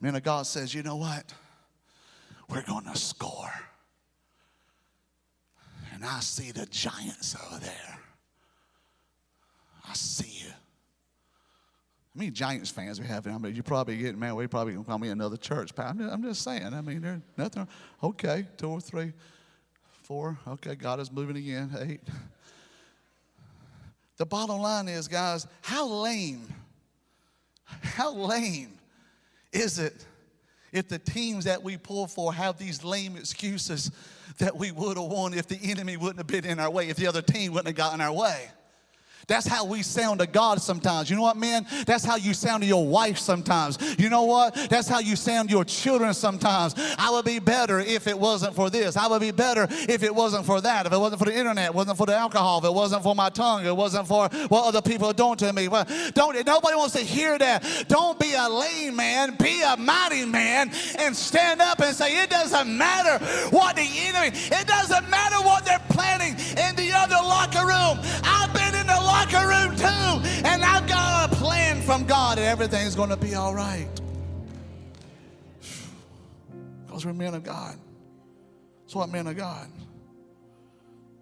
Man 0.00 0.14
of 0.14 0.22
God 0.22 0.46
says, 0.46 0.74
you 0.74 0.82
know 0.82 0.96
what? 0.96 1.32
We're 2.48 2.62
going 2.62 2.84
to 2.84 2.96
score. 2.96 3.52
And 5.92 6.04
I 6.04 6.20
see 6.20 6.52
the 6.52 6.66
giants 6.66 7.34
over 7.46 7.58
there. 7.58 7.98
I 9.88 9.94
see 9.94 10.44
you. 10.44 10.52
Mean, 12.16 12.32
Giants 12.32 12.70
fans 12.70 12.98
we 12.98 13.06
have. 13.06 13.26
I 13.26 13.36
mean, 13.36 13.54
you're 13.54 13.62
probably 13.62 13.98
getting 13.98 14.18
mad. 14.18 14.32
We 14.32 14.46
probably 14.46 14.72
gonna 14.72 14.84
call 14.84 14.98
me 14.98 15.08
another 15.08 15.36
church. 15.36 15.70
I'm 15.76 15.98
just, 15.98 16.12
I'm 16.12 16.22
just 16.22 16.42
saying. 16.42 16.72
I 16.72 16.80
mean, 16.80 17.02
there's 17.02 17.20
nothing. 17.36 17.68
Okay, 18.02 18.46
two 18.56 18.68
or 18.68 18.80
three, 18.80 19.12
four. 20.02 20.38
Okay, 20.48 20.74
God 20.76 20.98
is 20.98 21.12
moving 21.12 21.36
again. 21.36 21.70
Eight. 21.78 22.00
The 24.16 24.24
bottom 24.24 24.58
line 24.60 24.88
is, 24.88 25.08
guys, 25.08 25.46
how 25.60 25.86
lame, 25.86 26.48
how 27.64 28.14
lame 28.14 28.72
is 29.52 29.78
it 29.78 30.06
if 30.72 30.88
the 30.88 30.98
teams 30.98 31.44
that 31.44 31.62
we 31.62 31.76
pull 31.76 32.06
for 32.06 32.32
have 32.32 32.58
these 32.58 32.82
lame 32.82 33.16
excuses 33.16 33.90
that 34.38 34.56
we 34.56 34.70
would 34.72 34.96
have 34.96 35.06
won 35.06 35.34
if 35.34 35.46
the 35.48 35.58
enemy 35.62 35.96
wouldn't 35.96 36.18
have 36.18 36.26
been 36.26 36.44
in 36.44 36.58
our 36.58 36.70
way, 36.70 36.88
if 36.88 36.96
the 36.96 37.06
other 37.06 37.22
team 37.22 37.52
wouldn't 37.52 37.68
have 37.68 37.76
gotten 37.76 38.00
our 38.00 38.12
way? 38.12 38.48
That's 39.26 39.46
how 39.46 39.64
we 39.64 39.82
sound 39.82 40.20
to 40.20 40.26
God 40.26 40.60
sometimes. 40.60 41.10
You 41.10 41.16
know 41.16 41.22
what, 41.22 41.36
man? 41.36 41.66
That's 41.84 42.04
how 42.04 42.16
you 42.16 42.32
sound 42.32 42.62
to 42.62 42.66
your 42.66 42.86
wife 42.86 43.18
sometimes. 43.18 43.76
You 43.98 44.08
know 44.08 44.22
what? 44.22 44.54
That's 44.70 44.88
how 44.88 45.00
you 45.00 45.16
sound 45.16 45.48
to 45.48 45.54
your 45.54 45.64
children 45.64 46.14
sometimes. 46.14 46.74
I 46.96 47.10
would 47.10 47.24
be 47.24 47.40
better 47.40 47.80
if 47.80 48.06
it 48.06 48.16
wasn't 48.16 48.54
for 48.54 48.70
this. 48.70 48.96
I 48.96 49.08
would 49.08 49.20
be 49.20 49.32
better 49.32 49.66
if 49.70 50.04
it 50.04 50.14
wasn't 50.14 50.46
for 50.46 50.60
that. 50.60 50.86
If 50.86 50.92
it 50.92 50.98
wasn't 50.98 51.18
for 51.18 51.24
the 51.24 51.36
internet, 51.36 51.74
wasn't 51.74 51.98
for 51.98 52.06
the 52.06 52.14
alcohol, 52.14 52.58
if 52.58 52.64
it 52.64 52.72
wasn't 52.72 53.02
for 53.02 53.16
my 53.16 53.28
tongue, 53.28 53.66
it 53.66 53.76
wasn't 53.76 54.06
for 54.06 54.28
what 54.48 54.64
other 54.64 54.80
people 54.80 55.08
are 55.08 55.14
doing 55.14 55.36
to 55.36 55.52
me. 55.52 55.66
Well, 55.66 55.86
don't 56.14 56.46
nobody 56.46 56.76
wants 56.76 56.94
to 56.94 57.02
hear 57.02 57.36
that. 57.36 57.86
Don't 57.88 58.20
be 58.20 58.34
a 58.34 58.48
lame 58.48 58.94
man, 58.94 59.34
be 59.36 59.60
a 59.62 59.76
mighty 59.76 60.24
man 60.24 60.70
and 60.98 61.16
stand 61.16 61.60
up 61.60 61.80
and 61.80 61.96
say, 61.96 62.22
it 62.22 62.30
doesn't 62.30 62.76
matter 62.76 63.24
what 63.50 63.74
the 63.74 63.82
enemy, 63.82 64.30
it 64.34 64.66
doesn't 64.68 65.10
matter 65.10 65.36
what 65.44 65.64
they're 65.64 65.82
planning 65.88 66.34
in 66.34 66.76
the 66.76 66.92
other 66.92 67.16
locker 67.16 67.66
room. 67.66 67.98
The 68.22 68.35
locker 69.16 69.48
room 69.48 69.76
too. 69.76 70.44
And 70.46 70.64
I've 70.64 70.86
got 70.86 71.32
a 71.32 71.36
plan 71.36 71.80
from 71.82 72.04
God, 72.04 72.38
and 72.38 72.46
everything's 72.46 72.94
going 72.94 73.10
to 73.10 73.16
be 73.16 73.34
all 73.34 73.54
right. 73.54 73.88
Because 76.86 77.04
we're 77.04 77.12
men 77.12 77.34
of 77.34 77.42
God. 77.42 77.76
So 78.86 79.00
what 79.00 79.10
men 79.10 79.26
of 79.26 79.36
God? 79.36 79.68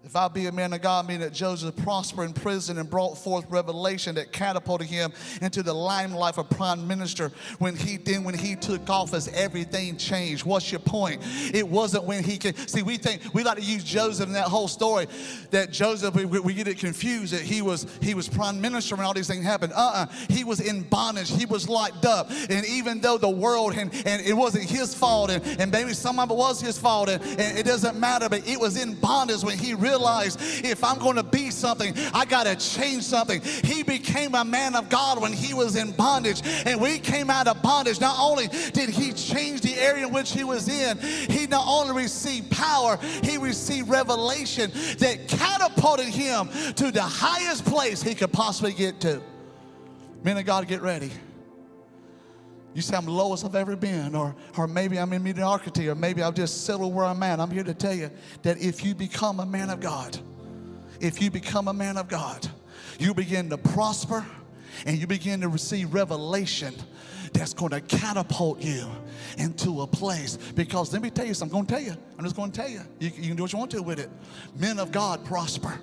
If 0.05 0.15
I 0.15 0.27
be 0.27 0.45
a 0.45 0.51
man 0.51 0.71
of 0.71 0.83
God, 0.83 1.07
mean 1.07 1.21
that 1.21 1.33
Joseph 1.33 1.75
prospered 1.77 2.27
in 2.27 2.33
prison 2.33 2.77
and 2.77 2.87
brought 2.87 3.17
forth 3.17 3.43
revelation 3.49 4.13
that 4.15 4.31
catapulted 4.31 4.85
him 4.85 5.11
into 5.41 5.63
the 5.63 5.73
limelight 5.73 6.37
of 6.37 6.47
prime 6.51 6.87
minister. 6.87 7.31
When 7.57 7.75
he 7.75 7.97
then, 7.97 8.23
when 8.23 8.37
he 8.37 8.55
took 8.55 8.87
office, 8.87 9.27
everything 9.33 9.97
changed. 9.97 10.45
What's 10.45 10.71
your 10.71 10.79
point? 10.79 11.23
It 11.55 11.67
wasn't 11.67 12.03
when 12.03 12.23
he 12.23 12.37
could 12.37 12.55
see. 12.69 12.83
We 12.83 12.97
think 12.97 13.23
we 13.33 13.43
like 13.43 13.57
to 13.57 13.63
use 13.63 13.83
Joseph 13.83 14.27
in 14.27 14.33
that 14.33 14.45
whole 14.45 14.67
story. 14.67 15.07
That 15.49 15.71
Joseph, 15.71 16.13
we, 16.13 16.25
we 16.25 16.53
get 16.53 16.67
it 16.67 16.77
confused 16.77 17.33
that 17.33 17.41
he 17.41 17.63
was 17.63 17.87
he 17.99 18.13
was 18.13 18.29
prime 18.29 18.61
minister 18.61 18.95
when 18.95 19.07
all 19.07 19.13
these 19.15 19.27
things 19.27 19.43
happened. 19.43 19.73
Uh-uh. 19.73 20.05
He 20.29 20.43
was 20.43 20.59
in 20.59 20.83
bondage. 20.83 21.31
He 21.31 21.47
was 21.47 21.67
locked 21.67 22.05
up. 22.05 22.29
And 22.47 22.63
even 22.67 23.01
though 23.01 23.17
the 23.17 23.27
world 23.27 23.75
and, 23.75 23.91
and 24.05 24.21
it 24.21 24.33
wasn't 24.33 24.65
his 24.65 24.93
fault, 24.93 25.31
and, 25.31 25.43
and 25.59 25.71
maybe 25.71 25.93
some 25.93 26.19
of 26.19 26.29
it 26.29 26.37
was 26.37 26.61
his 26.61 26.77
fault, 26.77 27.09
and, 27.09 27.23
and 27.39 27.57
it 27.57 27.65
doesn't 27.65 27.99
matter, 27.99 28.29
but 28.29 28.47
it 28.47 28.59
was 28.59 28.79
in 28.79 28.93
bondage 28.93 29.43
when 29.43 29.57
he 29.57 29.73
really 29.73 29.94
realize 29.95 30.37
if 30.63 30.83
I'm 30.83 30.99
going 30.99 31.15
to 31.15 31.23
be 31.23 31.49
something, 31.49 31.93
I 32.13 32.25
got 32.25 32.43
to 32.43 32.55
change 32.55 33.03
something. 33.03 33.41
He 33.41 33.83
became 33.83 34.35
a 34.35 34.43
man 34.43 34.75
of 34.75 34.89
God 34.89 35.21
when 35.21 35.31
he 35.31 35.53
was 35.53 35.75
in 35.75 35.91
bondage. 35.91 36.41
And 36.65 36.81
we 36.81 36.99
came 36.99 37.29
out 37.29 37.47
of 37.47 37.61
bondage, 37.61 38.01
not 38.01 38.17
only 38.19 38.47
did 38.73 38.89
he 38.89 39.13
change 39.13 39.61
the 39.61 39.75
area 39.75 40.05
in 40.05 40.13
which 40.13 40.33
he 40.33 40.43
was 40.43 40.67
in, 40.67 40.97
he 40.99 41.47
not 41.47 41.65
only 41.67 42.03
received 42.03 42.51
power, 42.51 42.97
he 43.23 43.37
received 43.37 43.89
revelation 43.89 44.71
that 44.99 45.27
catapulted 45.27 46.07
him 46.07 46.49
to 46.73 46.91
the 46.91 47.01
highest 47.01 47.65
place 47.65 48.03
he 48.03 48.13
could 48.15 48.31
possibly 48.31 48.73
get 48.73 48.99
to. 49.01 49.21
Men 50.23 50.37
of 50.37 50.45
God, 50.45 50.67
get 50.67 50.81
ready. 50.81 51.11
You 52.75 52.81
say 52.81 52.97
I'm 52.97 53.05
lowest 53.07 53.45
I've 53.45 53.55
ever 53.55 53.77
been, 53.77 54.15
or, 54.15 54.35
or 54.57 54.67
maybe 54.67 54.99
I'm 54.99 55.13
in 55.13 55.23
mediocrity, 55.23 55.87
or 55.87 55.95
maybe 55.95 56.21
I've 56.21 56.35
just 56.35 56.65
settled 56.65 56.93
where 56.93 57.05
I'm 57.05 57.23
at. 57.23 57.39
I'm 57.39 57.49
here 57.49 57.63
to 57.63 57.73
tell 57.73 57.93
you 57.93 58.11
that 58.43 58.61
if 58.61 58.83
you 58.83 58.93
become 58.93 59.39
a 59.39 59.45
man 59.45 59.69
of 59.69 59.79
God, 59.79 60.19
if 60.99 61.21
you 61.21 61.31
become 61.31 61.69
a 61.69 61.73
man 61.73 61.95
of 61.95 62.09
God, 62.09 62.45
you 62.99 63.13
begin 63.13 63.49
to 63.49 63.57
prosper 63.57 64.25
and 64.85 64.97
you 64.97 65.07
begin 65.07 65.39
to 65.39 65.47
receive 65.47 65.93
revelation 65.93 66.73
that's 67.31 67.53
going 67.53 67.71
to 67.71 67.79
catapult 67.79 68.61
you 68.61 68.85
into 69.37 69.81
a 69.81 69.87
place. 69.87 70.37
Because 70.53 70.91
let 70.91 71.01
me 71.01 71.09
tell 71.09 71.25
you 71.25 71.33
something, 71.33 71.57
I'm 71.57 71.65
going 71.65 71.81
to 71.81 71.85
tell 71.85 71.95
you. 71.95 72.01
I'm 72.17 72.25
just 72.25 72.35
going 72.35 72.51
to 72.51 72.59
tell 72.59 72.69
you. 72.69 72.81
you. 72.99 73.09
You 73.15 73.27
can 73.29 73.37
do 73.37 73.43
what 73.43 73.53
you 73.53 73.59
want 73.59 73.71
to 73.71 73.81
with 73.81 73.99
it. 73.99 74.09
Men 74.57 74.79
of 74.79 74.91
God 74.91 75.23
prosper. 75.23 75.79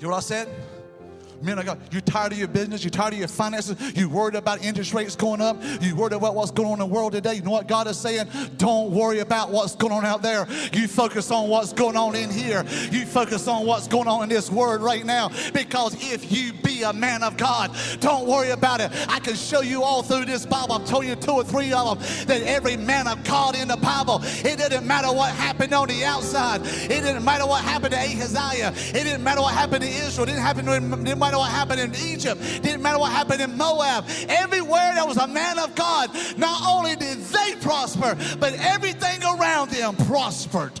You 0.00 0.06
know 0.06 0.14
what 0.14 0.18
I 0.18 0.20
said? 0.20 0.48
Men 1.40 1.58
of 1.58 1.66
God, 1.66 1.78
you're 1.92 2.00
tired 2.00 2.32
of 2.32 2.38
your 2.38 2.48
business, 2.48 2.82
you're 2.82 2.90
tired 2.90 3.12
of 3.12 3.18
your 3.18 3.28
finances, 3.28 3.76
you're 3.96 4.08
worried 4.08 4.34
about 4.34 4.64
interest 4.64 4.92
rates 4.92 5.14
going 5.14 5.40
up, 5.40 5.56
you're 5.80 5.94
worried 5.94 6.12
about 6.12 6.34
what's 6.34 6.50
going 6.50 6.68
on 6.68 6.74
in 6.74 6.78
the 6.80 6.86
world 6.86 7.12
today. 7.12 7.34
You 7.34 7.42
know 7.42 7.52
what 7.52 7.68
God 7.68 7.86
is 7.86 7.98
saying? 7.98 8.26
Don't 8.56 8.90
worry 8.90 9.20
about 9.20 9.50
what's 9.50 9.76
going 9.76 9.92
on 9.92 10.04
out 10.04 10.22
there. 10.22 10.46
You 10.72 10.88
focus 10.88 11.30
on 11.30 11.48
what's 11.48 11.72
going 11.72 11.96
on 11.96 12.16
in 12.16 12.30
here. 12.30 12.64
You 12.90 13.06
focus 13.06 13.46
on 13.46 13.66
what's 13.66 13.86
going 13.86 14.08
on 14.08 14.24
in 14.24 14.28
this 14.28 14.50
word 14.50 14.80
right 14.80 15.04
now. 15.04 15.30
Because 15.52 15.94
if 16.12 16.32
you 16.32 16.52
be 16.52 16.82
a 16.82 16.92
man 16.92 17.22
of 17.22 17.36
God, 17.36 17.74
don't 18.00 18.26
worry 18.26 18.50
about 18.50 18.80
it. 18.80 18.90
I 19.08 19.20
can 19.20 19.34
show 19.34 19.60
you 19.60 19.82
all 19.82 20.02
through 20.02 20.24
this 20.24 20.44
Bible. 20.44 20.74
I'm 20.74 20.84
telling 20.84 21.08
you 21.08 21.16
two 21.16 21.32
or 21.32 21.44
three 21.44 21.72
of 21.72 21.98
them 21.98 22.26
that 22.26 22.42
every 22.42 22.76
man 22.76 23.06
of 23.06 23.22
God 23.24 23.56
in 23.56 23.68
the 23.68 23.76
Bible, 23.76 24.20
it 24.22 24.58
didn't 24.58 24.86
matter 24.86 25.12
what 25.12 25.32
happened 25.34 25.72
on 25.72 25.88
the 25.88 26.04
outside. 26.04 26.62
It 26.64 27.02
didn't 27.02 27.24
matter 27.24 27.46
what 27.46 27.62
happened 27.62 27.92
to 27.92 27.98
Ahaziah. 27.98 28.72
It 28.74 29.04
didn't 29.04 29.22
matter 29.22 29.40
what 29.40 29.54
happened 29.54 29.82
to 29.82 29.88
Israel. 29.88 30.24
It 30.24 30.32
didn't 30.32 30.42
happen 30.42 30.66
to, 30.66 31.04
didn't 31.04 31.18
matter 31.28 31.38
what 31.38 31.50
happened 31.50 31.80
in 31.80 31.94
Egypt, 32.10 32.40
didn't 32.62 32.80
matter 32.80 32.98
what 32.98 33.12
happened 33.12 33.42
in 33.42 33.54
Moab. 33.54 34.06
Everywhere 34.28 34.94
there 34.94 35.04
was 35.04 35.18
a 35.18 35.26
man 35.26 35.58
of 35.58 35.74
God, 35.74 36.10
not 36.38 36.62
only 36.66 36.96
did 36.96 37.18
they 37.18 37.54
prosper, 37.60 38.16
but 38.40 38.54
everything 38.54 39.22
around 39.22 39.70
them 39.70 39.94
prospered. 40.06 40.80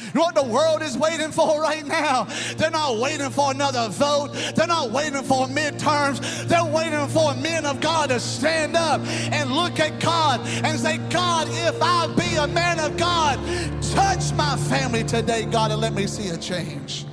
You 0.00 0.20
know 0.20 0.26
what 0.26 0.36
the 0.36 0.44
world 0.44 0.82
is 0.82 0.96
waiting 0.96 1.32
for 1.32 1.60
right 1.60 1.84
now? 1.84 2.28
They're 2.56 2.70
not 2.70 2.98
waiting 2.98 3.30
for 3.30 3.50
another 3.50 3.88
vote. 3.88 4.28
They're 4.54 4.68
not 4.68 4.92
waiting 4.92 5.24
for 5.24 5.48
midterms. 5.48 6.46
They're 6.46 6.64
waiting 6.64 7.08
for 7.08 7.34
men 7.34 7.66
of 7.66 7.80
God 7.80 8.10
to 8.10 8.20
stand 8.20 8.76
up 8.76 9.00
and 9.00 9.50
look 9.50 9.80
at 9.80 9.98
God 9.98 10.40
and 10.62 10.78
say, 10.78 10.98
God, 11.10 11.48
if 11.50 11.82
I 11.82 12.06
be 12.14 12.36
a 12.36 12.46
man 12.46 12.78
of 12.78 12.96
God, 12.96 13.40
touch 13.82 14.32
my 14.34 14.56
family 14.68 15.02
today, 15.02 15.46
God, 15.46 15.72
and 15.72 15.80
let 15.80 15.94
me 15.94 16.06
see 16.06 16.28
a 16.28 16.36
change. 16.36 17.06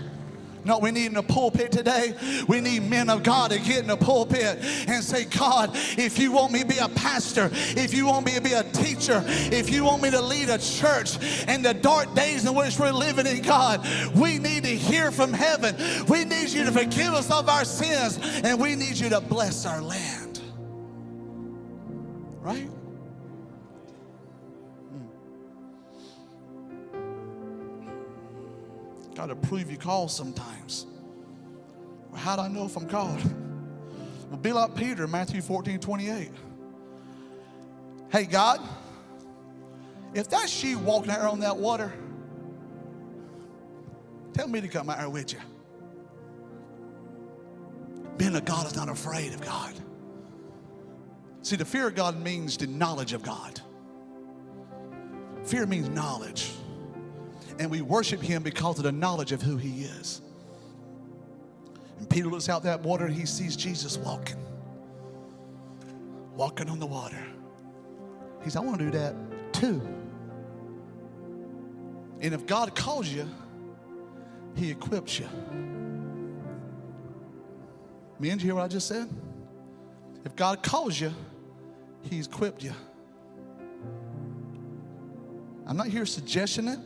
No, 0.63 0.78
we 0.78 0.91
need 0.91 1.08
in 1.08 1.13
the 1.13 1.24
pulpit 1.24 1.71
today. 1.71 2.13
We 2.47 2.62
need 2.62 2.84
men 2.84 3.10
of 3.10 3.24
God 3.24 3.52
to 3.52 3.60
get 3.60 3.80
in 3.80 3.88
the 3.88 3.97
pulpit 3.97 4.60
and 4.88 5.04
say, 5.04 5.26
God, 5.26 5.71
if 5.74 6.19
you 6.19 6.32
want 6.32 6.52
me 6.52 6.62
to 6.62 6.67
be 6.67 6.78
a 6.78 6.89
pastor, 6.89 7.50
if 7.54 7.93
you 7.93 8.06
want 8.06 8.26
me 8.26 8.34
to 8.36 8.41
be 8.41 8.54
a 8.54 8.63
teacher, 8.63 9.24
if 9.26 9.69
you 9.69 9.84
want 9.84 10.04
me 10.04 10.12
to 10.12 10.21
lead 10.21 10.50
a 10.50 10.58
church 10.58 11.17
in 11.47 11.62
the 11.63 11.74
dark 11.74 12.13
days 12.13 12.45
in 12.45 12.54
which 12.54 12.80
we're 12.80 12.91
living 12.91 13.26
in, 13.26 13.41
God, 13.41 13.86
we 14.15 14.38
need 14.38 14.63
to 14.63 14.76
hear 14.76 15.12
from 15.12 15.34
heaven. 15.34 15.76
We 16.08 16.26
need 16.26 16.50
you 16.50 16.63
to 16.65 16.71
forgive 16.71 17.13
us 17.13 17.32
of 17.32 17.50
our 17.50 17.65
sins, 17.65 18.19
and 18.43 18.60
we 18.60 18.76
need 18.76 18.97
you 18.97 19.10
to 19.10 19.21
bless 19.21 19.65
our 19.65 19.82
land. 19.82 20.41
Right? 22.41 22.69
Got 29.15 29.28
to 29.28 29.36
prove 29.36 29.69
you 29.69 29.78
called 29.78 30.12
sometimes. 30.12 30.86
Well, 32.10 32.19
how 32.19 32.36
do 32.36 32.43
I 32.43 32.47
know 32.47 32.65
if 32.65 32.76
I'm 32.76 32.88
called? 32.88 33.21
Well, 34.30 34.39
be 34.39 34.54
like 34.54 34.76
Peter, 34.76 35.08
Matthew 35.10 35.41
14, 35.41 35.78
28. 35.78 36.32
Hey, 38.10 38.24
God, 38.24 38.62
if 40.13 40.30
that's 40.30 40.63
you 40.63 40.80
walking 40.80 41.12
out 41.12 41.19
on 41.19 41.41
that 41.41 41.58
water, 41.58 41.91
tell 44.32 44.47
me 44.47 44.62
to 44.62 44.69
come 44.69 44.89
out 44.89 45.00
here 45.00 45.10
with 45.10 45.34
you. 45.34 45.39
Being 48.15 48.34
a 48.38 48.39
God 48.39 48.67
is 48.67 48.76
not 48.78 48.88
afraid 48.88 49.34
of 49.34 49.41
God. 49.41 49.74
See, 51.41 51.58
the 51.58 51.65
fear 51.65 51.88
of 51.88 51.95
God 51.95 52.17
means 52.17 52.56
the 52.56 52.67
knowledge 52.67 53.12
of 53.12 53.24
God. 53.24 53.60
Fear 55.43 55.65
means 55.65 55.89
knowledge 55.89 56.52
and 57.62 57.69
we 57.69 57.80
worship 57.82 58.24
him 58.24 58.41
because 58.41 58.80
of 58.80 58.86
the 58.86 58.91
knowledge 58.91 59.32
of 59.32 59.39
who 59.39 59.56
he 59.56 59.84
is. 59.84 60.19
And 62.00 62.10
Peter 62.10 62.28
looks 62.28 62.50
out 62.50 62.63
that 62.63 62.82
water 62.82 63.06
and 63.06 63.13
he 63.13 63.28
sees 63.28 63.56
Jesus 63.56 64.00
walking, 64.00 64.43
walking 66.36 66.71
on 66.71 66.80
the 66.80 66.88
water. 66.88 67.24
He 68.39 68.45
says, 68.45 68.56
I 68.56 68.62
want 68.62 68.80
to 68.80 68.86
do 68.86 68.91
that 68.97 69.13
too. 69.54 69.80
And 72.19 72.34
if 72.34 72.47
God 72.47 72.76
calls 72.76 73.08
you, 73.08 73.30
he 74.56 74.71
equips 74.71 75.19
you. 75.19 75.28
Men, 78.17 78.39
you 78.39 78.45
hear 78.45 78.56
what 78.56 78.63
I 78.63 78.69
just 78.69 78.88
said? 78.88 79.08
If 80.26 80.36
God 80.36 80.63
calls 80.63 81.00
you, 81.00 81.13
he's 82.10 82.26
equipped 82.26 82.63
you. 82.63 82.74
I'm 85.67 85.78
not 85.78 85.89
here 85.89 86.08
suggesting 86.08 86.67
it. 86.67 86.80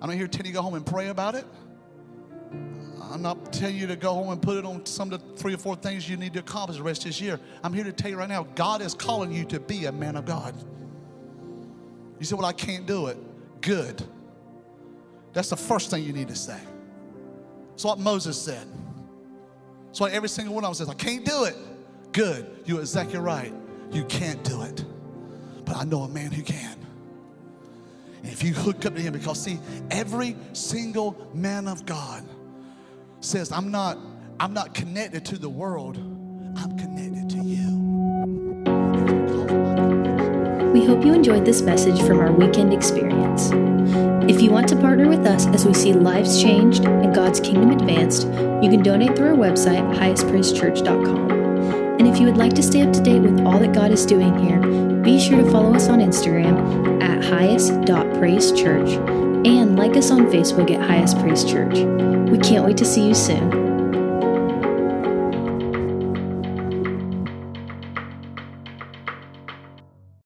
I'm 0.00 0.08
not 0.08 0.16
here 0.16 0.26
telling 0.28 0.46
you 0.46 0.52
to 0.52 0.56
go 0.56 0.62
home 0.62 0.74
and 0.74 0.86
pray 0.86 1.08
about 1.08 1.34
it. 1.34 1.44
I'm 3.10 3.22
not 3.22 3.52
telling 3.52 3.76
you 3.76 3.86
to 3.88 3.96
go 3.96 4.14
home 4.14 4.30
and 4.30 4.40
put 4.40 4.56
it 4.56 4.64
on 4.64 4.86
some 4.86 5.12
of 5.12 5.20
the 5.20 5.36
three 5.36 5.54
or 5.54 5.58
four 5.58 5.74
things 5.74 6.08
you 6.08 6.16
need 6.16 6.32
to 6.34 6.38
accomplish 6.40 6.78
the 6.78 6.82
rest 6.84 7.02
of 7.02 7.06
this 7.06 7.20
year. 7.20 7.40
I'm 7.64 7.72
here 7.72 7.84
to 7.84 7.92
tell 7.92 8.10
you 8.10 8.16
right 8.16 8.28
now, 8.28 8.44
God 8.54 8.82
is 8.82 8.94
calling 8.94 9.32
you 9.32 9.44
to 9.46 9.58
be 9.58 9.86
a 9.86 9.92
man 9.92 10.16
of 10.16 10.24
God. 10.24 10.54
You 12.18 12.26
say, 12.26 12.36
Well, 12.36 12.46
I 12.46 12.52
can't 12.52 12.86
do 12.86 13.08
it. 13.08 13.18
Good. 13.60 14.02
That's 15.32 15.50
the 15.50 15.56
first 15.56 15.90
thing 15.90 16.04
you 16.04 16.12
need 16.12 16.28
to 16.28 16.36
say. 16.36 16.58
That's 17.70 17.84
what 17.84 17.98
Moses 17.98 18.40
said. 18.40 18.66
That's 19.86 20.00
why 20.00 20.10
every 20.10 20.28
single 20.28 20.54
one 20.54 20.64
of 20.64 20.68
them 20.68 20.74
says, 20.74 20.88
I 20.88 20.94
can't 20.94 21.24
do 21.24 21.44
it. 21.44 21.56
Good. 22.12 22.62
You're 22.64 22.80
exactly 22.80 23.18
right. 23.18 23.52
You 23.90 24.04
can't 24.04 24.42
do 24.44 24.62
it. 24.62 24.84
But 25.64 25.76
I 25.76 25.84
know 25.84 26.02
a 26.02 26.08
man 26.08 26.30
who 26.30 26.42
can. 26.42 26.79
And 28.22 28.32
if 28.32 28.42
you 28.42 28.52
hook 28.52 28.84
up 28.86 28.94
to 28.94 29.00
him, 29.00 29.12
because 29.12 29.42
see, 29.42 29.58
every 29.90 30.36
single 30.52 31.16
man 31.34 31.66
of 31.66 31.86
God 31.86 32.24
says, 33.20 33.50
I'm 33.52 33.70
not, 33.70 33.98
I'm 34.38 34.52
not 34.52 34.74
connected 34.74 35.24
to 35.26 35.38
the 35.38 35.48
world, 35.48 35.96
I'm 36.56 36.76
connected 36.76 37.30
to 37.30 37.38
you. 37.38 37.80
We 40.72 40.84
hope 40.84 41.04
you 41.04 41.12
enjoyed 41.14 41.44
this 41.44 41.62
message 41.62 42.00
from 42.02 42.20
our 42.20 42.32
weekend 42.32 42.72
experience. 42.72 43.50
If 44.30 44.40
you 44.40 44.50
want 44.50 44.68
to 44.68 44.76
partner 44.76 45.08
with 45.08 45.26
us 45.26 45.46
as 45.46 45.66
we 45.66 45.74
see 45.74 45.92
lives 45.92 46.40
changed 46.40 46.84
and 46.84 47.14
God's 47.14 47.40
kingdom 47.40 47.70
advanced, 47.70 48.26
you 48.62 48.70
can 48.70 48.82
donate 48.82 49.16
through 49.16 49.28
our 49.28 49.34
website, 49.34 49.82
highestpraisechurch.com. 49.96 51.30
And 51.30 52.06
if 52.06 52.18
you 52.18 52.26
would 52.26 52.36
like 52.36 52.54
to 52.54 52.62
stay 52.62 52.82
up 52.82 52.92
to 52.92 53.00
date 53.00 53.20
with 53.20 53.40
all 53.40 53.58
that 53.58 53.72
God 53.72 53.90
is 53.90 54.06
doing 54.06 54.38
here, 54.38 54.60
be 55.02 55.18
sure 55.18 55.42
to 55.42 55.50
follow 55.50 55.74
us 55.74 55.88
on 55.88 56.00
Instagram 56.00 57.02
at 57.02 57.24
highest.praisechurch 57.24 59.46
and 59.46 59.76
like 59.76 59.96
us 59.96 60.10
on 60.10 60.26
Facebook 60.26 60.70
at 60.70 60.82
Highest 60.82 61.18
Praise 61.18 61.44
Church. 61.44 61.78
We 62.30 62.38
can't 62.38 62.64
wait 62.64 62.76
to 62.78 62.84
see 62.84 63.08
you 63.08 63.14
soon. 63.14 63.69